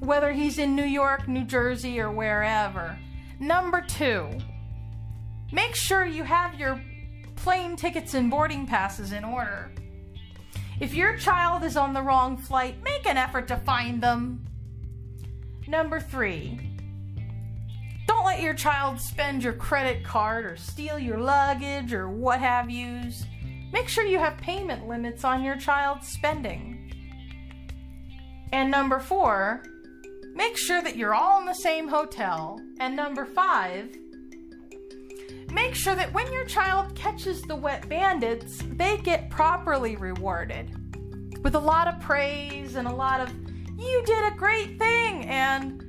Whether 0.00 0.32
he's 0.32 0.58
in 0.58 0.74
New 0.74 0.82
York, 0.82 1.28
New 1.28 1.44
Jersey, 1.44 2.00
or 2.00 2.10
wherever. 2.10 2.98
Number 3.38 3.80
two, 3.80 4.28
make 5.52 5.76
sure 5.76 6.04
you 6.04 6.24
have 6.24 6.58
your 6.58 6.82
plane 7.36 7.76
tickets 7.76 8.14
and 8.14 8.28
boarding 8.28 8.66
passes 8.66 9.12
in 9.12 9.22
order. 9.22 9.70
If 10.80 10.94
your 10.94 11.16
child 11.16 11.62
is 11.62 11.76
on 11.76 11.94
the 11.94 12.02
wrong 12.02 12.36
flight, 12.36 12.82
make 12.82 13.06
an 13.06 13.16
effort 13.16 13.46
to 13.48 13.56
find 13.58 14.02
them. 14.02 14.48
Number 15.68 16.00
three, 16.00 16.58
don't 18.08 18.24
let 18.24 18.40
your 18.40 18.54
child 18.54 19.00
spend 19.00 19.44
your 19.44 19.52
credit 19.52 20.02
card 20.02 20.44
or 20.44 20.56
steal 20.56 20.98
your 20.98 21.18
luggage 21.18 21.92
or 21.92 22.08
what 22.08 22.40
have 22.40 22.68
yous. 22.68 23.22
Make 23.72 23.88
sure 23.88 24.04
you 24.04 24.18
have 24.18 24.36
payment 24.38 24.88
limits 24.88 25.24
on 25.24 25.42
your 25.42 25.56
child's 25.56 26.08
spending. 26.08 26.92
And 28.52 28.70
number 28.70 28.98
four, 28.98 29.62
make 30.34 30.56
sure 30.56 30.82
that 30.82 30.96
you're 30.96 31.14
all 31.14 31.40
in 31.40 31.46
the 31.46 31.54
same 31.54 31.88
hotel. 31.88 32.60
And 32.80 32.96
number 32.96 33.26
five, 33.26 33.94
Make 35.50 35.74
sure 35.74 35.94
that 35.94 36.12
when 36.12 36.30
your 36.32 36.44
child 36.44 36.94
catches 36.94 37.40
the 37.42 37.56
wet 37.56 37.88
bandits, 37.88 38.62
they 38.68 38.98
get 38.98 39.30
properly 39.30 39.96
rewarded 39.96 40.70
with 41.42 41.54
a 41.54 41.58
lot 41.58 41.88
of 41.88 41.98
praise 42.00 42.74
and 42.74 42.86
a 42.86 42.92
lot 42.92 43.20
of, 43.20 43.32
you 43.78 44.02
did 44.04 44.32
a 44.32 44.36
great 44.36 44.78
thing, 44.78 45.24
and 45.24 45.82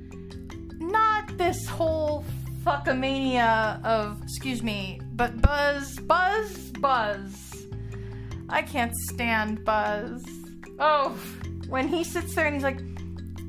not 0.80 1.36
this 1.36 1.66
whole 1.66 2.24
fuckamania 2.64 3.84
of, 3.84 4.22
excuse 4.22 4.62
me, 4.62 4.98
but 5.12 5.42
Buzz, 5.42 5.98
Buzz, 6.00 6.70
Buzz. 6.80 7.49
I 8.50 8.62
can't 8.62 8.94
stand 8.94 9.64
Buzz. 9.64 10.24
Oh, 10.78 11.10
when 11.68 11.88
he 11.88 12.02
sits 12.04 12.34
there 12.34 12.46
and 12.46 12.54
he's 12.54 12.64
like, 12.64 12.78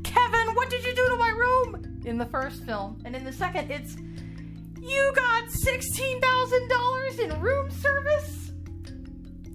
Kevin, 0.04 0.56
what 0.56 0.70
did 0.70 0.86
you 0.86 0.94
do 0.94 1.08
to 1.08 1.16
my 1.16 1.30
room? 1.30 2.02
In 2.06 2.18
the 2.18 2.26
first 2.26 2.64
film. 2.64 3.02
And 3.06 3.16
in 3.16 3.24
the 3.24 3.34
second, 3.34 3.72
it's, 3.72 3.96
you 4.80 5.12
got 5.16 5.46
$16,000 5.46 7.20
in 7.20 7.40
room 7.40 7.70
service? 7.72 8.52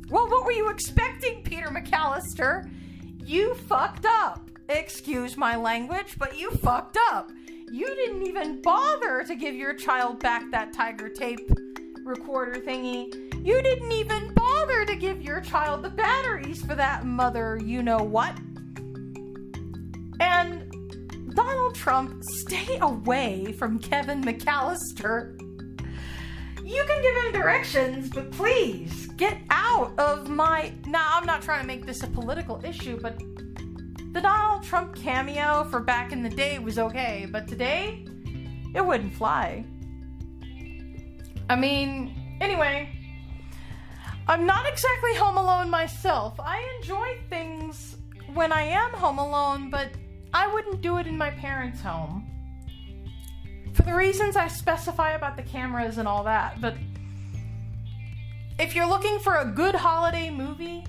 Well, 0.08 0.28
what 0.28 0.44
were 0.44 0.52
you 0.52 0.68
expecting, 0.68 1.42
Peter 1.42 1.68
McAllister? 1.68 2.70
You 3.24 3.54
fucked 3.54 4.06
up. 4.06 4.50
Excuse 4.68 5.36
my 5.36 5.56
language, 5.56 6.16
but 6.18 6.38
you 6.38 6.50
fucked 6.50 6.98
up. 7.10 7.30
You 7.70 7.86
didn't 7.86 8.26
even 8.26 8.62
bother 8.62 9.24
to 9.24 9.34
give 9.34 9.54
your 9.54 9.74
child 9.74 10.20
back 10.20 10.44
that 10.52 10.72
tiger 10.72 11.08
tape 11.08 11.50
recorder 12.04 12.60
thingy. 12.60 13.25
You 13.46 13.62
didn't 13.62 13.92
even 13.92 14.34
bother 14.34 14.84
to 14.86 14.96
give 14.96 15.22
your 15.22 15.40
child 15.40 15.84
the 15.84 15.90
batteries 15.90 16.64
for 16.64 16.74
that 16.74 17.06
mother, 17.06 17.60
you 17.62 17.80
know 17.80 17.98
what. 17.98 18.36
And 20.18 20.68
Donald 21.32 21.76
Trump, 21.76 22.24
stay 22.24 22.76
away 22.80 23.52
from 23.52 23.78
Kevin 23.78 24.20
McAllister. 24.24 25.38
You 26.64 26.84
can 26.88 27.02
give 27.02 27.24
him 27.24 27.40
directions, 27.40 28.10
but 28.10 28.32
please 28.32 29.06
get 29.16 29.38
out 29.50 29.96
of 29.96 30.28
my. 30.28 30.72
Now, 30.88 31.10
I'm 31.12 31.24
not 31.24 31.40
trying 31.40 31.60
to 31.60 31.68
make 31.68 31.86
this 31.86 32.02
a 32.02 32.08
political 32.08 32.60
issue, 32.64 32.98
but 33.00 33.16
the 34.12 34.22
Donald 34.22 34.64
Trump 34.64 34.96
cameo 34.96 35.62
for 35.70 35.78
back 35.78 36.10
in 36.10 36.24
the 36.24 36.30
day 36.30 36.58
was 36.58 36.80
okay, 36.80 37.28
but 37.30 37.46
today, 37.46 38.04
it 38.74 38.84
wouldn't 38.84 39.14
fly. 39.14 39.64
I 41.48 41.54
mean, 41.54 42.12
anyway, 42.40 42.95
I'm 44.28 44.44
not 44.44 44.66
exactly 44.66 45.14
home 45.14 45.36
alone 45.36 45.70
myself. 45.70 46.38
I 46.40 46.62
enjoy 46.78 47.18
things 47.30 47.96
when 48.34 48.50
I 48.50 48.62
am 48.62 48.90
home 48.90 49.18
alone, 49.18 49.70
but 49.70 49.90
I 50.34 50.52
wouldn't 50.52 50.82
do 50.82 50.98
it 50.98 51.06
in 51.06 51.16
my 51.16 51.30
parents' 51.30 51.80
home. 51.80 52.28
For 53.74 53.82
the 53.82 53.94
reasons 53.94 54.36
I 54.36 54.48
specify 54.48 55.12
about 55.12 55.36
the 55.36 55.42
cameras 55.42 55.98
and 55.98 56.08
all 56.08 56.24
that, 56.24 56.60
but 56.60 56.74
if 58.58 58.74
you're 58.74 58.88
looking 58.88 59.18
for 59.20 59.36
a 59.36 59.44
good 59.44 59.74
holiday 59.74 60.30
movie, 60.30 60.84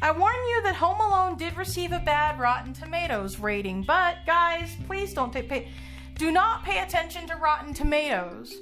I 0.00 0.12
warn 0.12 0.34
you 0.34 0.62
that 0.62 0.76
Home 0.76 1.00
Alone 1.00 1.36
did 1.36 1.56
receive 1.56 1.92
a 1.92 1.98
bad 1.98 2.38
Rotten 2.38 2.72
Tomatoes 2.72 3.38
rating, 3.38 3.82
but 3.82 4.16
guys, 4.24 4.76
please 4.86 5.12
don't 5.12 5.32
take 5.32 5.48
pay 5.48 5.68
do 6.16 6.30
not 6.30 6.64
pay 6.64 6.78
attention 6.80 7.26
to 7.26 7.36
Rotten 7.36 7.74
Tomatoes. 7.74 8.54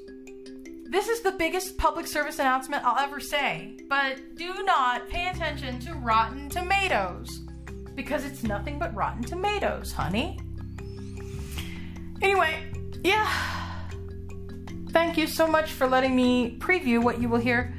This 0.95 1.09
is 1.09 1.23
the 1.23 1.33
biggest 1.33 1.77
public 1.77 2.07
service 2.07 2.39
announcement 2.39 2.85
I'll 2.85 3.05
ever 3.05 3.19
say, 3.19 3.79
but 3.89 4.37
do 4.37 4.63
not 4.63 5.09
pay 5.09 5.27
attention 5.27 5.81
to 5.81 5.95
Rotten 5.95 6.49
Tomatoes 6.49 7.29
because 7.97 8.25
it's 8.25 8.45
nothing 8.45 8.79
but 8.79 8.95
rotten 8.95 9.25
tomatoes, 9.25 9.91
honey. 9.91 10.39
Anyway, 12.23 12.71
yeah. 13.03 13.29
Thank 14.91 15.17
you 15.17 15.27
so 15.27 15.49
much 15.49 15.73
for 15.73 15.89
letting 15.89 16.15
me 16.15 16.59
preview 16.61 17.03
what 17.03 17.21
you 17.21 17.29
will 17.29 17.41
hear. 17.41 17.75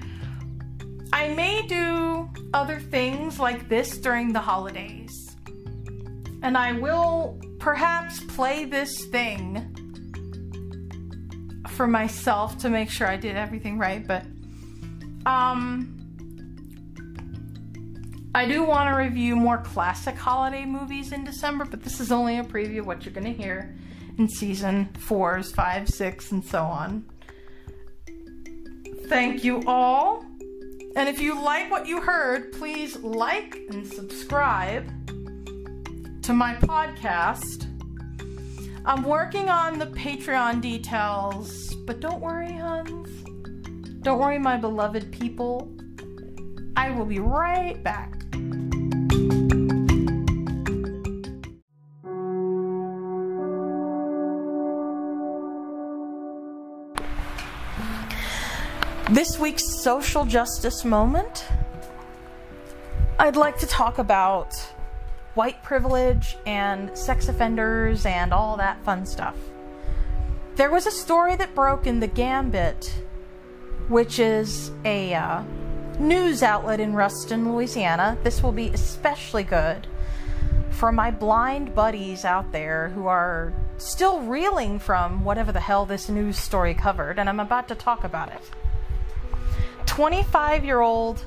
I 1.14 1.30
may 1.30 1.66
do 1.68 2.30
other 2.54 2.82
things 2.82 3.40
like 3.40 3.70
this 3.70 3.98
during 3.98 4.34
the 4.34 4.42
holidays. 4.42 5.38
And 6.44 6.58
I 6.58 6.74
will 6.74 7.40
perhaps 7.60 8.20
play 8.26 8.66
this 8.66 9.06
thing 9.06 9.74
for 11.76 11.88
myself 11.88 12.58
to 12.60 12.70
make 12.70 12.90
sure 12.90 13.08
I 13.08 13.18
did 13.18 13.36
everything 13.36 13.78
right, 13.78 14.06
but 14.06 14.24
um 15.26 15.92
I 18.36 18.46
do 18.46 18.66
want 18.66 18.90
to 18.90 18.98
review 18.98 19.38
more 19.38 19.60
classic 19.60 20.18
holiday 20.18 20.66
movies 20.66 21.14
in 21.14 21.24
December, 21.24 21.64
but 21.64 21.84
this 21.84 22.02
is 22.02 22.12
only 22.12 22.38
a 22.38 22.44
preview 22.44 22.80
of 22.80 22.86
what 22.86 23.06
you're 23.06 23.14
going 23.14 23.34
to 23.34 23.42
hear 23.42 23.74
in 24.18 24.28
season 24.28 24.90
fours, 25.00 25.54
five, 25.54 25.88
six, 25.88 26.34
and 26.34 26.44
so 26.44 26.64
on. 26.64 27.06
Thank 29.08 29.46
you 29.46 29.64
all. 29.66 30.26
And 30.98 31.08
if 31.08 31.22
you 31.22 31.42
like 31.42 31.72
what 31.72 31.88
you 31.88 32.02
heard, 32.02 32.52
please 32.52 32.98
like 32.98 33.56
and 33.70 33.88
subscribe 33.88 34.86
to 36.24 36.34
my 36.34 36.56
podcast. 36.56 37.65
I'm 38.88 39.02
working 39.02 39.50
on 39.50 39.80
the 39.80 39.88
Patreon 39.88 40.62
details, 40.62 41.74
but 41.88 42.00
don't 42.02 42.22
worry, 42.22 42.52
Huns. 42.52 43.10
Don't 44.04 44.20
worry, 44.20 44.38
my 44.38 44.58
beloved 44.58 45.12
people. 45.12 45.76
I 46.78 46.92
will 46.92 47.06
be 47.06 47.18
right 47.18 47.82
back. 47.84 48.14
This 59.10 59.40
week's 59.40 59.82
social 59.82 60.26
justice 60.26 60.86
moment, 60.86 61.48
I'd 63.18 63.36
like 63.36 63.58
to 63.58 63.66
talk 63.66 63.98
about 63.98 64.56
white 65.36 65.62
privilege 65.64 66.38
and 66.46 66.98
sex 66.98 67.28
offenders 67.28 68.06
and 68.06 68.34
all 68.34 68.58
that 68.58 68.84
fun 68.84 69.06
stuff. 69.06 69.36
There 70.56 70.72
was 70.72 70.86
a 70.88 70.92
story 70.92 71.36
that 71.36 71.54
broke 71.54 71.86
in 71.86 72.00
the 72.00 72.08
Gambit, 72.08 72.94
which 73.90 74.20
is 74.20 74.72
a 74.86 75.14
uh, 75.14 75.44
news 76.00 76.42
outlet 76.42 76.80
in 76.80 76.94
Ruston, 76.94 77.52
Louisiana. 77.52 78.18
This 78.24 78.42
will 78.42 78.54
be 78.54 78.70
especially 78.70 79.44
good 79.44 79.88
for 80.72 80.92
my 80.92 81.12
blind 81.12 81.76
buddies 81.76 82.26
out 82.26 82.52
there 82.52 82.90
who 82.90 83.08
are 83.08 83.54
still 83.78 84.22
reeling 84.22 84.80
from 84.80 85.24
whatever 85.24 85.52
the 85.52 85.60
hell 85.60 85.86
this 85.86 86.10
news 86.10 86.38
story 86.38 86.74
covered, 86.74 87.20
and 87.20 87.30
I'm 87.30 87.40
about 87.40 87.68
to 87.70 87.76
talk 87.76 88.04
about 88.04 88.30
it. 88.30 88.42
25 89.86 90.66
year 90.66 90.82
old 90.82 91.24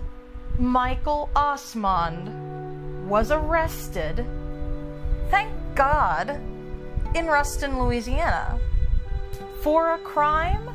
Michael 0.59 1.31
Osmond 1.37 2.68
was 3.09 3.31
arrested, 3.31 4.25
thank 5.31 5.51
God, 5.75 6.39
in 7.15 7.27
Ruston, 7.27 7.83
Louisiana, 7.83 8.61
for 9.63 9.95
a 9.95 9.99
crime 9.99 10.69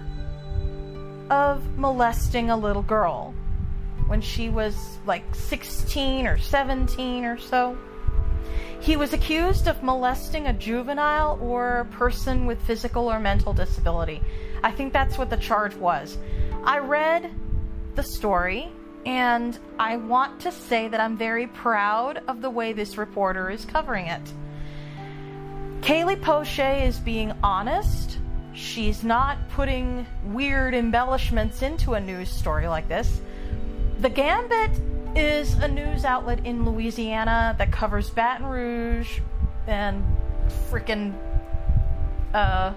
of 1.29 1.77
molesting 1.77 2.49
a 2.49 2.57
little 2.57 2.81
girl 2.81 3.33
when 4.07 4.19
she 4.19 4.49
was 4.49 4.75
like 5.05 5.23
16 5.33 6.27
or 6.27 6.37
17 6.37 7.23
or 7.23 7.37
so. 7.37 7.77
He 8.79 8.97
was 8.97 9.13
accused 9.13 9.67
of 9.67 9.81
molesting 9.81 10.47
a 10.47 10.53
juvenile 10.53 11.39
or 11.41 11.87
person 11.91 12.45
with 12.45 12.61
physical 12.63 13.09
or 13.09 13.19
mental 13.19 13.53
disability. 13.53 14.21
I 14.63 14.71
think 14.71 14.91
that's 14.91 15.17
what 15.17 15.29
the 15.29 15.37
charge 15.37 15.75
was. 15.75 16.17
I 16.65 16.79
read 16.79 17.31
the 17.95 18.03
story, 18.03 18.71
and 19.05 19.57
I 19.77 19.97
want 19.97 20.41
to 20.41 20.51
say 20.51 20.87
that 20.87 20.99
I'm 20.99 21.17
very 21.17 21.47
proud 21.47 22.21
of 22.27 22.41
the 22.41 22.49
way 22.49 22.73
this 22.73 22.97
reporter 22.97 23.49
is 23.49 23.65
covering 23.65 24.07
it. 24.07 24.21
Kaylee 25.81 26.21
Poche 26.21 26.59
is 26.59 26.99
being 26.99 27.33
honest. 27.43 28.17
She's 28.53 29.03
not 29.03 29.49
putting 29.49 30.05
weird 30.25 30.73
embellishments 30.73 31.61
into 31.61 31.95
a 31.95 31.99
news 31.99 32.29
story 32.29 32.67
like 32.67 32.87
this. 32.87 33.21
The 33.99 34.09
Gambit 34.09 34.71
is 35.15 35.55
a 35.55 35.67
news 35.67 36.05
outlet 36.05 36.45
in 36.45 36.65
Louisiana 36.65 37.55
that 37.57 37.71
covers 37.71 38.09
Baton 38.09 38.45
Rouge 38.45 39.19
and 39.67 40.03
freaking 40.69 41.13
uh, 42.33 42.73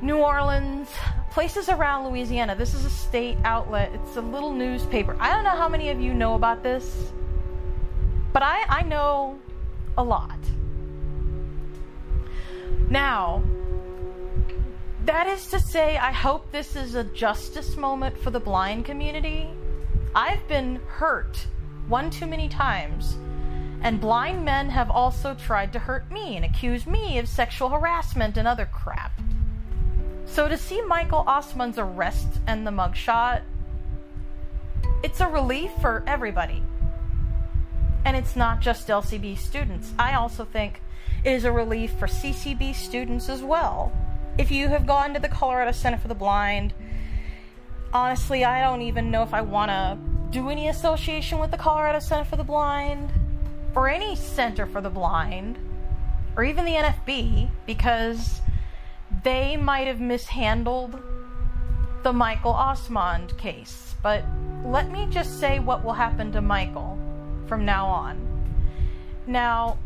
New 0.00 0.16
Orleans, 0.16 0.88
places 1.32 1.70
around 1.70 2.06
Louisiana. 2.06 2.54
This 2.54 2.74
is 2.74 2.84
a 2.84 2.90
state 2.90 3.38
outlet. 3.44 3.90
It's 3.94 4.16
a 4.16 4.20
little 4.20 4.52
newspaper. 4.52 5.16
I 5.18 5.32
don't 5.32 5.44
know 5.44 5.50
how 5.50 5.68
many 5.68 5.88
of 5.88 5.98
you 5.98 6.12
know 6.12 6.34
about 6.34 6.62
this, 6.62 7.10
but 8.34 8.42
I, 8.42 8.64
I 8.68 8.82
know 8.82 9.38
a 9.96 10.04
lot. 10.04 10.38
Now, 12.90 13.42
that 15.06 15.26
is 15.26 15.46
to 15.48 15.58
say, 15.58 15.96
I 15.96 16.12
hope 16.12 16.52
this 16.52 16.76
is 16.76 16.94
a 16.94 17.04
justice 17.04 17.78
moment 17.78 18.18
for 18.18 18.30
the 18.30 18.40
blind 18.40 18.84
community. 18.84 19.48
I've 20.14 20.46
been 20.48 20.80
hurt 20.86 21.46
one 21.88 22.10
too 22.10 22.26
many 22.26 22.50
times, 22.50 23.16
and 23.80 24.02
blind 24.02 24.44
men 24.44 24.68
have 24.68 24.90
also 24.90 25.34
tried 25.34 25.72
to 25.72 25.78
hurt 25.78 26.10
me 26.10 26.36
and 26.36 26.44
accuse 26.44 26.86
me 26.86 27.16
of 27.16 27.26
sexual 27.26 27.70
harassment 27.70 28.36
and 28.36 28.46
other 28.46 28.66
crap. 28.66 29.18
So 30.32 30.48
to 30.48 30.56
see 30.56 30.80
Michael 30.80 31.24
Osmond's 31.26 31.76
arrest 31.76 32.26
and 32.46 32.66
the 32.66 32.70
mugshot, 32.70 33.42
it's 35.02 35.20
a 35.20 35.28
relief 35.28 35.70
for 35.78 36.02
everybody. 36.06 36.62
And 38.06 38.16
it's 38.16 38.34
not 38.34 38.60
just 38.60 38.88
LCB 38.88 39.36
students. 39.36 39.92
I 39.98 40.14
also 40.14 40.46
think 40.46 40.80
it 41.22 41.32
is 41.32 41.44
a 41.44 41.52
relief 41.52 41.92
for 41.98 42.06
CCB 42.06 42.74
students 42.74 43.28
as 43.28 43.42
well. 43.42 43.92
If 44.38 44.50
you 44.50 44.68
have 44.68 44.86
gone 44.86 45.12
to 45.12 45.20
the 45.20 45.28
Colorado 45.28 45.72
Center 45.72 45.98
for 45.98 46.08
the 46.08 46.14
Blind, 46.14 46.72
honestly, 47.92 48.42
I 48.42 48.62
don't 48.62 48.80
even 48.80 49.10
know 49.10 49.22
if 49.22 49.34
I 49.34 49.42
want 49.42 49.70
to 49.70 49.98
do 50.30 50.48
any 50.48 50.68
association 50.68 51.40
with 51.40 51.50
the 51.50 51.58
Colorado 51.58 51.98
Center 51.98 52.24
for 52.24 52.36
the 52.36 52.44
Blind 52.44 53.12
or 53.76 53.86
any 53.86 54.16
Center 54.16 54.64
for 54.64 54.80
the 54.80 54.88
Blind 54.88 55.58
or 56.38 56.42
even 56.42 56.64
the 56.64 56.72
NFB 56.72 57.50
because 57.66 58.40
they 59.22 59.56
might 59.56 59.86
have 59.86 60.00
mishandled 60.00 61.00
the 62.02 62.12
Michael 62.12 62.52
Osmond 62.52 63.36
case. 63.38 63.94
But 64.02 64.24
let 64.64 64.90
me 64.90 65.06
just 65.10 65.38
say 65.38 65.60
what 65.60 65.84
will 65.84 65.92
happen 65.92 66.32
to 66.32 66.40
Michael 66.40 66.98
from 67.46 67.64
now 67.64 67.86
on. 67.86 68.18
Now, 69.26 69.78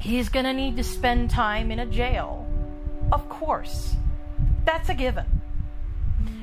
he's 0.00 0.28
going 0.28 0.46
to 0.46 0.52
need 0.52 0.76
to 0.76 0.84
spend 0.84 1.30
time 1.30 1.70
in 1.70 1.78
a 1.78 1.86
jail. 1.86 2.46
Of 3.12 3.28
course. 3.28 3.94
That's 4.64 4.88
a 4.88 4.94
given. 4.94 5.26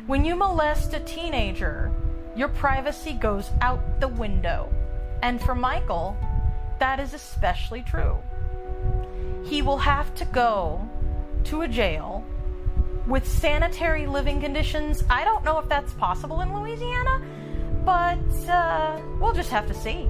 When 0.08 0.24
you 0.24 0.36
molest 0.36 0.94
a 0.94 1.00
teenager, 1.02 1.92
your 2.38 2.48
privacy 2.48 3.14
goes 3.14 3.50
out 3.62 4.00
the 4.00 4.08
window. 4.08 4.74
And 5.22 5.42
for 5.42 5.56
Michael, 5.56 6.16
that 6.80 7.00
is 7.02 7.14
especially 7.14 7.82
true 7.82 8.18
he 9.44 9.62
will 9.62 9.78
have 9.78 10.14
to 10.16 10.26
go 10.26 10.88
to 11.46 11.62
a 11.62 11.68
jail 11.68 12.26
with 13.08 13.28
sanitary 13.28 14.08
living 14.08 14.40
conditions. 14.40 15.04
I 15.10 15.24
don't 15.24 15.44
know 15.44 15.60
if 15.60 15.68
that's 15.68 15.94
possible 15.94 16.42
in 16.42 16.54
Louisiana, 16.54 17.22
but 17.84 18.50
uh, 18.50 19.02
we'll 19.20 19.34
just 19.34 19.50
have 19.50 19.68
to 19.68 19.74
see. 19.74 20.08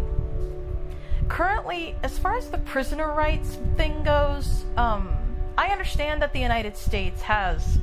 Currently, 1.27 1.95
as 2.03 2.17
far 2.17 2.35
as 2.37 2.49
the 2.49 2.59
prisoner 2.59 3.13
rights 3.13 3.57
thing 3.77 4.03
goes, 4.03 4.65
um, 4.77 5.17
I 5.57 5.69
understand 5.69 6.21
that 6.21 6.33
the 6.33 6.39
United 6.39 6.77
States 6.77 7.21
has 7.21 7.79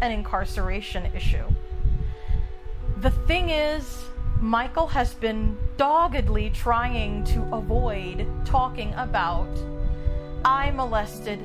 an 0.00 0.12
incarceration 0.12 1.06
issue. 1.14 1.44
The 2.98 3.10
thing 3.10 3.50
is, 3.50 4.04
Michael 4.40 4.86
has 4.86 5.14
been 5.14 5.56
doggedly 5.76 6.50
trying 6.50 7.24
to 7.24 7.42
avoid 7.54 8.26
talking 8.44 8.94
about 8.94 9.48
I 10.44 10.70
molested 10.70 11.40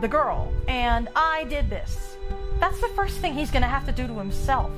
the 0.00 0.08
girl 0.08 0.52
and 0.68 1.08
I 1.14 1.44
did 1.44 1.68
this. 1.68 2.16
That's 2.60 2.80
the 2.80 2.88
first 2.88 3.18
thing 3.18 3.34
he's 3.34 3.50
going 3.50 3.62
to 3.62 3.68
have 3.68 3.86
to 3.86 3.92
do 3.92 4.06
to 4.06 4.14
himself. 4.18 4.70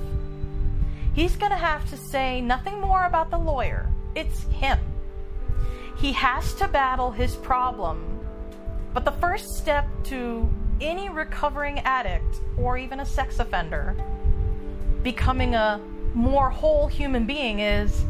He's 1.14 1.36
going 1.36 1.50
to 1.50 1.56
have 1.58 1.88
to 1.90 1.96
say 1.96 2.40
nothing 2.40 2.80
more 2.80 3.04
about 3.04 3.30
the 3.30 3.38
lawyer. 3.38 3.88
It's 4.14 4.44
him. 4.44 4.78
He 5.96 6.12
has 6.12 6.54
to 6.54 6.68
battle 6.68 7.10
his 7.10 7.36
problem. 7.36 8.20
But 8.92 9.04
the 9.04 9.12
first 9.12 9.56
step 9.56 9.86
to 10.04 10.48
any 10.80 11.08
recovering 11.08 11.80
addict 11.80 12.40
or 12.56 12.78
even 12.78 13.00
a 13.00 13.06
sex 13.06 13.38
offender 13.38 13.94
becoming 15.02 15.54
a 15.54 15.80
more 16.14 16.50
whole 16.50 16.86
human 16.88 17.26
being 17.26 17.60
is 17.60 18.04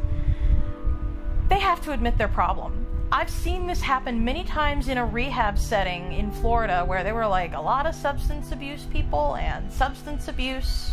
they 1.49 1.59
have 1.59 1.81
to 1.85 1.93
admit 1.93 2.17
their 2.17 2.29
problem. 2.29 2.87
I've 3.13 3.31
seen 3.31 3.67
this 3.67 3.81
happen 3.81 4.25
many 4.25 4.45
times 4.45 4.87
in 4.87 4.97
a 4.97 5.05
rehab 5.05 5.59
setting 5.59 6.13
in 6.13 6.31
Florida 6.31 6.85
where 6.87 7.03
there 7.03 7.15
were 7.15 7.27
like 7.27 7.55
a 7.55 7.61
lot 7.61 7.85
of 7.85 7.95
substance 7.97 8.53
abuse 8.53 8.85
people, 8.85 9.35
and 9.37 9.73
substance 9.73 10.29
abuse 10.29 10.93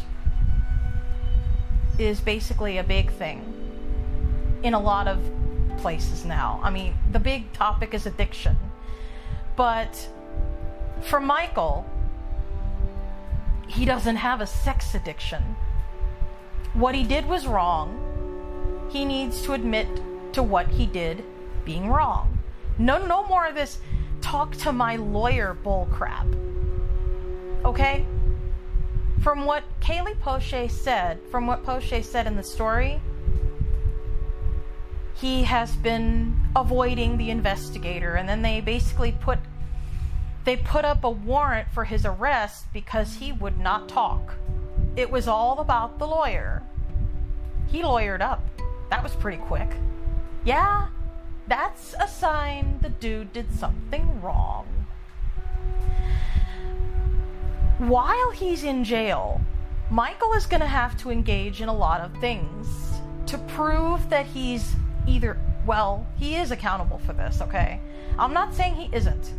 is 1.99 2.19
basically 2.19 2.79
a 2.79 2.83
big 2.83 3.11
thing 3.11 3.53
in 4.63 4.73
a 4.73 4.79
lot 4.79 5.07
of 5.07 5.19
places 5.77 6.25
now. 6.25 6.59
I 6.63 6.71
mean, 6.71 6.95
the 7.11 7.19
big 7.19 7.53
topic 7.53 7.93
is 7.93 8.07
addiction. 8.07 8.57
But 9.55 10.09
for 11.01 11.19
Michael, 11.19 11.85
he 13.67 13.85
doesn't 13.85 14.15
have 14.15 14.41
a 14.41 14.47
sex 14.47 14.95
addiction. 14.95 15.43
What 16.73 16.95
he 16.95 17.03
did 17.03 17.27
was 17.27 17.45
wrong. 17.45 18.89
He 18.91 19.05
needs 19.05 19.43
to 19.43 19.53
admit 19.53 19.87
to 20.33 20.41
what 20.41 20.67
he 20.67 20.87
did 20.87 21.23
being 21.67 21.89
wrong. 21.89 22.39
No, 22.79 23.05
no 23.05 23.27
more 23.27 23.45
of 23.45 23.53
this 23.53 23.79
talk 24.21 24.55
to 24.55 24.71
my 24.71 24.95
lawyer 24.95 25.53
bull 25.53 25.87
crap. 25.91 26.25
Okay? 27.65 28.05
From 29.21 29.45
what 29.45 29.63
Kaylee 29.81 30.17
Poche 30.21 30.71
said, 30.71 31.19
from 31.29 31.45
what 31.45 31.63
Poche 31.65 32.01
said 32.01 32.25
in 32.25 32.37
the 32.37 32.43
story, 32.43 33.01
he 35.15 35.43
has 35.43 35.75
been 35.75 36.39
avoiding 36.55 37.17
the 37.17 37.31
investigator, 37.31 38.15
and 38.15 38.29
then 38.29 38.41
they 38.41 38.61
basically 38.61 39.11
put 39.11 39.39
they 40.45 40.55
put 40.55 40.85
up 40.85 41.03
a 41.03 41.09
warrant 41.09 41.67
for 41.73 41.83
his 41.83 42.05
arrest 42.05 42.67
because 42.71 43.15
he 43.15 43.33
would 43.33 43.59
not 43.59 43.89
talk. 43.89 44.35
It 44.95 45.11
was 45.11 45.27
all 45.27 45.59
about 45.59 45.99
the 45.99 46.07
lawyer. 46.07 46.63
He 47.67 47.81
lawyered 47.81 48.21
up. 48.21 48.47
That 48.89 49.03
was 49.03 49.13
pretty 49.13 49.39
quick. 49.39 49.69
Yeah, 50.45 50.87
that's 51.47 51.95
a 51.99 52.07
sign 52.07 52.79
the 52.81 52.89
dude 52.89 53.33
did 53.33 53.51
something 53.53 54.21
wrong. 54.21 54.65
While 57.77 58.31
he's 58.31 58.63
in 58.63 58.83
jail, 58.83 59.41
Michael 59.89 60.33
is 60.33 60.45
going 60.45 60.61
to 60.61 60.67
have 60.67 60.97
to 60.97 61.11
engage 61.11 61.61
in 61.61 61.69
a 61.69 61.73
lot 61.75 62.01
of 62.01 62.19
things 62.19 62.67
to 63.27 63.37
prove 63.37 64.09
that 64.09 64.25
he's 64.25 64.75
either, 65.07 65.37
well, 65.65 66.05
he 66.17 66.35
is 66.35 66.51
accountable 66.51 66.99
for 66.99 67.13
this, 67.13 67.41
okay? 67.41 67.79
I'm 68.19 68.33
not 68.33 68.53
saying 68.53 68.75
he 68.75 68.89
isn't, 68.95 69.33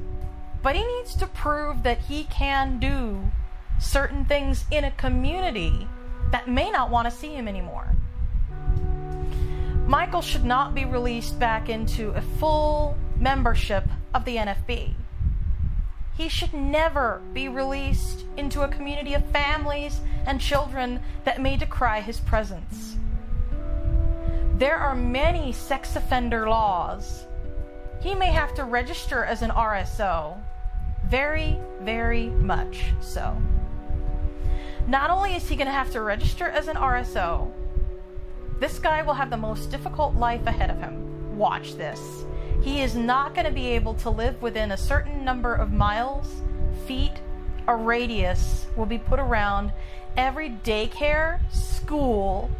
but 0.62 0.76
he 0.76 0.84
needs 0.84 1.14
to 1.16 1.26
prove 1.26 1.82
that 1.82 1.98
he 1.98 2.24
can 2.24 2.78
do 2.78 3.20
certain 3.80 4.24
things 4.24 4.64
in 4.70 4.84
a 4.84 4.90
community 4.92 5.86
that 6.30 6.48
may 6.48 6.70
not 6.70 6.90
want 6.90 7.10
to 7.10 7.16
see 7.16 7.34
him 7.34 7.48
anymore. 7.48 7.94
Michael 9.88 10.20
should 10.20 10.44
not 10.44 10.74
be 10.74 10.84
released 10.84 11.38
back 11.38 11.70
into 11.70 12.10
a 12.10 12.20
full 12.20 12.94
membership 13.16 13.88
of 14.12 14.26
the 14.26 14.36
NFB. 14.36 14.92
He 16.14 16.28
should 16.28 16.52
never 16.52 17.22
be 17.32 17.48
released 17.48 18.26
into 18.36 18.60
a 18.60 18.68
community 18.68 19.14
of 19.14 19.24
families 19.30 20.02
and 20.26 20.42
children 20.42 21.00
that 21.24 21.40
may 21.40 21.56
decry 21.56 22.02
his 22.02 22.20
presence. 22.20 22.98
There 24.56 24.76
are 24.76 24.94
many 24.94 25.52
sex 25.52 25.96
offender 25.96 26.50
laws. 26.50 27.26
He 28.02 28.14
may 28.14 28.30
have 28.30 28.54
to 28.56 28.64
register 28.64 29.24
as 29.24 29.40
an 29.40 29.52
RSO. 29.52 30.36
Very, 31.06 31.58
very 31.80 32.26
much 32.28 32.92
so. 33.00 33.34
Not 34.86 35.08
only 35.08 35.34
is 35.34 35.48
he 35.48 35.56
going 35.56 35.66
to 35.66 35.72
have 35.72 35.92
to 35.92 36.02
register 36.02 36.46
as 36.46 36.68
an 36.68 36.76
RSO, 36.76 37.50
this 38.60 38.78
guy 38.78 39.02
will 39.02 39.14
have 39.14 39.30
the 39.30 39.36
most 39.36 39.70
difficult 39.70 40.14
life 40.14 40.46
ahead 40.46 40.70
of 40.70 40.78
him. 40.78 41.36
Watch 41.36 41.74
this. 41.74 42.24
He 42.62 42.82
is 42.82 42.96
not 42.96 43.34
going 43.34 43.46
to 43.46 43.52
be 43.52 43.68
able 43.68 43.94
to 43.94 44.10
live 44.10 44.40
within 44.42 44.72
a 44.72 44.76
certain 44.76 45.24
number 45.24 45.54
of 45.54 45.72
miles, 45.72 46.42
feet, 46.86 47.20
a 47.68 47.76
radius 47.76 48.66
will 48.76 48.86
be 48.86 48.98
put 48.98 49.20
around 49.20 49.72
every 50.16 50.50
daycare, 50.64 51.38
school, 51.52 52.50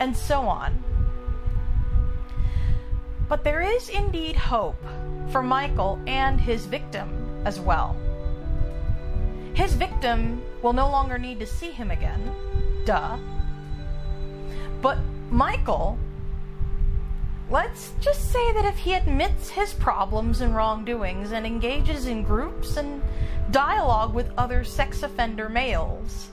and 0.00 0.14
so 0.14 0.40
on. 0.40 0.82
But 3.28 3.44
there 3.44 3.62
is 3.62 3.88
indeed 3.88 4.36
hope 4.36 4.84
for 5.30 5.42
Michael 5.42 5.98
and 6.06 6.40
his 6.40 6.66
victim 6.66 7.42
as 7.46 7.58
well. 7.58 7.96
His 9.54 9.74
victim 9.74 10.42
will 10.62 10.72
no 10.72 10.90
longer 10.90 11.16
need 11.16 11.38
to 11.40 11.46
see 11.46 11.70
him 11.70 11.90
again. 11.90 12.34
Duh. 12.84 13.16
But 14.84 14.98
Michael 15.30 15.98
Let's 17.48 17.92
just 18.02 18.30
say 18.30 18.52
that 18.52 18.66
if 18.66 18.76
he 18.76 18.92
admits 18.92 19.48
his 19.48 19.72
problems 19.72 20.42
and 20.42 20.54
wrongdoings 20.54 21.32
and 21.32 21.46
engages 21.46 22.04
in 22.04 22.22
groups 22.22 22.76
and 22.76 23.02
dialogue 23.50 24.12
with 24.12 24.30
other 24.36 24.62
sex 24.62 25.02
offender 25.02 25.48
males, 25.48 26.28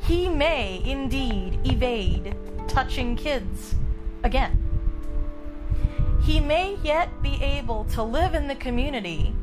he 0.00 0.28
may 0.28 0.82
indeed 0.84 1.60
evade 1.64 2.36
touching 2.66 3.14
kids 3.14 3.76
again. 4.24 4.58
He 6.24 6.40
may 6.40 6.78
yet 6.82 7.22
be 7.22 7.40
able 7.42 7.84
to 7.94 8.02
live 8.02 8.34
in 8.34 8.48
the 8.48 8.56
community 8.56 9.34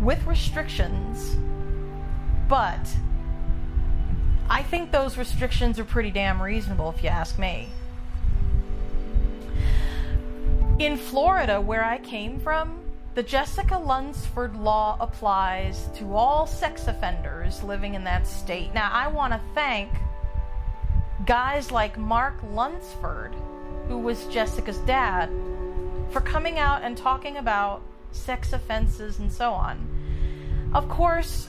with 0.00 0.24
restrictions, 0.26 1.36
but 2.48 2.88
I 4.50 4.62
think 4.62 4.90
those 4.90 5.18
restrictions 5.18 5.78
are 5.78 5.84
pretty 5.84 6.10
damn 6.10 6.40
reasonable 6.40 6.90
if 6.90 7.02
you 7.02 7.10
ask 7.10 7.38
me. 7.38 7.68
In 10.78 10.96
Florida, 10.96 11.60
where 11.60 11.84
I 11.84 11.98
came 11.98 12.38
from, 12.38 12.78
the 13.14 13.22
Jessica 13.22 13.76
Lunsford 13.76 14.54
law 14.56 14.96
applies 15.00 15.88
to 15.96 16.14
all 16.14 16.46
sex 16.46 16.86
offenders 16.86 17.62
living 17.64 17.94
in 17.94 18.04
that 18.04 18.28
state. 18.28 18.72
Now, 18.72 18.90
I 18.92 19.08
want 19.08 19.32
to 19.32 19.40
thank 19.54 19.90
guys 21.26 21.72
like 21.72 21.98
Mark 21.98 22.36
Lunsford, 22.52 23.34
who 23.88 23.98
was 23.98 24.24
Jessica's 24.26 24.78
dad, 24.78 25.30
for 26.10 26.20
coming 26.20 26.58
out 26.58 26.82
and 26.82 26.96
talking 26.96 27.38
about 27.38 27.82
sex 28.12 28.52
offenses 28.52 29.18
and 29.18 29.32
so 29.32 29.50
on. 29.50 30.70
Of 30.72 30.88
course, 30.88 31.48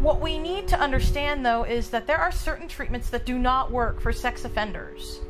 what 0.00 0.20
we 0.20 0.38
need 0.38 0.68
to 0.68 0.78
understand 0.78 1.44
though 1.44 1.64
is 1.64 1.90
that 1.90 2.06
there 2.06 2.18
are 2.18 2.30
certain 2.30 2.68
treatments 2.68 3.10
that 3.10 3.26
do 3.26 3.38
not 3.38 3.72
work 3.72 4.00
for 4.00 4.12
sex 4.12 4.44
offenders. 4.44 5.20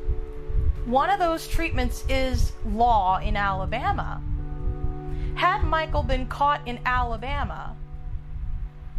One 0.85 1.09
of 1.09 1.19
those 1.19 1.47
treatments 1.47 2.03
is 2.07 2.51
law 2.65 3.19
in 3.19 3.35
Alabama. 3.35 4.21
Had 5.35 5.63
Michael 5.63 6.03
been 6.03 6.27
caught 6.27 6.67
in 6.67 6.79
Alabama, 6.85 7.75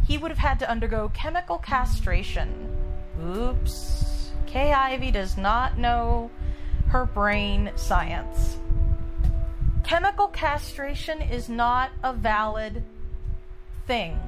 he 0.07 0.17
would 0.17 0.31
have 0.31 0.37
had 0.37 0.59
to 0.59 0.69
undergo 0.69 1.09
chemical 1.13 1.57
castration. 1.57 2.75
Oops. 3.23 4.31
Kay 4.47 4.73
Ivey 4.73 5.11
does 5.11 5.37
not 5.37 5.77
know 5.77 6.29
her 6.87 7.05
brain 7.05 7.71
science. 7.75 8.57
Chemical 9.83 10.27
castration 10.27 11.21
is 11.21 11.47
not 11.47 11.91
a 12.03 12.13
valid 12.13 12.83
thing. 13.87 14.19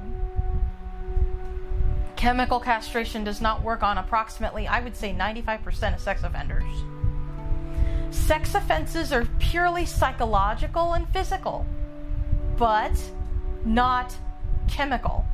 Chemical 2.24 2.62
castration 2.62 3.26
does 3.26 3.42
not 3.42 3.64
work 3.64 3.84
on 3.84 3.98
approximately, 3.98 4.66
I 4.66 4.80
would 4.80 4.96
say, 4.96 5.14
95% 5.14 5.94
of 5.94 6.00
sex 6.00 6.24
offenders. 6.24 6.64
Sex 8.12 8.56
offenses 8.56 9.12
are 9.12 9.28
purely 9.40 9.86
psychological 9.86 10.94
and 10.94 11.06
physical, 11.10 11.66
but 12.58 12.94
not 13.66 14.16
chemical. 14.70 15.26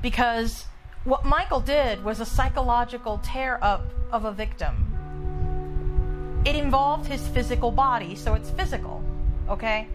Because 0.00 0.64
what 1.04 1.26
Michael 1.26 1.60
did 1.60 2.02
was 2.02 2.18
a 2.18 2.24
psychological 2.24 3.20
tear 3.22 3.58
up 3.60 3.84
of 4.10 4.24
a 4.24 4.32
victim. 4.32 6.40
It 6.46 6.56
involved 6.56 7.06
his 7.06 7.28
physical 7.28 7.70
body, 7.70 8.14
so 8.14 8.32
it's 8.32 8.48
physical, 8.48 9.04
okay? 9.46 9.88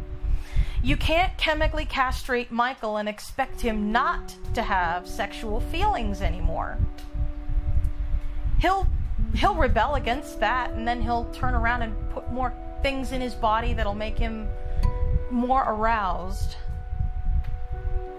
You 0.86 0.96
can't 0.96 1.36
chemically 1.36 1.86
castrate 1.86 2.52
Michael 2.52 2.98
and 2.98 3.10
expect 3.10 3.60
him 3.60 3.92
not 3.92 4.36
to 4.54 4.62
have 4.62 5.08
sexual 5.08 5.60
feelings 5.60 6.22
anymore. 6.22 6.78
He'll 8.60 8.86
he'll 9.34 9.56
rebel 9.56 9.96
against 9.96 10.40
that 10.42 10.70
and 10.74 10.88
then 10.88 11.02
he'll 11.02 11.26
turn 11.34 11.56
around 11.56 11.82
and 11.82 12.10
put 12.12 12.32
more 12.32 12.54
things 12.84 13.14
in 13.14 13.20
his 13.20 13.34
body 13.34 13.74
that'll 13.74 13.96
make 13.96 14.20
him 14.20 14.48
more 15.32 15.64
aroused 15.68 16.56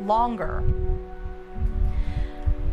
longer. 0.01 0.65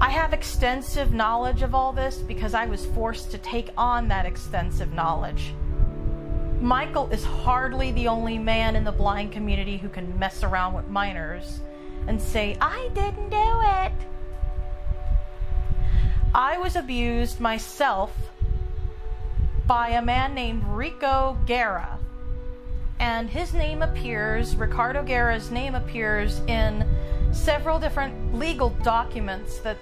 I 0.02 0.10
have 0.10 0.34
extensive 0.34 1.14
knowledge 1.14 1.62
of 1.62 1.76
all 1.76 1.94
this 1.94 2.18
because 2.18 2.56
I 2.56 2.66
was 2.66 2.84
forced 2.88 3.30
to 3.30 3.38
take 3.38 3.70
on 3.78 4.08
that 4.08 4.26
extensive 4.26 4.92
knowledge. 4.92 5.54
Michael 6.64 7.10
is 7.10 7.26
hardly 7.26 7.92
the 7.92 8.08
only 8.08 8.38
man 8.38 8.78
in 8.78 8.86
the 8.86 8.92
blind 8.92 9.34
community 9.34 9.76
who 9.76 9.90
can 9.90 10.18
mess 10.18 10.44
around 10.44 10.74
with 10.74 10.88
minors 10.88 11.60
and 12.08 12.22
say, 12.22 12.56
I 12.62 12.90
didn't 12.94 13.30
do 13.30 13.60
it. 13.62 13.92
I 16.34 16.58
was 16.58 16.78
abused 16.78 17.42
myself 17.42 18.16
by 19.68 19.90
a 19.90 20.02
man 20.02 20.34
named 20.34 20.64
Rico 20.70 21.38
Guerra. 21.46 22.00
And 22.98 23.30
his 23.30 23.54
name 23.54 23.82
appears, 23.82 24.56
Ricardo 24.56 25.04
Guerra's 25.04 25.52
name 25.52 25.76
appears 25.76 26.40
in 26.48 26.88
several 27.34 27.78
different 27.78 28.36
legal 28.36 28.70
documents 28.70 29.60
that 29.60 29.76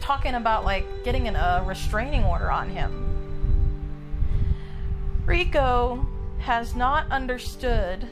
talking 0.00 0.34
about 0.34 0.64
like 0.64 1.04
getting 1.04 1.28
an, 1.28 1.36
a 1.36 1.62
restraining 1.64 2.24
order 2.24 2.50
on 2.50 2.68
him. 2.68 3.09
Rico 5.30 6.04
has 6.38 6.74
not 6.74 7.08
understood, 7.08 8.04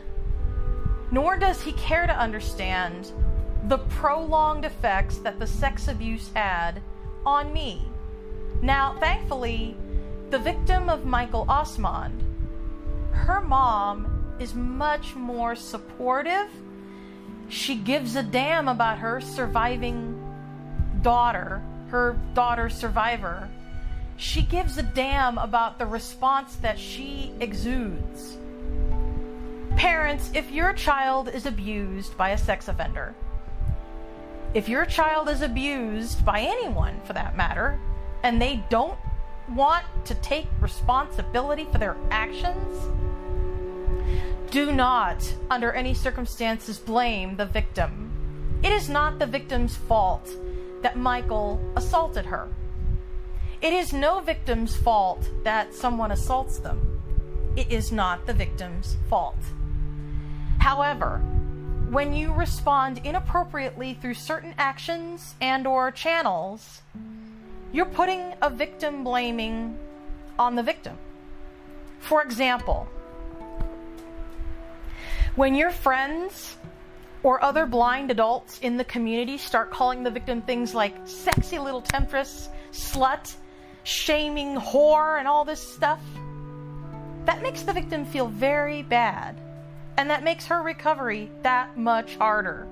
nor 1.11 1.37
does 1.37 1.61
he 1.61 1.73
care 1.73 2.07
to 2.07 2.17
understand, 2.17 3.11
the 3.65 3.79
prolonged 3.79 4.65
effects 4.65 5.19
that 5.19 5.41
the 5.41 5.47
sex 5.49 5.89
abuse 5.89 6.31
had 6.33 6.81
on 7.27 7.53
me. 7.53 7.83
Now, 8.63 8.97
thankfully, 9.01 9.77
the 10.31 10.39
victim 10.39 10.89
of 10.89 11.07
Michael 11.07 11.45
Osmond, 11.49 12.23
her 13.11 13.41
mom 13.41 14.37
is 14.39 14.55
much 14.55 15.17
more 15.17 15.57
supportive. 15.57 16.49
She 17.49 17.75
gives 17.75 18.15
a 18.15 18.23
damn 18.23 18.69
about 18.69 18.99
her 18.99 19.21
surviving 19.21 20.17
daughter, 21.03 21.65
her 21.89 22.17
daughter 22.35 22.71
survivor. 22.71 23.49
She 24.19 24.43
gives 24.43 24.77
a 24.77 24.83
damn 24.83 25.39
about 25.39 25.79
the 25.79 25.87
response 25.87 26.57
that 26.57 26.77
she 26.77 27.33
exudes. 27.39 28.37
Parents, 29.77 30.29
if 30.35 30.51
your 30.51 30.73
child 30.73 31.29
is 31.29 31.47
abused 31.47 32.19
by 32.19 32.31
a 32.31 32.39
sex 32.39 32.67
offender, 32.67 33.15
if 34.55 34.69
your 34.69 34.85
child 34.87 35.29
is 35.29 35.41
abused 35.41 36.25
by 36.25 36.41
anyone 36.41 37.01
for 37.05 37.13
that 37.13 37.37
matter, 37.37 37.79
and 38.25 38.43
they 38.43 38.65
don't 38.69 38.99
want 39.55 39.85
to 40.07 40.17
take 40.17 40.49
responsibility 40.61 41.69
for 41.71 41.79
their 41.79 41.97
actions, 42.11 42.77
do 44.51 44.73
not, 44.73 45.33
under 45.49 45.71
any 45.71 45.95
circumstances, 45.95 46.81
blame 46.81 47.37
the 47.37 47.47
victim. 47.47 48.11
It 48.65 48.73
is 48.73 48.89
not 48.89 49.21
the 49.21 49.27
victim's 49.27 49.77
fault 49.77 50.29
that 50.83 50.99
Michael 50.99 51.61
assaulted 51.77 52.27
her. 52.27 52.49
It 53.61 53.73
is 53.73 53.93
no 53.93 54.21
victim's 54.21 54.77
fault 54.77 55.29
that 55.43 55.75
someone 55.75 56.13
assaults 56.13 56.59
them. 56.59 57.03
It 57.57 57.73
is 57.73 57.91
not 57.91 58.25
the 58.25 58.33
victim's 58.33 58.97
fault. 59.11 59.39
However, 60.61 61.19
when 61.91 62.13
you 62.13 62.33
respond 62.33 63.01
inappropriately 63.03 63.95
through 63.95 64.15
certain 64.15 64.55
actions 64.59 65.35
and 65.41 65.67
or 65.67 65.91
channels, 65.91 66.83
you're 67.73 67.87
putting 67.87 68.33
a 68.43 68.49
victim 68.49 69.03
blaming 69.03 69.77
on 70.39 70.55
the 70.55 70.63
victim. 70.63 70.97
For 71.99 72.23
example, 72.23 72.87
when 75.35 75.57
your 75.57 75.71
friends 75.71 76.57
or 77.25 77.43
other 77.43 77.67
blind 77.67 78.13
adults 78.13 78.61
in 78.61 78.77
the 78.77 78.85
community 78.85 79.37
start 79.37 79.73
calling 79.73 80.05
the 80.05 80.11
victim 80.11 80.43
things 80.43 80.75
like 80.75 80.95
sexy 81.07 81.59
little 81.59 81.83
temptress, 81.83 82.49
slut, 82.71 83.35
shaming, 83.89 84.55
whore, 84.57 85.19
and 85.19 85.27
all 85.27 85.45
this 85.45 85.67
stuff, 85.67 86.01
that 87.25 87.43
makes 87.43 87.63
the 87.63 87.73
victim 87.73 88.05
feel 88.05 88.29
very 88.29 88.83
bad. 88.83 89.37
And 89.97 90.11
that 90.11 90.23
makes 90.23 90.47
her 90.47 90.63
recovery 90.63 91.31
that 91.43 91.77
much 91.77 92.17
harder. 92.17 92.69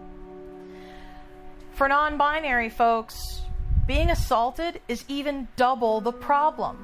For 1.73 1.89
non 1.89 2.17
binary 2.17 2.69
folks, 2.69 3.43
being 3.87 4.11
assaulted 4.11 4.81
is 4.89 5.05
even 5.09 5.49
double 5.57 6.01
the 6.01 6.12
problem. 6.12 6.77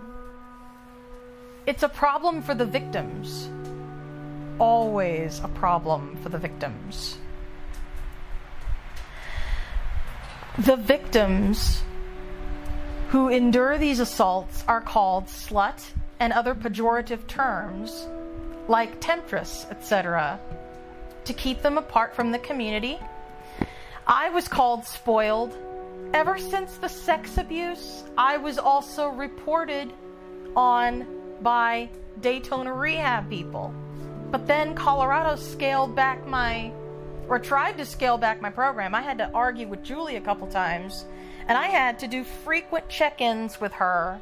It's 1.66 1.82
a 1.82 1.88
problem 1.88 2.42
for 2.42 2.54
the 2.54 2.64
victims. 2.66 3.48
Always 4.58 5.40
a 5.40 5.48
problem 5.48 6.16
for 6.22 6.28
the 6.28 6.38
victims. 6.38 7.18
The 10.58 10.76
victims 10.76 11.82
who 13.12 13.28
endure 13.28 13.76
these 13.76 14.00
assaults 14.00 14.64
are 14.66 14.80
called 14.80 15.26
slut 15.26 15.90
and 16.18 16.32
other 16.32 16.54
pejorative 16.54 17.26
terms 17.26 18.06
like 18.68 19.02
temptress, 19.02 19.66
etc., 19.70 20.40
to 21.26 21.34
keep 21.34 21.60
them 21.60 21.76
apart 21.76 22.14
from 22.14 22.32
the 22.32 22.38
community. 22.38 22.98
I 24.06 24.30
was 24.30 24.48
called 24.48 24.86
spoiled. 24.86 25.54
Ever 26.14 26.38
since 26.38 26.78
the 26.78 26.88
sex 26.88 27.36
abuse, 27.36 28.02
I 28.16 28.38
was 28.38 28.56
also 28.58 29.08
reported 29.08 29.92
on 30.56 31.06
by 31.42 31.90
Daytona 32.22 32.72
rehab 32.72 33.28
people. 33.28 33.74
But 34.30 34.46
then 34.46 34.74
Colorado 34.74 35.36
scaled 35.36 35.94
back 35.94 36.26
my, 36.26 36.72
or 37.28 37.38
tried 37.38 37.76
to 37.76 37.84
scale 37.84 38.16
back 38.16 38.40
my 38.40 38.48
program. 38.48 38.94
I 38.94 39.02
had 39.02 39.18
to 39.18 39.30
argue 39.34 39.68
with 39.68 39.82
Julie 39.82 40.16
a 40.16 40.20
couple 40.22 40.46
times, 40.46 41.04
and 41.52 41.58
I 41.58 41.66
had 41.66 41.98
to 41.98 42.08
do 42.08 42.24
frequent 42.24 42.88
check 42.88 43.20
ins 43.20 43.60
with 43.60 43.74
her. 43.74 44.18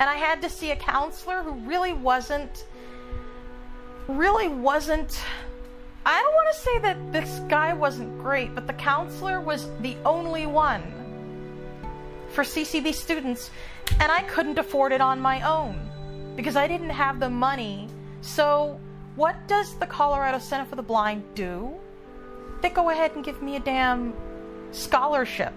And 0.00 0.10
I 0.10 0.16
had 0.16 0.42
to 0.42 0.50
see 0.50 0.72
a 0.72 0.76
counselor 0.76 1.40
who 1.44 1.52
really 1.70 1.92
wasn't 1.92 2.64
really 4.08 4.48
wasn't. 4.48 5.22
I 6.04 6.20
don't 6.20 6.34
want 6.34 6.52
to 6.52 6.60
say 6.60 6.78
that 6.80 7.12
this 7.12 7.38
guy 7.48 7.74
wasn't 7.74 8.18
great, 8.18 8.56
but 8.56 8.66
the 8.66 8.72
counselor 8.72 9.40
was 9.40 9.68
the 9.82 9.96
only 10.04 10.48
one 10.48 10.82
for 12.30 12.42
CCB 12.42 12.92
students, 12.92 13.52
and 14.00 14.10
I 14.10 14.22
couldn't 14.22 14.58
afford 14.58 14.90
it 14.90 15.00
on 15.00 15.20
my 15.20 15.42
own 15.42 15.78
because 16.34 16.56
I 16.56 16.66
didn't 16.66 16.90
have 16.90 17.20
the 17.20 17.30
money. 17.30 17.86
So, 18.20 18.80
what 19.14 19.36
does 19.46 19.76
the 19.76 19.86
Colorado 19.86 20.40
Center 20.40 20.64
for 20.64 20.74
the 20.74 20.82
Blind 20.82 21.22
do? 21.36 21.72
They 22.62 22.70
go 22.70 22.90
ahead 22.90 23.12
and 23.14 23.24
give 23.24 23.40
me 23.42 23.54
a 23.54 23.60
damn 23.60 24.12
scholarship. 24.72 25.54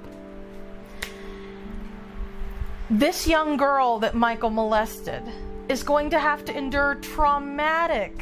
This 2.92 3.28
young 3.28 3.56
girl 3.56 4.00
that 4.00 4.16
Michael 4.16 4.50
molested 4.50 5.22
is 5.68 5.84
going 5.84 6.10
to 6.10 6.20
have 6.20 6.44
to 6.46 6.58
endure 6.58 6.96
traumatic 6.96 8.20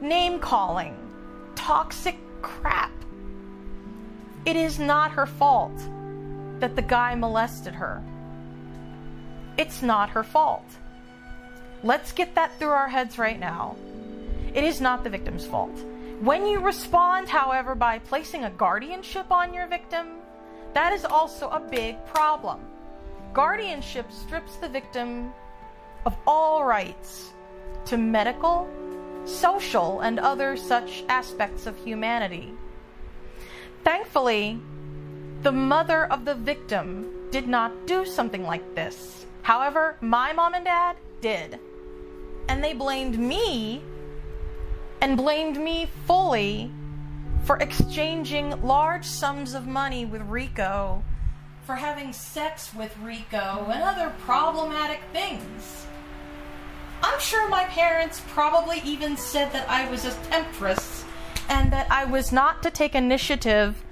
name 0.00 0.38
calling, 0.38 0.96
toxic 1.54 2.16
crap. 2.40 2.92
It 4.46 4.56
is 4.56 4.78
not 4.78 5.10
her 5.10 5.26
fault 5.26 5.76
that 6.60 6.76
the 6.76 6.82
guy 6.82 7.14
molested 7.14 7.74
her. 7.74 8.02
It's 9.58 9.82
not 9.82 10.08
her 10.08 10.24
fault. 10.24 10.64
Let's 11.82 12.12
get 12.12 12.34
that 12.36 12.58
through 12.58 12.70
our 12.70 12.88
heads 12.88 13.18
right 13.18 13.38
now. 13.38 13.76
It 14.54 14.64
is 14.64 14.80
not 14.80 15.04
the 15.04 15.10
victim's 15.10 15.44
fault. 15.44 15.78
When 16.20 16.46
you 16.46 16.60
respond, 16.60 17.28
however, 17.28 17.74
by 17.74 17.98
placing 17.98 18.44
a 18.44 18.50
guardianship 18.50 19.30
on 19.30 19.52
your 19.52 19.66
victim, 19.66 20.06
that 20.72 20.94
is 20.94 21.04
also 21.04 21.50
a 21.50 21.60
big 21.60 22.02
problem. 22.06 22.60
Guardianship 23.36 24.10
strips 24.10 24.56
the 24.56 24.68
victim 24.70 25.30
of 26.06 26.16
all 26.26 26.64
rights 26.64 27.34
to 27.84 27.98
medical, 27.98 28.66
social, 29.26 30.00
and 30.00 30.18
other 30.18 30.56
such 30.56 31.04
aspects 31.10 31.66
of 31.66 31.76
humanity. 31.76 32.54
Thankfully, 33.84 34.58
the 35.42 35.52
mother 35.52 36.06
of 36.06 36.24
the 36.24 36.34
victim 36.34 37.28
did 37.30 37.46
not 37.46 37.86
do 37.86 38.06
something 38.06 38.42
like 38.42 38.74
this. 38.74 39.26
However, 39.42 39.98
my 40.00 40.32
mom 40.32 40.54
and 40.54 40.64
dad 40.64 40.96
did. 41.20 41.58
And 42.48 42.64
they 42.64 42.72
blamed 42.72 43.18
me 43.18 43.82
and 45.02 45.14
blamed 45.14 45.58
me 45.58 45.90
fully 46.06 46.70
for 47.44 47.58
exchanging 47.58 48.62
large 48.62 49.04
sums 49.04 49.52
of 49.52 49.66
money 49.66 50.06
with 50.06 50.22
Rico, 50.22 51.04
for 51.66 51.74
having 51.74 52.12
sex 52.12 52.72
with 52.72 52.96
Rico, 52.98 53.66
and 53.72 53.82
other 53.82 54.14
problematic 54.20 55.00
things. 55.12 55.86
I'm 57.02 57.18
sure 57.18 57.48
my 57.48 57.64
parents 57.64 58.22
probably 58.28 58.80
even 58.84 59.16
said 59.16 59.52
that 59.52 59.68
I 59.68 59.90
was 59.90 60.04
a 60.04 60.12
temptress 60.30 61.04
and 61.48 61.72
that 61.72 61.90
I 61.90 62.04
was 62.04 62.30
not 62.30 62.62
to 62.62 62.70
take 62.70 62.94
initiative. 62.94 63.82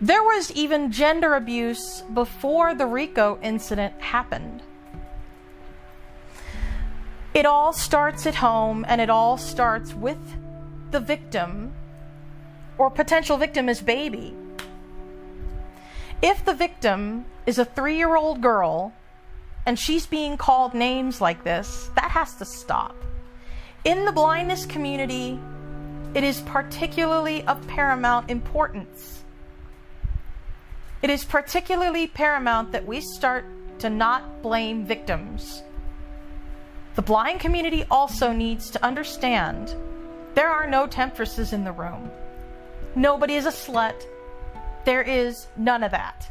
There 0.00 0.22
was 0.22 0.50
even 0.52 0.90
gender 0.90 1.34
abuse 1.34 2.02
before 2.12 2.74
the 2.74 2.86
Rico 2.86 3.38
incident 3.40 4.00
happened. 4.00 4.62
It 7.34 7.46
all 7.46 7.72
starts 7.72 8.26
at 8.26 8.34
home 8.34 8.84
and 8.88 9.00
it 9.00 9.10
all 9.10 9.38
starts 9.38 9.94
with 9.94 10.18
the 10.90 11.00
victim 11.00 11.72
or 12.78 12.90
potential 12.90 13.36
victim 13.36 13.68
as 13.68 13.80
baby. 13.80 14.34
If 16.22 16.44
the 16.44 16.54
victim 16.54 17.24
is 17.46 17.58
a 17.58 17.64
three 17.64 17.96
year 17.96 18.16
old 18.16 18.40
girl 18.40 18.92
and 19.66 19.78
she's 19.78 20.06
being 20.06 20.36
called 20.36 20.74
names 20.74 21.20
like 21.20 21.44
this, 21.44 21.90
that 21.94 22.10
has 22.10 22.34
to 22.36 22.44
stop. 22.44 22.94
In 23.84 24.04
the 24.04 24.12
blindness 24.12 24.66
community, 24.66 25.38
it 26.14 26.24
is 26.24 26.40
particularly 26.42 27.46
of 27.46 27.66
paramount 27.66 28.30
importance. 28.30 29.24
It 31.02 31.10
is 31.10 31.24
particularly 31.24 32.06
paramount 32.06 32.72
that 32.72 32.86
we 32.86 33.00
start 33.00 33.44
to 33.80 33.90
not 33.90 34.42
blame 34.42 34.84
victims. 34.84 35.62
The 36.94 37.02
blind 37.02 37.40
community 37.40 37.84
also 37.90 38.32
needs 38.32 38.70
to 38.70 38.84
understand 38.84 39.74
there 40.34 40.50
are 40.50 40.66
no 40.66 40.86
temptresses 40.86 41.52
in 41.52 41.64
the 41.64 41.72
room. 41.72 42.10
Nobody 42.94 43.34
is 43.34 43.44
a 43.44 43.50
slut. 43.50 44.06
There 44.86 45.02
is 45.02 45.48
none 45.58 45.82
of 45.82 45.90
that 45.90 46.30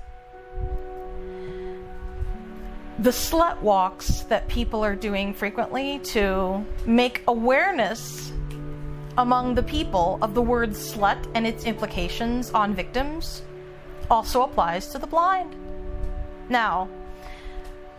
the 2.99 3.09
slut 3.09 3.61
walks 3.61 4.21
that 4.21 4.47
people 4.47 4.83
are 4.83 4.95
doing 4.95 5.33
frequently 5.33 5.99
to 5.99 6.65
make 6.85 7.21
awareness 7.27 8.31
among 9.17 9.53
the 9.53 9.63
people 9.63 10.17
of 10.21 10.33
the 10.33 10.41
word 10.41 10.71
slut 10.71 11.29
and 11.35 11.45
its 11.45 11.65
implications 11.65 12.51
on 12.51 12.73
victims 12.73 13.41
also 14.09 14.43
applies 14.43 14.87
to 14.87 14.97
the 14.97 15.07
blind. 15.07 15.55
Now, 16.47 16.87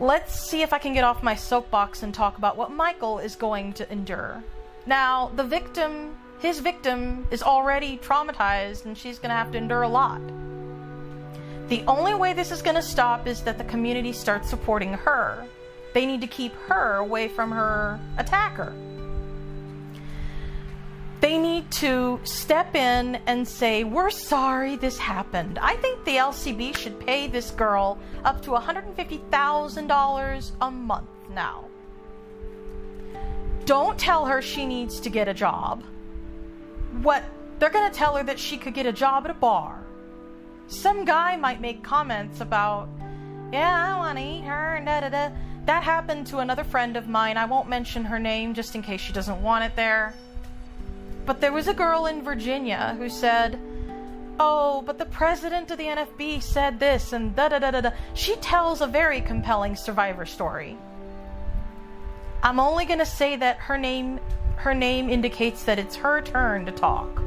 let's 0.00 0.48
see 0.48 0.62
if 0.62 0.72
I 0.72 0.78
can 0.78 0.94
get 0.94 1.04
off 1.04 1.22
my 1.22 1.34
soapbox 1.34 2.02
and 2.02 2.14
talk 2.14 2.38
about 2.38 2.56
what 2.56 2.70
Michael 2.70 3.18
is 3.18 3.36
going 3.36 3.74
to 3.74 3.92
endure. 3.92 4.42
Now, 4.86 5.30
the 5.36 5.44
victim, 5.44 6.16
his 6.38 6.60
victim, 6.60 7.26
is 7.30 7.42
already 7.42 7.98
traumatized 7.98 8.84
and 8.84 8.96
she's 8.96 9.18
going 9.18 9.30
to 9.30 9.36
have 9.36 9.50
to 9.52 9.58
endure 9.58 9.82
a 9.82 9.88
lot. 9.88 10.20
The 11.68 11.82
only 11.88 12.14
way 12.14 12.32
this 12.32 12.52
is 12.52 12.62
going 12.62 12.76
to 12.76 12.82
stop 12.82 13.26
is 13.26 13.42
that 13.42 13.58
the 13.58 13.64
community 13.64 14.12
starts 14.12 14.48
supporting 14.48 14.92
her. 14.92 15.44
They 15.94 16.06
need 16.06 16.20
to 16.20 16.26
keep 16.26 16.54
her 16.68 16.96
away 16.96 17.28
from 17.28 17.50
her 17.50 17.98
attacker. 18.18 18.72
They 21.20 21.38
need 21.38 21.70
to 21.72 22.20
step 22.22 22.76
in 22.76 23.16
and 23.26 23.48
say, 23.48 23.82
We're 23.82 24.10
sorry 24.10 24.76
this 24.76 24.98
happened. 24.98 25.58
I 25.60 25.74
think 25.76 26.04
the 26.04 26.16
LCB 26.16 26.76
should 26.76 27.00
pay 27.00 27.26
this 27.26 27.50
girl 27.50 27.98
up 28.24 28.42
to 28.42 28.50
$150,000 28.50 30.52
a 30.60 30.70
month 30.70 31.08
now. 31.34 31.64
Don't 33.64 33.98
tell 33.98 34.26
her 34.26 34.40
she 34.40 34.66
needs 34.66 35.00
to 35.00 35.10
get 35.10 35.26
a 35.26 35.34
job. 35.34 35.82
What 37.02 37.24
they're 37.58 37.70
going 37.70 37.90
to 37.90 37.96
tell 37.96 38.16
her 38.16 38.22
that 38.24 38.38
she 38.38 38.56
could 38.56 38.74
get 38.74 38.86
a 38.86 38.92
job 38.92 39.24
at 39.24 39.30
a 39.30 39.34
bar 39.34 39.86
some 40.68 41.04
guy 41.04 41.36
might 41.36 41.60
make 41.60 41.82
comments 41.82 42.40
about, 42.40 42.88
yeah, 43.52 43.94
I 43.94 43.98
want 43.98 44.18
to 44.18 44.24
eat 44.24 44.42
her, 44.42 44.76
and 44.76 44.86
da 44.86 45.00
da 45.00 45.08
da. 45.08 45.34
That 45.66 45.82
happened 45.82 46.26
to 46.28 46.38
another 46.38 46.64
friend 46.64 46.96
of 46.96 47.08
mine. 47.08 47.36
I 47.36 47.44
won't 47.44 47.68
mention 47.68 48.04
her 48.04 48.18
name 48.18 48.54
just 48.54 48.74
in 48.74 48.82
case 48.82 49.00
she 49.00 49.12
doesn't 49.12 49.42
want 49.42 49.64
it 49.64 49.76
there. 49.76 50.14
But 51.24 51.40
there 51.40 51.52
was 51.52 51.66
a 51.66 51.74
girl 51.74 52.06
in 52.06 52.22
Virginia 52.22 52.94
who 52.98 53.08
said, 53.08 53.58
Oh, 54.38 54.82
but 54.82 54.98
the 54.98 55.06
president 55.06 55.70
of 55.70 55.78
the 55.78 55.84
NFB 55.84 56.42
said 56.42 56.78
this 56.78 57.12
and 57.12 57.34
da 57.34 57.48
da 57.48 57.58
da 57.58 57.70
da 57.70 57.80
da. 57.80 57.90
She 58.14 58.36
tells 58.36 58.80
a 58.80 58.86
very 58.86 59.20
compelling 59.20 59.74
survivor 59.74 60.26
story. 60.26 60.76
I'm 62.42 62.60
only 62.60 62.84
going 62.84 62.98
to 62.98 63.06
say 63.06 63.34
that 63.36 63.56
her 63.56 63.78
name 63.78 64.20
her 64.56 64.74
name 64.74 65.08
indicates 65.08 65.64
that 65.64 65.78
it's 65.78 65.96
her 65.96 66.20
turn 66.20 66.66
to 66.66 66.72
talk. 66.72 67.22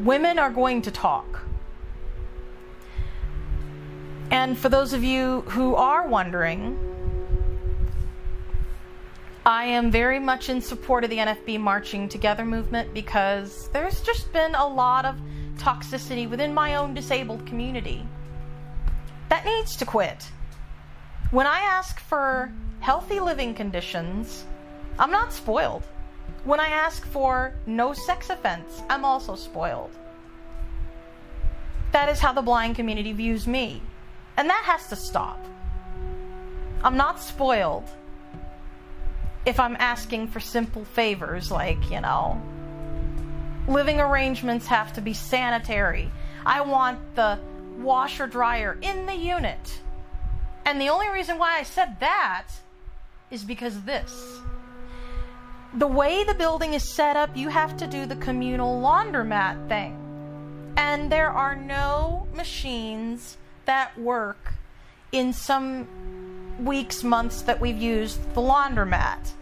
Women 0.00 0.38
are 0.38 0.50
going 0.50 0.82
to 0.82 0.90
talk. 0.90 1.42
And 4.30 4.58
for 4.58 4.68
those 4.68 4.92
of 4.92 5.04
you 5.04 5.42
who 5.42 5.74
are 5.76 6.06
wondering, 6.06 6.78
I 9.44 9.64
am 9.64 9.92
very 9.92 10.18
much 10.18 10.48
in 10.48 10.60
support 10.60 11.04
of 11.04 11.10
the 11.10 11.18
NFB 11.18 11.60
Marching 11.60 12.08
Together 12.08 12.44
movement 12.44 12.92
because 12.92 13.68
there's 13.68 14.00
just 14.00 14.32
been 14.32 14.56
a 14.56 14.66
lot 14.66 15.04
of 15.04 15.16
toxicity 15.56 16.28
within 16.28 16.52
my 16.52 16.74
own 16.74 16.94
disabled 16.94 17.46
community. 17.46 18.04
That 19.28 19.44
needs 19.44 19.76
to 19.76 19.84
quit. 19.84 20.30
When 21.30 21.46
I 21.46 21.60
ask 21.60 22.00
for 22.00 22.52
healthy 22.80 23.20
living 23.20 23.54
conditions, 23.54 24.44
I'm 24.98 25.10
not 25.10 25.32
spoiled. 25.32 25.82
When 26.44 26.60
I 26.60 26.68
ask 26.68 27.04
for 27.06 27.54
no 27.66 27.92
sex 27.92 28.30
offense, 28.30 28.82
I'm 28.88 29.04
also 29.04 29.34
spoiled. 29.34 29.90
That 31.92 32.08
is 32.08 32.20
how 32.20 32.32
the 32.32 32.42
blind 32.42 32.76
community 32.76 33.12
views 33.12 33.46
me. 33.46 33.82
And 34.36 34.48
that 34.48 34.62
has 34.64 34.88
to 34.88 34.96
stop. 34.96 35.44
I'm 36.82 36.96
not 36.96 37.20
spoiled 37.20 37.84
if 39.44 39.58
I'm 39.58 39.76
asking 39.78 40.28
for 40.28 40.40
simple 40.40 40.84
favors 40.84 41.50
like, 41.50 41.90
you 41.90 42.00
know, 42.00 42.40
living 43.68 44.00
arrangements 44.00 44.66
have 44.66 44.92
to 44.94 45.00
be 45.00 45.14
sanitary. 45.14 46.10
I 46.44 46.60
want 46.60 46.98
the 47.14 47.38
washer 47.78 48.26
dryer 48.26 48.78
in 48.82 49.06
the 49.06 49.14
unit. 49.14 49.80
And 50.64 50.80
the 50.80 50.88
only 50.88 51.08
reason 51.08 51.38
why 51.38 51.58
I 51.58 51.62
said 51.62 52.00
that 52.00 52.48
is 53.30 53.44
because 53.44 53.82
this. 53.82 54.40
The 55.76 55.86
way 55.86 56.24
the 56.24 56.32
building 56.32 56.72
is 56.72 56.82
set 56.82 57.18
up, 57.18 57.36
you 57.36 57.50
have 57.50 57.76
to 57.76 57.86
do 57.86 58.06
the 58.06 58.16
communal 58.16 58.80
laundromat 58.80 59.68
thing. 59.68 59.94
And 60.78 61.12
there 61.12 61.28
are 61.28 61.54
no 61.54 62.26
machines 62.32 63.36
that 63.66 63.98
work 63.98 64.54
in 65.12 65.34
some 65.34 65.86
weeks, 66.64 67.04
months 67.04 67.42
that 67.42 67.60
we've 67.60 67.76
used 67.76 68.22
the 68.34 68.40
laundromat. 68.40 69.32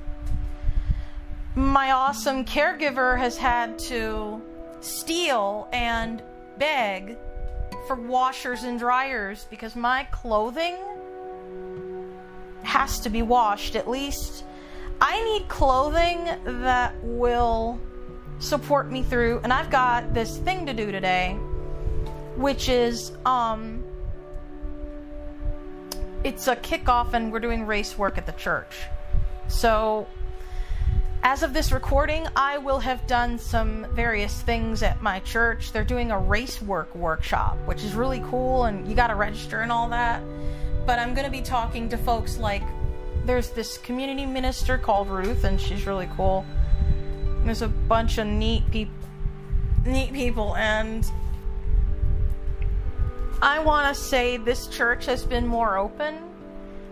My 1.54 1.92
awesome 1.92 2.44
caregiver 2.44 3.16
has 3.16 3.36
had 3.36 3.78
to 3.90 4.42
steal 4.80 5.68
and 5.72 6.20
beg 6.58 7.16
for 7.86 7.94
washers 7.94 8.64
and 8.64 8.76
dryers 8.76 9.46
because 9.50 9.76
my 9.76 10.02
clothing 10.10 10.76
has 12.64 12.98
to 13.00 13.08
be 13.08 13.22
washed 13.22 13.76
at 13.76 13.88
least. 13.88 14.42
I 15.00 15.22
need 15.24 15.48
clothing 15.48 16.24
that 16.62 16.94
will 17.02 17.78
support 18.38 18.90
me 18.90 19.02
through, 19.02 19.40
and 19.42 19.52
I've 19.52 19.70
got 19.70 20.14
this 20.14 20.38
thing 20.38 20.66
to 20.66 20.74
do 20.74 20.90
today, 20.90 21.34
which 22.36 22.68
is 22.68 23.12
um 23.24 23.84
it's 26.24 26.48
a 26.48 26.56
kickoff 26.56 27.12
and 27.12 27.30
we're 27.30 27.38
doing 27.38 27.66
race 27.66 27.98
work 27.98 28.16
at 28.16 28.24
the 28.24 28.32
church. 28.32 28.74
So, 29.48 30.06
as 31.22 31.42
of 31.42 31.52
this 31.52 31.70
recording, 31.70 32.26
I 32.34 32.58
will 32.58 32.80
have 32.80 33.06
done 33.06 33.38
some 33.38 33.86
various 33.92 34.40
things 34.42 34.82
at 34.82 35.02
my 35.02 35.20
church. 35.20 35.72
They're 35.72 35.84
doing 35.84 36.10
a 36.10 36.18
race 36.18 36.60
work 36.62 36.94
workshop, 36.94 37.58
which 37.66 37.84
is 37.84 37.94
really 37.94 38.22
cool, 38.30 38.64
and 38.64 38.88
you 38.88 38.94
got 38.94 39.08
to 39.08 39.14
register 39.14 39.60
and 39.60 39.70
all 39.70 39.88
that. 39.90 40.22
But 40.86 40.98
I'm 40.98 41.14
going 41.14 41.26
to 41.26 41.30
be 41.30 41.42
talking 41.42 41.88
to 41.90 41.98
folks 41.98 42.38
like 42.38 42.62
there's 43.24 43.50
this 43.50 43.78
community 43.78 44.26
minister 44.26 44.78
called 44.78 45.08
Ruth, 45.08 45.44
and 45.44 45.60
she's 45.60 45.86
really 45.86 46.08
cool. 46.16 46.44
There's 47.44 47.62
a 47.62 47.68
bunch 47.68 48.18
of 48.18 48.26
neat 48.26 48.70
people, 48.70 48.94
neat 49.84 50.12
people, 50.12 50.56
and 50.56 51.04
I 53.42 53.58
want 53.58 53.94
to 53.94 54.00
say 54.00 54.36
this 54.36 54.66
church 54.68 55.06
has 55.06 55.24
been 55.24 55.46
more 55.46 55.76
open. 55.76 56.18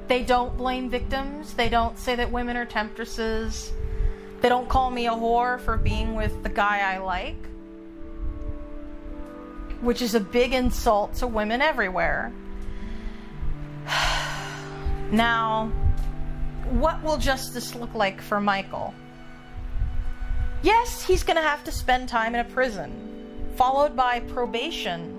They 0.09 0.23
don't 0.23 0.57
blame 0.57 0.91
victims. 0.91 1.55
They 1.55 1.69
don't 1.69 1.99
say 1.99 2.17
that 2.17 2.31
women 2.31 2.57
are 2.57 2.67
temptresses. 2.67 3.73
They 4.41 4.49
don't 4.49 4.69
call 4.69 4.91
me 4.91 5.07
a 5.07 5.13
whore 5.13 5.61
for 5.61 5.77
being 5.77 6.15
with 6.15 6.43
the 6.43 6.49
guy 6.49 6.81
I 6.81 6.99
like, 6.99 7.37
which 9.81 10.03
is 10.03 10.15
a 10.15 10.21
big 10.21 10.53
insult 10.53 11.15
to 11.15 11.27
women 11.27 11.63
everywhere. 11.63 12.33
now, 15.13 15.73
what 16.73 17.03
will 17.03 17.19
justice 17.19 17.75
look 17.75 17.95
like 17.95 18.21
for 18.21 18.41
Michael? 18.41 18.95
Yes, 20.63 21.05
he's 21.05 21.23
going 21.23 21.37
to 21.37 21.43
have 21.43 21.65
to 21.65 21.73
spend 21.73 22.09
time 22.09 22.35
in 22.35 22.41
a 22.41 22.49
prison, 22.49 22.91
followed 23.57 23.95
by 23.95 24.21
probation 24.21 25.19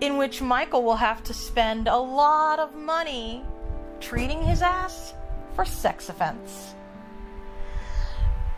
in 0.00 0.16
which 0.16 0.42
Michael 0.42 0.82
will 0.82 0.96
have 0.96 1.22
to 1.24 1.34
spend 1.34 1.86
a 1.86 1.96
lot 1.96 2.58
of 2.58 2.74
money 2.74 3.42
treating 4.00 4.42
his 4.42 4.62
ass 4.62 5.14
for 5.54 5.64
sex 5.64 6.08
offense. 6.08 6.74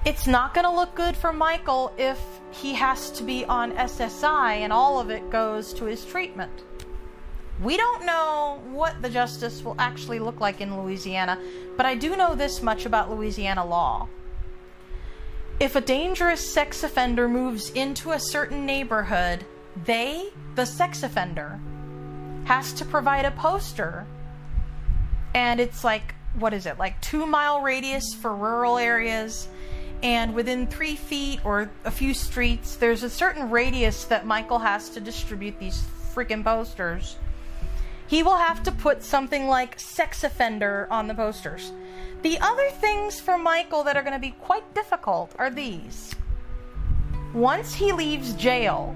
It's 0.05 0.27
not 0.27 0.55
going 0.55 0.65
to 0.65 0.71
look 0.71 0.95
good 0.95 1.17
for 1.17 1.33
Michael 1.33 1.93
if 1.99 2.21
he 2.53 2.73
has 2.75 3.11
to 3.13 3.25
be 3.25 3.45
on 3.45 3.73
SSI 3.73 4.59
and 4.59 4.73
all 4.73 5.01
of 5.01 5.11
it 5.11 5.31
goes 5.31 5.75
to 5.75 5.85
his 5.85 6.05
treatment. 6.05 6.63
We 7.63 7.77
don't 7.77 8.05
know 8.05 8.61
what 8.67 9.01
the 9.01 9.09
justice 9.09 9.63
will 9.63 9.77
actually 9.79 10.19
look 10.19 10.41
like 10.41 10.61
in 10.61 10.81
Louisiana, 10.81 11.41
but 11.77 11.87
I 11.87 11.95
do 11.95 12.15
know 12.15 12.35
this 12.35 12.63
much 12.63 12.85
about 12.85 13.11
Louisiana 13.11 13.65
law. 13.65 14.09
If 15.59 15.75
a 15.75 15.81
dangerous 15.81 16.53
sex 16.53 16.83
offender 16.83 17.29
moves 17.29 17.71
into 17.71 18.13
a 18.13 18.21
certain 18.21 18.67
neighborhood, 18.67 19.47
they, 19.85 20.29
the 20.55 20.67
sex 20.67 21.03
offender, 21.03 21.59
has 22.45 22.75
to 22.75 22.85
provide 22.85 23.25
a 23.25 23.31
poster. 23.31 24.07
And 25.35 25.59
it's 25.59 25.83
like, 25.83 26.15
what 26.39 26.53
is 26.53 26.67
it, 26.67 26.79
like 26.79 27.01
two 27.01 27.27
mile 27.27 27.63
radius 27.63 28.15
for 28.15 28.35
rural 28.35 28.77
areas. 28.77 29.49
And 30.03 30.35
within 30.35 30.67
three 30.67 30.95
feet 30.95 31.41
or 31.43 31.71
a 31.87 31.91
few 31.91 32.13
streets, 32.13 32.77
there's 32.77 33.03
a 33.03 33.09
certain 33.09 33.51
radius 33.51 34.05
that 34.05 34.27
Michael 34.27 34.59
has 34.59 34.91
to 34.91 35.01
distribute 35.01 35.59
these 35.59 35.83
freaking 36.15 36.45
posters. 36.45 37.17
He 38.07 38.23
will 38.23 38.37
have 38.37 38.63
to 38.65 38.73
put 38.73 39.03
something 39.03 39.49
like 39.49 39.81
sex 39.81 40.25
offender 40.25 40.87
on 40.91 41.09
the 41.09 41.15
posters. 41.15 41.73
The 42.23 42.39
other 42.41 42.71
things 42.71 43.21
for 43.21 43.37
Michael 43.37 43.85
that 43.85 43.97
are 43.97 44.03
going 44.03 44.13
to 44.13 44.19
be 44.19 44.31
quite 44.31 44.75
difficult 44.75 45.35
are 45.39 45.51
these. 45.51 46.15
Once 47.35 47.75
he 47.75 47.93
leaves 47.93 48.35
jail, 48.35 48.95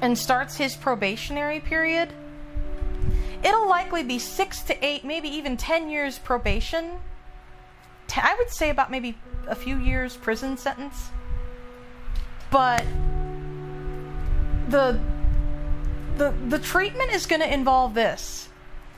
and 0.00 0.16
starts 0.16 0.56
his 0.56 0.76
probationary 0.76 1.60
period, 1.60 2.12
it'll 3.42 3.68
likely 3.68 4.02
be 4.02 4.18
six 4.18 4.62
to 4.62 4.84
eight, 4.84 5.04
maybe 5.04 5.28
even 5.28 5.56
10 5.56 5.90
years 5.90 6.18
probation. 6.18 6.92
I 8.16 8.34
would 8.38 8.50
say 8.50 8.70
about 8.70 8.90
maybe 8.90 9.16
a 9.46 9.54
few 9.54 9.76
years 9.76 10.16
prison 10.16 10.56
sentence. 10.56 11.08
But 12.50 12.84
the 14.68 14.98
the 16.18 16.34
the 16.48 16.58
treatment 16.58 17.12
is 17.12 17.26
going 17.26 17.40
to 17.40 17.52
involve 17.52 17.94
this. 17.94 18.48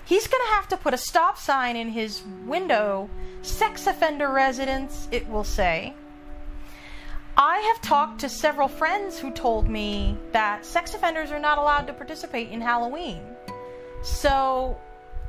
He's 0.05 0.27
going 0.27 0.43
to 0.49 0.55
have 0.55 0.67
to 0.69 0.77
put 0.77 0.95
a 0.95 0.99
stop 0.99 1.39
sign 1.39 1.77
in 1.77 1.91
his 1.91 2.23
window, 2.45 3.09
sex 3.43 3.87
offender 3.87 4.29
residence, 4.29 5.07
it 5.13 5.29
will 5.29 5.45
say. 5.45 5.95
I 7.37 7.59
have 7.59 7.81
talked 7.81 8.21
to 8.21 8.29
several 8.29 8.67
friends 8.67 9.19
who 9.19 9.31
told 9.31 9.69
me 9.69 10.19
that 10.33 10.67
sex 10.67 10.95
offenders 10.95 11.31
are 11.31 11.39
not 11.39 11.59
allowed 11.59 11.87
to 11.87 11.93
participate 11.93 12.51
in 12.51 12.61
Halloween. 12.61 13.23
So, 14.03 14.77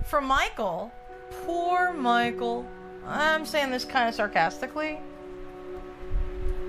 for 0.06 0.20
Michael, 0.20 0.92
poor 1.46 1.94
Michael, 1.94 2.66
I'm 3.06 3.46
saying 3.46 3.70
this 3.70 3.86
kind 3.86 4.10
of 4.10 4.16
sarcastically, 4.16 5.00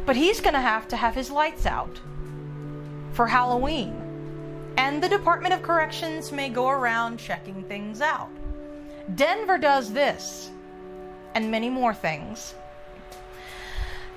but 0.05 0.17
he's 0.17 0.41
going 0.41 0.55
to 0.55 0.61
have 0.61 0.87
to 0.89 0.97
have 0.97 1.15
his 1.15 1.31
lights 1.31 1.65
out 1.65 2.01
for 3.13 3.27
Halloween. 3.27 4.12
And 4.77 5.03
the 5.03 5.09
Department 5.09 5.55
of 5.55 5.63
Corrections 5.63 6.33
may 6.33 6.49
go 6.49 6.69
around 6.69 7.19
checking 7.19 7.63
things 7.65 8.01
out. 8.01 8.31
Denver 9.15 9.59
does 9.59 9.93
this 9.93 10.51
and 11.35 11.51
many 11.51 11.69
more 11.69 11.95
things. 11.95 12.55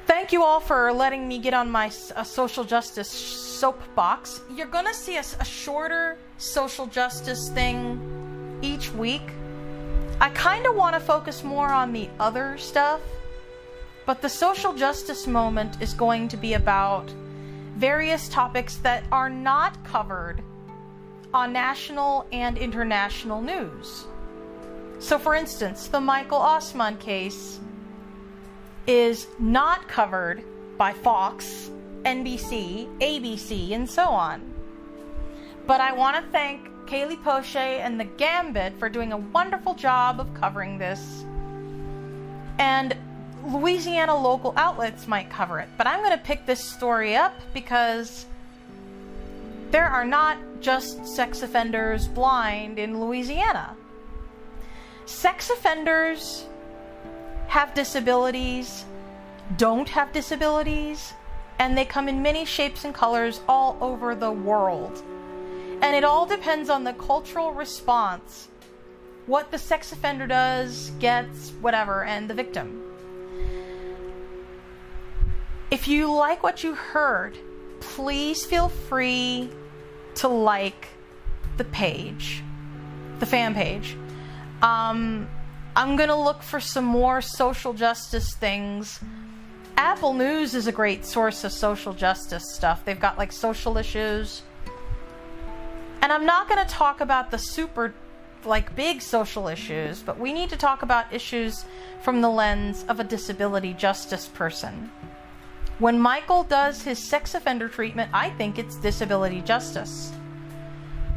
Thank 0.05 0.31
you 0.31 0.43
all 0.43 0.59
for 0.59 0.93
letting 0.93 1.27
me 1.27 1.39
get 1.39 1.53
on 1.53 1.71
my 1.71 1.91
uh, 2.15 2.23
social 2.23 2.63
justice 2.63 3.09
soapbox. 3.09 4.41
You're 4.55 4.67
going 4.67 4.85
to 4.85 4.93
see 4.93 5.17
a, 5.17 5.23
a 5.39 5.45
shorter 5.45 6.17
social 6.37 6.85
justice 6.85 7.49
thing 7.49 8.59
each 8.61 8.91
week. 8.91 9.31
I 10.21 10.29
kind 10.29 10.67
of 10.67 10.75
want 10.75 10.93
to 10.93 10.99
focus 10.99 11.43
more 11.43 11.69
on 11.69 11.91
the 11.91 12.07
other 12.19 12.57
stuff, 12.57 13.01
but 14.05 14.21
the 14.21 14.29
social 14.29 14.73
justice 14.73 15.25
moment 15.25 15.81
is 15.81 15.93
going 15.93 16.27
to 16.29 16.37
be 16.37 16.53
about 16.53 17.11
various 17.75 18.29
topics 18.29 18.77
that 18.77 19.03
are 19.11 19.29
not 19.29 19.83
covered 19.83 20.41
on 21.33 21.51
national 21.51 22.25
and 22.31 22.57
international 22.57 23.41
news. 23.41 24.05
So, 24.99 25.19
for 25.19 25.35
instance, 25.35 25.87
the 25.87 25.99
Michael 25.99 26.37
Osmond 26.37 26.99
case 26.99 27.59
is 28.87 29.27
not 29.39 29.87
covered 29.87 30.43
by 30.77 30.93
Fox, 30.93 31.69
NBC, 32.03 32.87
ABC, 32.99 33.71
and 33.71 33.89
so 33.89 34.05
on. 34.05 34.41
But 35.67 35.81
I 35.81 35.91
want 35.91 36.15
to 36.15 36.31
thank 36.31 36.69
Kaylee 36.85 37.21
Poche 37.23 37.55
and 37.55 37.99
the 37.99 38.05
Gambit 38.05 38.77
for 38.77 38.89
doing 38.89 39.11
a 39.11 39.17
wonderful 39.17 39.73
job 39.73 40.19
of 40.19 40.33
covering 40.33 40.77
this. 40.77 41.25
And 42.59 42.95
Louisiana 43.45 44.17
local 44.17 44.53
outlets 44.57 45.07
might 45.07 45.29
cover 45.29 45.59
it. 45.59 45.69
But 45.77 45.87
I'm 45.87 45.99
going 45.99 46.17
to 46.17 46.23
pick 46.23 46.45
this 46.45 46.63
story 46.63 47.15
up 47.15 47.33
because 47.53 48.25
there 49.71 49.87
are 49.87 50.05
not 50.05 50.37
just 50.61 51.05
sex 51.05 51.41
offenders 51.41 52.07
blind 52.07 52.79
in 52.79 52.99
Louisiana. 52.99 53.75
Sex 55.05 55.49
offenders 55.49 56.45
have 57.47 57.73
disabilities, 57.73 58.85
don't 59.57 59.87
have 59.89 60.11
disabilities, 60.11 61.13
and 61.59 61.77
they 61.77 61.85
come 61.85 62.09
in 62.09 62.21
many 62.21 62.45
shapes 62.45 62.83
and 62.83 62.93
colors 62.93 63.41
all 63.47 63.77
over 63.79 64.15
the 64.15 64.31
world. 64.31 65.03
And 65.81 65.95
it 65.95 66.03
all 66.03 66.25
depends 66.25 66.69
on 66.69 66.83
the 66.83 66.93
cultural 66.93 67.51
response 67.51 68.47
what 69.27 69.51
the 69.51 69.57
sex 69.57 69.91
offender 69.91 70.27
does, 70.27 70.91
gets, 70.99 71.51
whatever, 71.61 72.03
and 72.03 72.29
the 72.29 72.33
victim. 72.33 72.94
If 75.71 75.87
you 75.87 76.13
like 76.13 76.43
what 76.43 76.63
you 76.63 76.75
heard, 76.75 77.37
please 77.79 78.45
feel 78.45 78.69
free 78.69 79.49
to 80.15 80.27
like 80.27 80.87
the 81.57 81.63
page, 81.63 82.43
the 83.19 83.25
fan 83.25 83.53
page. 83.53 83.97
Um, 84.61 85.27
I'm 85.75 85.95
going 85.95 86.09
to 86.09 86.15
look 86.15 86.41
for 86.41 86.59
some 86.59 86.85
more 86.85 87.19
social 87.19 87.73
justice 87.73 88.35
things. 88.35 88.99
Apple 89.75 90.13
News 90.13 90.53
is 90.53 90.67
a 90.67 90.71
great 90.71 91.03
source 91.03 91.43
of 91.43 91.51
social 91.51 91.93
justice 91.93 92.53
stuff. 92.53 92.85
They've 92.85 92.99
got 92.99 93.17
like 93.17 93.31
social 93.31 93.77
issues. 93.77 94.43
And 96.01 96.13
I'm 96.13 96.25
not 96.25 96.47
going 96.47 96.65
to 96.65 96.71
talk 96.71 97.01
about 97.01 97.31
the 97.31 97.37
super 97.37 97.93
like 98.45 98.75
big 98.75 99.01
social 99.01 99.47
issues, 99.47 100.01
but 100.01 100.19
we 100.19 100.31
need 100.31 100.49
to 100.51 100.57
talk 100.57 100.83
about 100.83 101.11
issues 101.11 101.65
from 102.01 102.21
the 102.21 102.29
lens 102.29 102.85
of 102.87 102.99
a 102.99 103.03
disability 103.03 103.73
justice 103.73 104.27
person. 104.27 104.91
When 105.79 105.99
Michael 105.99 106.43
does 106.43 106.83
his 106.83 106.99
sex 106.99 107.35
offender 107.35 107.67
treatment, 107.67 108.09
I 108.13 108.29
think 108.31 108.57
it's 108.57 108.77
disability 108.77 109.41
justice. 109.41 110.11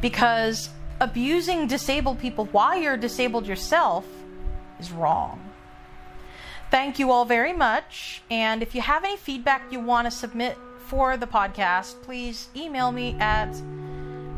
Because 0.01 0.69
abusing 0.99 1.67
disabled 1.67 2.19
people 2.19 2.45
while 2.45 2.77
you're 2.77 2.97
disabled 2.97 3.47
yourself 3.47 4.05
is 4.79 4.91
wrong. 4.91 5.41
Thank 6.71 6.99
you 6.99 7.11
all 7.11 7.25
very 7.25 7.53
much. 7.53 8.21
And 8.29 8.61
if 8.61 8.75
you 8.75 8.81
have 8.81 9.03
any 9.03 9.17
feedback 9.17 9.71
you 9.71 9.79
want 9.79 10.05
to 10.05 10.11
submit 10.11 10.57
for 10.87 11.17
the 11.17 11.25
podcast, 11.25 12.01
please 12.03 12.49
email 12.55 12.91
me 12.91 13.15
at 13.19 13.51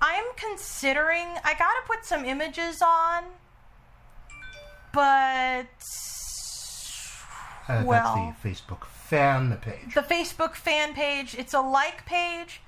I'm 0.00 0.24
considering, 0.36 1.26
I 1.44 1.52
got 1.58 1.74
to 1.74 1.82
put 1.86 2.06
some 2.06 2.24
images 2.24 2.80
on, 2.80 3.24
but. 4.94 5.66
Uh, 7.68 7.82
Well. 7.84 8.32
that's 8.32 8.42
the 8.42 8.48
Facebook 8.48 8.86
fan 9.10 9.56
page. 9.60 9.94
the 9.94 10.02
Facebook 10.02 10.54
fan 10.54 10.94
page. 10.94 11.34
It's 11.36 11.52
a 11.52 11.60
like 11.60 12.06
page, 12.06 12.62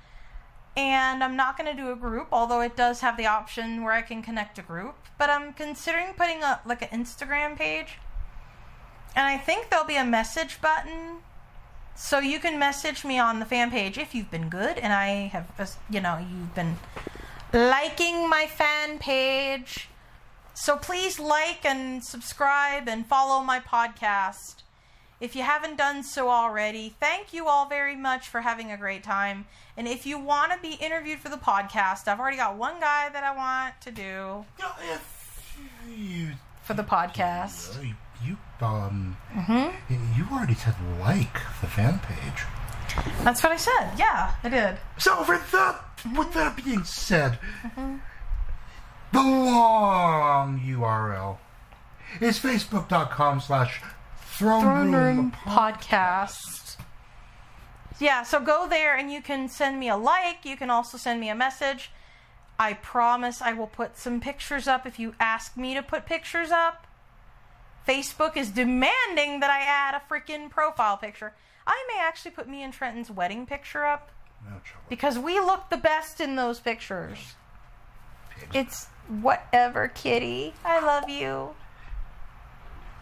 and 0.75 1.23
I'm 1.23 1.35
not 1.35 1.57
going 1.57 1.73
to 1.75 1.81
do 1.81 1.91
a 1.91 1.95
group, 1.95 2.27
although 2.31 2.61
it 2.61 2.75
does 2.75 3.01
have 3.01 3.15
the 3.17 3.25
option 3.25 3.83
where 3.83 3.93
I 3.93 4.01
can 4.01 4.21
connect 4.21 4.59
a 4.59 4.61
group. 4.61 4.95
But 5.17 5.29
I'm 5.29 5.53
considering 5.53 6.13
putting 6.13 6.43
a 6.43 6.59
like 6.65 6.81
an 6.81 6.89
Instagram 6.89 7.57
page, 7.57 7.97
and 9.15 9.25
I 9.25 9.37
think 9.37 9.69
there'll 9.69 9.85
be 9.85 9.95
a 9.95 10.05
message 10.05 10.59
button, 10.61 11.19
so 11.95 12.19
you 12.19 12.39
can 12.39 12.59
message 12.59 13.05
me 13.05 13.17
on 13.17 13.39
the 13.39 13.45
fan 13.45 13.71
page 13.71 13.97
if 13.97 14.13
you've 14.13 14.31
been 14.31 14.49
good, 14.49 14.77
and 14.77 14.91
I 14.91 15.27
have, 15.27 15.77
you 15.89 16.01
know, 16.01 16.17
you've 16.17 16.53
been 16.53 16.77
liking 17.53 18.29
my 18.29 18.47
fan 18.47 18.99
page. 18.99 19.87
So 20.55 20.77
please 20.77 21.19
like 21.19 21.65
and 21.65 22.03
subscribe 22.03 22.87
and 22.87 23.07
follow 23.07 23.43
my 23.43 23.59
podcast. 23.59 24.63
If 25.23 25.37
you 25.37 25.41
haven't 25.43 25.77
done 25.77 26.03
so 26.03 26.27
already, 26.27 26.97
thank 26.99 27.33
you 27.33 27.47
all 27.47 27.69
very 27.69 27.95
much 27.95 28.27
for 28.27 28.41
having 28.41 28.73
a 28.73 28.77
great 28.77 29.03
time. 29.03 29.45
And 29.77 29.87
if 29.87 30.05
you 30.05 30.19
want 30.19 30.51
to 30.51 30.59
be 30.61 30.73
interviewed 30.73 31.19
for 31.19 31.29
the 31.29 31.37
podcast, 31.37 32.09
I've 32.09 32.19
already 32.19 32.35
got 32.35 32.57
one 32.57 32.77
guy 32.81 33.07
that 33.07 33.23
I 33.23 33.33
want 33.33 33.79
to 33.83 33.91
do 33.91 34.43
you, 35.89 36.31
for 36.63 36.73
the 36.73 36.83
podcast. 36.83 37.81
you, 37.81 37.93
you, 38.21 38.37
um, 38.59 39.15
mm-hmm. 39.33 40.17
you 40.17 40.27
already 40.29 40.55
said 40.55 40.75
like 40.99 41.35
the 41.61 41.67
fan 41.67 41.99
page. 41.99 42.43
That's 43.23 43.41
what 43.41 43.53
I 43.53 43.55
said. 43.55 43.91
Yeah, 43.97 44.33
I 44.43 44.49
did. 44.49 44.77
So 44.97 45.23
for 45.23 45.37
the 45.37 45.57
mm-hmm. 45.57 46.17
with 46.17 46.33
that 46.33 46.61
being 46.61 46.83
said, 46.83 47.39
mm-hmm. 47.63 47.95
the 49.13 49.23
long 49.23 50.59
URL 50.59 51.37
is 52.19 52.39
facebook.com 52.39 53.39
slash 53.39 53.81
throne 54.37 54.61
Throne 54.61 54.91
room 54.91 55.17
Room 55.17 55.31
Podcast. 55.45 56.77
Yeah, 57.99 58.23
so 58.23 58.39
go 58.39 58.67
there 58.67 58.95
and 58.97 59.11
you 59.11 59.21
can 59.21 59.47
send 59.47 59.79
me 59.79 59.89
a 59.89 59.95
like. 59.97 60.45
You 60.45 60.57
can 60.57 60.69
also 60.69 60.97
send 60.97 61.19
me 61.19 61.29
a 61.29 61.35
message. 61.35 61.91
I 62.59 62.73
promise 62.73 63.41
I 63.41 63.53
will 63.53 63.67
put 63.67 63.97
some 63.97 64.19
pictures 64.19 64.67
up 64.67 64.85
if 64.85 64.99
you 64.99 65.13
ask 65.19 65.55
me 65.57 65.73
to 65.73 65.83
put 65.83 66.05
pictures 66.05 66.51
up. 66.51 66.85
Facebook 67.87 68.37
is 68.37 68.49
demanding 68.49 69.39
that 69.41 69.49
I 69.49 69.59
add 69.61 69.93
a 69.95 70.01
freaking 70.13 70.49
profile 70.49 70.97
picture. 70.97 71.33
I 71.67 71.83
may 71.93 72.01
actually 72.01 72.31
put 72.31 72.47
me 72.47 72.63
and 72.63 72.73
Trenton's 72.73 73.11
wedding 73.11 73.45
picture 73.45 73.85
up 73.85 74.09
No 74.43 74.57
trouble. 74.63 74.85
because 74.89 75.17
we 75.19 75.39
look 75.39 75.69
the 75.69 75.77
best 75.77 76.19
in 76.21 76.35
those 76.35 76.59
pictures. 76.59 77.17
It's 78.53 78.87
whatever, 79.07 79.87
kitty. 79.89 80.53
I 80.65 80.79
love 80.85 81.09
you. 81.09 81.49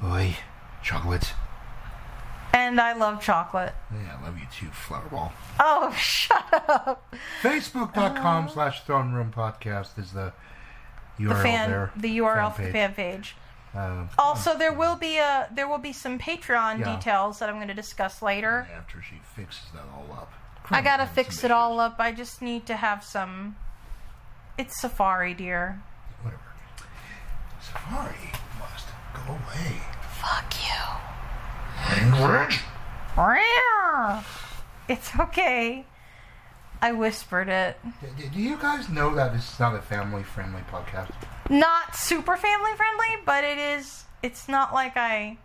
Oi, 0.03 0.35
chocolate. 0.83 1.33
And 2.53 2.81
I 2.81 2.93
love 2.93 3.21
chocolate. 3.21 3.73
Yeah, 3.93 4.17
I 4.19 4.23
love 4.25 4.37
you 4.37 4.45
too, 4.51 4.67
Flowerball. 4.67 5.31
Oh, 5.59 5.93
shut 5.97 6.43
up. 6.69 7.15
Facebook.com 7.41 8.49
slash 8.49 8.83
throne 8.83 9.13
room 9.13 9.31
podcast 9.35 9.97
is 9.97 10.11
the 10.11 10.33
URL 11.19 11.29
The 11.29 11.35
fan, 11.35 11.69
there. 11.69 11.91
the 11.95 12.17
URL 12.17 12.53
for 12.53 12.63
the 12.63 12.71
fan 12.71 12.93
page. 12.93 13.35
Um, 13.73 14.09
Also, 14.17 14.57
there 14.57 14.73
will 14.73 14.97
be 14.97 15.17
a 15.17 15.47
there 15.53 15.67
will 15.67 15.77
be 15.77 15.93
some 15.93 16.19
Patreon 16.19 16.79
Yeah. 16.79 16.95
details 16.97 17.39
that 17.39 17.47
I'm 17.47 17.55
going 17.55 17.69
to 17.69 17.73
discuss 17.73 18.21
later. 18.21 18.67
after 18.75 19.01
she 19.01 19.21
fixes 19.35 19.69
that 19.73 19.83
all 19.95 20.11
up. 20.13 20.33
I 20.69 20.81
gotta 20.81 21.05
fix 21.05 21.43
it 21.43 21.51
all 21.51 21.79
up. 21.79 21.95
I 21.99 22.11
just 22.11 22.41
need 22.41 22.65
to 22.67 22.75
have 22.75 23.03
some. 23.03 23.55
It's 24.57 24.79
Safari, 24.79 25.33
dear. 25.33 25.81
Whatever. 26.21 26.41
Safari 27.61 28.31
must 28.59 28.87
go 29.13 29.33
away. 29.33 29.81
Fuck 30.21 30.53
you. 30.63 32.11
Language? 32.11 32.61
It's 34.87 35.17
okay. 35.19 35.85
I 36.81 36.91
whispered 36.91 37.49
it. 37.49 37.77
Do, 38.31 38.39
you 38.39 38.57
guys 38.57 38.89
know 38.89 39.13
that 39.15 39.33
this 39.33 39.53
is 39.53 39.59
not 39.59 39.75
a 39.75 39.81
family-friendly 39.81 40.61
podcast? 40.71 41.11
Not 41.49 41.95
super 41.95 42.37
family 42.37 42.71
friendly, 42.75 43.23
but 43.25 43.43
it 43.43 43.57
is. 43.57 44.05
It's 44.23 44.47
not 44.47 44.73
like 44.73 44.97
I 44.97 45.37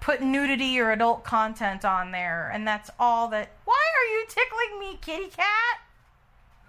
put 0.00 0.20
nudity 0.20 0.78
or 0.80 0.90
adult 0.90 1.24
content 1.24 1.84
on 1.84 2.12
there, 2.12 2.50
and 2.52 2.66
that's 2.66 2.90
all 2.98 3.28
that. 3.28 3.52
Why 3.64 3.82
are 3.96 4.06
you 4.12 4.24
tickling 4.28 4.80
me, 4.80 4.98
kitty 5.00 5.28
cat? 5.28 5.80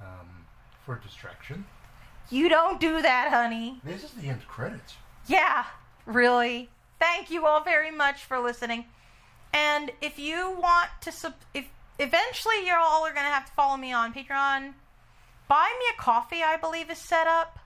Um, 0.02 0.46
for 0.86 0.96
distraction. 0.96 1.66
You 2.30 2.50
don't 2.50 2.80
do 2.80 3.02
that, 3.02 3.30
honey. 3.30 3.80
This 3.84 4.04
is 4.04 4.12
the 4.12 4.28
end 4.28 4.48
credits. 4.48 4.96
Yeah, 5.28 5.66
really. 6.06 6.70
Thank 7.04 7.30
you 7.30 7.46
all 7.46 7.62
very 7.62 7.92
much 7.92 8.24
for 8.24 8.40
listening. 8.40 8.86
And 9.52 9.92
if 10.02 10.18
you 10.18 10.58
want 10.58 10.90
to, 11.02 11.34
if 11.54 11.66
eventually 12.00 12.66
you 12.66 12.74
all 12.74 13.06
are 13.06 13.12
going 13.12 13.26
to 13.26 13.30
have 13.30 13.46
to 13.46 13.52
follow 13.52 13.76
me 13.76 13.92
on 13.92 14.14
Patreon, 14.14 14.72
buy 15.50 15.76
me 15.80 15.86
a 15.94 16.02
coffee. 16.02 16.44
I 16.44 16.56
believe 16.56 16.90
is 16.90 16.98
set 16.98 17.28
up. 17.28 17.60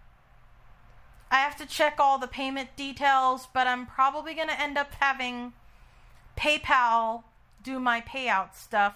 I 1.30 1.36
have 1.36 1.56
to 1.58 1.68
check 1.68 1.98
all 2.00 2.18
the 2.18 2.28
payment 2.28 2.70
details, 2.76 3.48
but 3.54 3.68
I'm 3.68 3.86
probably 3.86 4.34
going 4.34 4.48
to 4.48 4.60
end 4.60 4.76
up 4.76 4.96
having 5.00 5.54
PayPal 6.36 7.22
do 7.62 7.80
my 7.80 8.02
payout 8.02 8.56
stuff, 8.56 8.96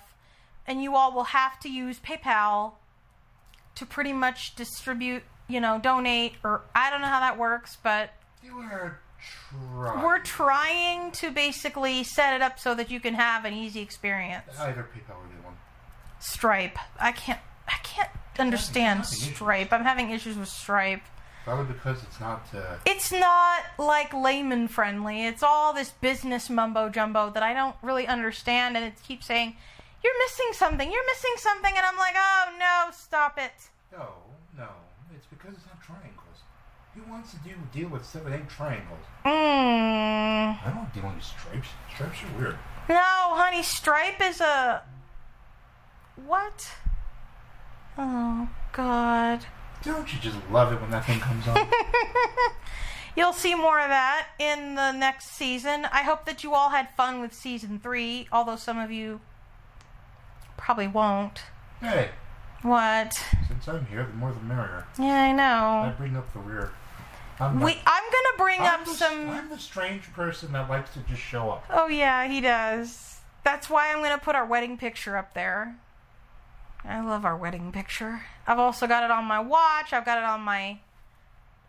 and 0.65 0.81
you 0.81 0.95
all 0.95 1.11
will 1.13 1.25
have 1.25 1.59
to 1.59 1.69
use 1.69 1.99
PayPal 1.99 2.73
to 3.75 3.85
pretty 3.85 4.13
much 4.13 4.55
distribute, 4.55 5.21
you 5.47 5.61
know, 5.61 5.77
donate, 5.77 6.33
or 6.43 6.61
I 6.73 6.89
don't 6.89 7.01
know 7.01 7.07
how 7.07 7.19
that 7.19 7.37
works, 7.37 7.77
but 7.83 8.13
You 8.43 8.57
are 8.57 9.00
trying. 9.49 10.03
we're 10.03 10.19
trying 10.19 11.11
to 11.11 11.31
basically 11.31 12.03
set 12.03 12.33
it 12.35 12.41
up 12.41 12.59
so 12.59 12.73
that 12.75 12.89
you 12.91 12.99
can 12.99 13.13
have 13.15 13.45
an 13.45 13.53
easy 13.53 13.81
experience. 13.81 14.43
Either 14.59 14.83
PayPal 14.93 15.15
or 15.17 15.27
the 15.37 15.43
one. 15.45 15.55
Stripe. 16.19 16.77
I 16.99 17.11
can't. 17.11 17.39
I 17.67 17.77
can't 17.83 18.09
understand 18.39 19.01
having 19.01 19.13
issues. 19.17 19.35
Stripe. 19.35 19.71
I'm 19.73 19.83
having 19.83 20.09
issues 20.11 20.37
with 20.37 20.49
Stripe. 20.49 21.01
Probably 21.45 21.73
because 21.73 22.03
it's 22.03 22.19
not. 22.19 22.43
Uh, 22.53 22.77
It's 22.85 23.11
not 23.11 23.63
like 23.79 24.13
layman 24.13 24.67
friendly. 24.67 25.25
It's 25.25 25.41
all 25.41 25.73
this 25.73 25.89
business 25.89 26.49
mumbo 26.49 26.89
jumbo 26.89 27.29
that 27.31 27.41
I 27.43 27.53
don't 27.53 27.75
really 27.81 28.05
understand, 28.07 28.77
and 28.77 28.85
it 28.85 28.93
keeps 29.01 29.25
saying, 29.25 29.55
"You're 30.03 30.17
missing 30.19 30.49
something. 30.53 30.91
You're 30.91 31.05
missing 31.07 31.33
something," 31.37 31.73
and 31.75 31.85
I'm 31.85 31.97
like, 31.97 32.15
"Oh 32.15 32.45
no, 32.59 32.91
stop 32.91 33.37
it." 33.39 33.53
no, 33.91 34.09
no. 34.57 34.67
It's 35.15 35.25
because 35.27 35.55
it's 35.55 35.65
not 35.65 35.81
triangles. 35.81 36.43
Who 36.95 37.09
wants 37.09 37.31
to 37.31 37.37
do 37.37 37.51
deal 37.71 37.89
with 37.89 38.11
that 38.13 38.31
ain't 38.31 38.49
triangles? 38.49 39.05
Mm. 39.25 39.31
I 39.31 40.71
don't 40.75 40.93
deal 40.93 41.11
with 41.13 41.23
stripes. 41.23 41.69
Stripes 41.93 42.17
are 42.23 42.37
weird. 42.39 42.57
No, 42.89 42.95
honey, 43.35 43.63
Stripe 43.63 44.19
is 44.21 44.41
a 44.41 44.81
what? 46.25 46.69
Oh 47.97 48.49
God. 48.73 49.45
Don't 49.83 50.13
you 50.13 50.19
just 50.19 50.37
love 50.51 50.73
it 50.73 50.81
when 50.81 50.91
that 50.91 51.05
thing 51.05 51.19
comes 51.19 51.47
on? 51.47 51.57
You'll 53.15 53.33
see 53.33 53.55
more 53.55 53.79
of 53.79 53.89
that 53.89 54.27
in 54.39 54.75
the 54.75 54.91
next 54.91 55.31
season. 55.31 55.85
I 55.91 56.03
hope 56.03 56.25
that 56.25 56.43
you 56.43 56.53
all 56.53 56.69
had 56.69 56.89
fun 56.95 57.19
with 57.21 57.33
season 57.33 57.79
three, 57.79 58.27
although 58.31 58.55
some 58.55 58.77
of 58.77 58.91
you 58.91 59.19
probably 60.57 60.87
won't. 60.87 61.41
hey, 61.81 62.09
What? 62.61 63.13
since 63.47 63.67
I'm 63.67 63.85
here, 63.87 64.05
the 64.05 64.13
more 64.13 64.31
the 64.31 64.39
merrier. 64.41 64.85
Yeah, 64.99 65.23
I 65.23 65.31
know. 65.31 65.89
I 65.89 65.93
bring 65.97 66.15
up 66.15 66.31
the 66.33 66.39
rear. 66.39 66.71
I'm 67.41 67.55
not- 67.59 67.65
We, 67.65 67.71
I'm 67.87 68.03
gonna 68.03 68.37
bring 68.37 68.61
I'm 68.61 68.81
up 68.81 68.85
the, 68.85 68.93
some. 68.93 69.29
I'm 69.29 69.49
the 69.49 69.57
strange 69.57 70.03
person 70.13 70.51
that 70.53 70.69
likes 70.69 70.93
to 70.93 70.99
just 70.99 71.21
show 71.21 71.49
up. 71.49 71.65
Oh 71.69 71.87
yeah, 71.87 72.27
he 72.27 72.39
does. 72.39 73.19
That's 73.43 73.69
why 73.69 73.91
I'm 73.91 74.01
gonna 74.03 74.19
put 74.19 74.35
our 74.35 74.45
wedding 74.45 74.77
picture 74.77 75.17
up 75.17 75.33
there. 75.33 75.75
I 76.85 77.01
love 77.01 77.25
our 77.25 77.35
wedding 77.35 77.71
picture. 77.71 78.21
I've 78.47 78.59
also 78.59 78.85
got 78.87 79.03
it 79.03 79.11
on 79.11 79.25
my 79.25 79.39
watch. 79.39 79.91
I've 79.93 80.05
got 80.05 80.17
it 80.17 80.23
on 80.23 80.41
my, 80.41 80.79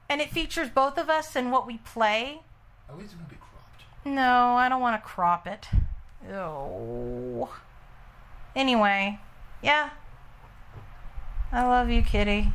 and 0.08 0.20
it 0.20 0.30
features 0.30 0.68
both 0.68 0.98
of 0.98 1.08
us 1.08 1.34
and 1.36 1.50
what 1.50 1.66
we 1.66 1.78
play. 1.78 2.40
At 2.88 2.98
least 2.98 3.12
it 3.14 3.16
won't 3.16 3.28
be 3.30 3.36
cropped. 3.36 3.82
No, 4.04 4.54
I 4.56 4.68
don't 4.68 4.80
want 4.80 5.02
to 5.02 5.06
crop 5.06 5.46
it. 5.46 5.68
Oh. 6.32 7.50
Anyway, 8.54 9.18
yeah. 9.62 9.90
I 11.50 11.66
love 11.66 11.88
you, 11.90 12.02
kitty. 12.02 12.52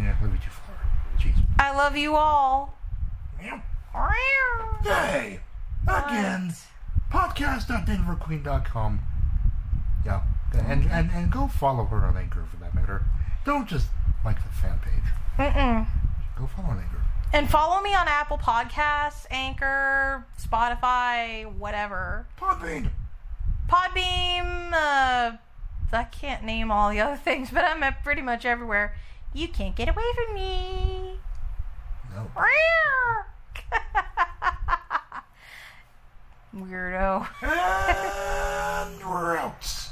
Yeah, 0.00 0.16
leave 0.22 0.34
it 0.34 0.42
to 0.42 0.50
flower. 0.50 0.63
Jeez. 0.63 0.63
I 1.58 1.74
love 1.76 1.96
you 1.96 2.16
all. 2.16 2.74
Hey! 4.82 5.40
Again! 5.86 6.54
Podcast.denverqueen.com. 7.10 9.00
Yeah. 10.04 10.22
And, 10.54 10.84
and, 10.90 11.10
and 11.10 11.30
go 11.30 11.48
follow 11.48 11.84
her 11.84 12.04
on 12.04 12.16
Anchor 12.16 12.44
for 12.50 12.56
that 12.56 12.74
matter. 12.74 13.04
Don't 13.44 13.68
just 13.68 13.88
like 14.24 14.36
the 14.42 14.48
fan 14.50 14.78
page. 14.80 15.02
Mm-mm. 15.38 15.86
Go 16.38 16.46
follow 16.46 16.68
on 16.68 16.78
Anchor. 16.78 17.02
And 17.32 17.50
follow 17.50 17.82
me 17.82 17.94
on 17.94 18.06
Apple 18.06 18.38
Podcasts, 18.38 19.26
Anchor, 19.30 20.24
Spotify, 20.40 21.52
whatever. 21.56 22.26
Podbean! 22.40 22.90
Podbeam, 23.68 24.72
uh, 24.72 25.36
I 25.92 26.04
can't 26.04 26.44
name 26.44 26.70
all 26.70 26.90
the 26.90 27.00
other 27.00 27.16
things, 27.24 27.50
but 27.50 27.64
I'm 27.64 27.82
at 27.82 28.04
pretty 28.04 28.22
much 28.22 28.44
everywhere. 28.44 28.94
You 29.32 29.48
can't 29.48 29.74
get 29.74 29.88
away 29.88 30.04
from 30.14 30.34
me. 30.34 31.03
Weirdo. 36.54 37.26
and 37.42 39.10
we're 39.10 39.36
out. 39.36 39.83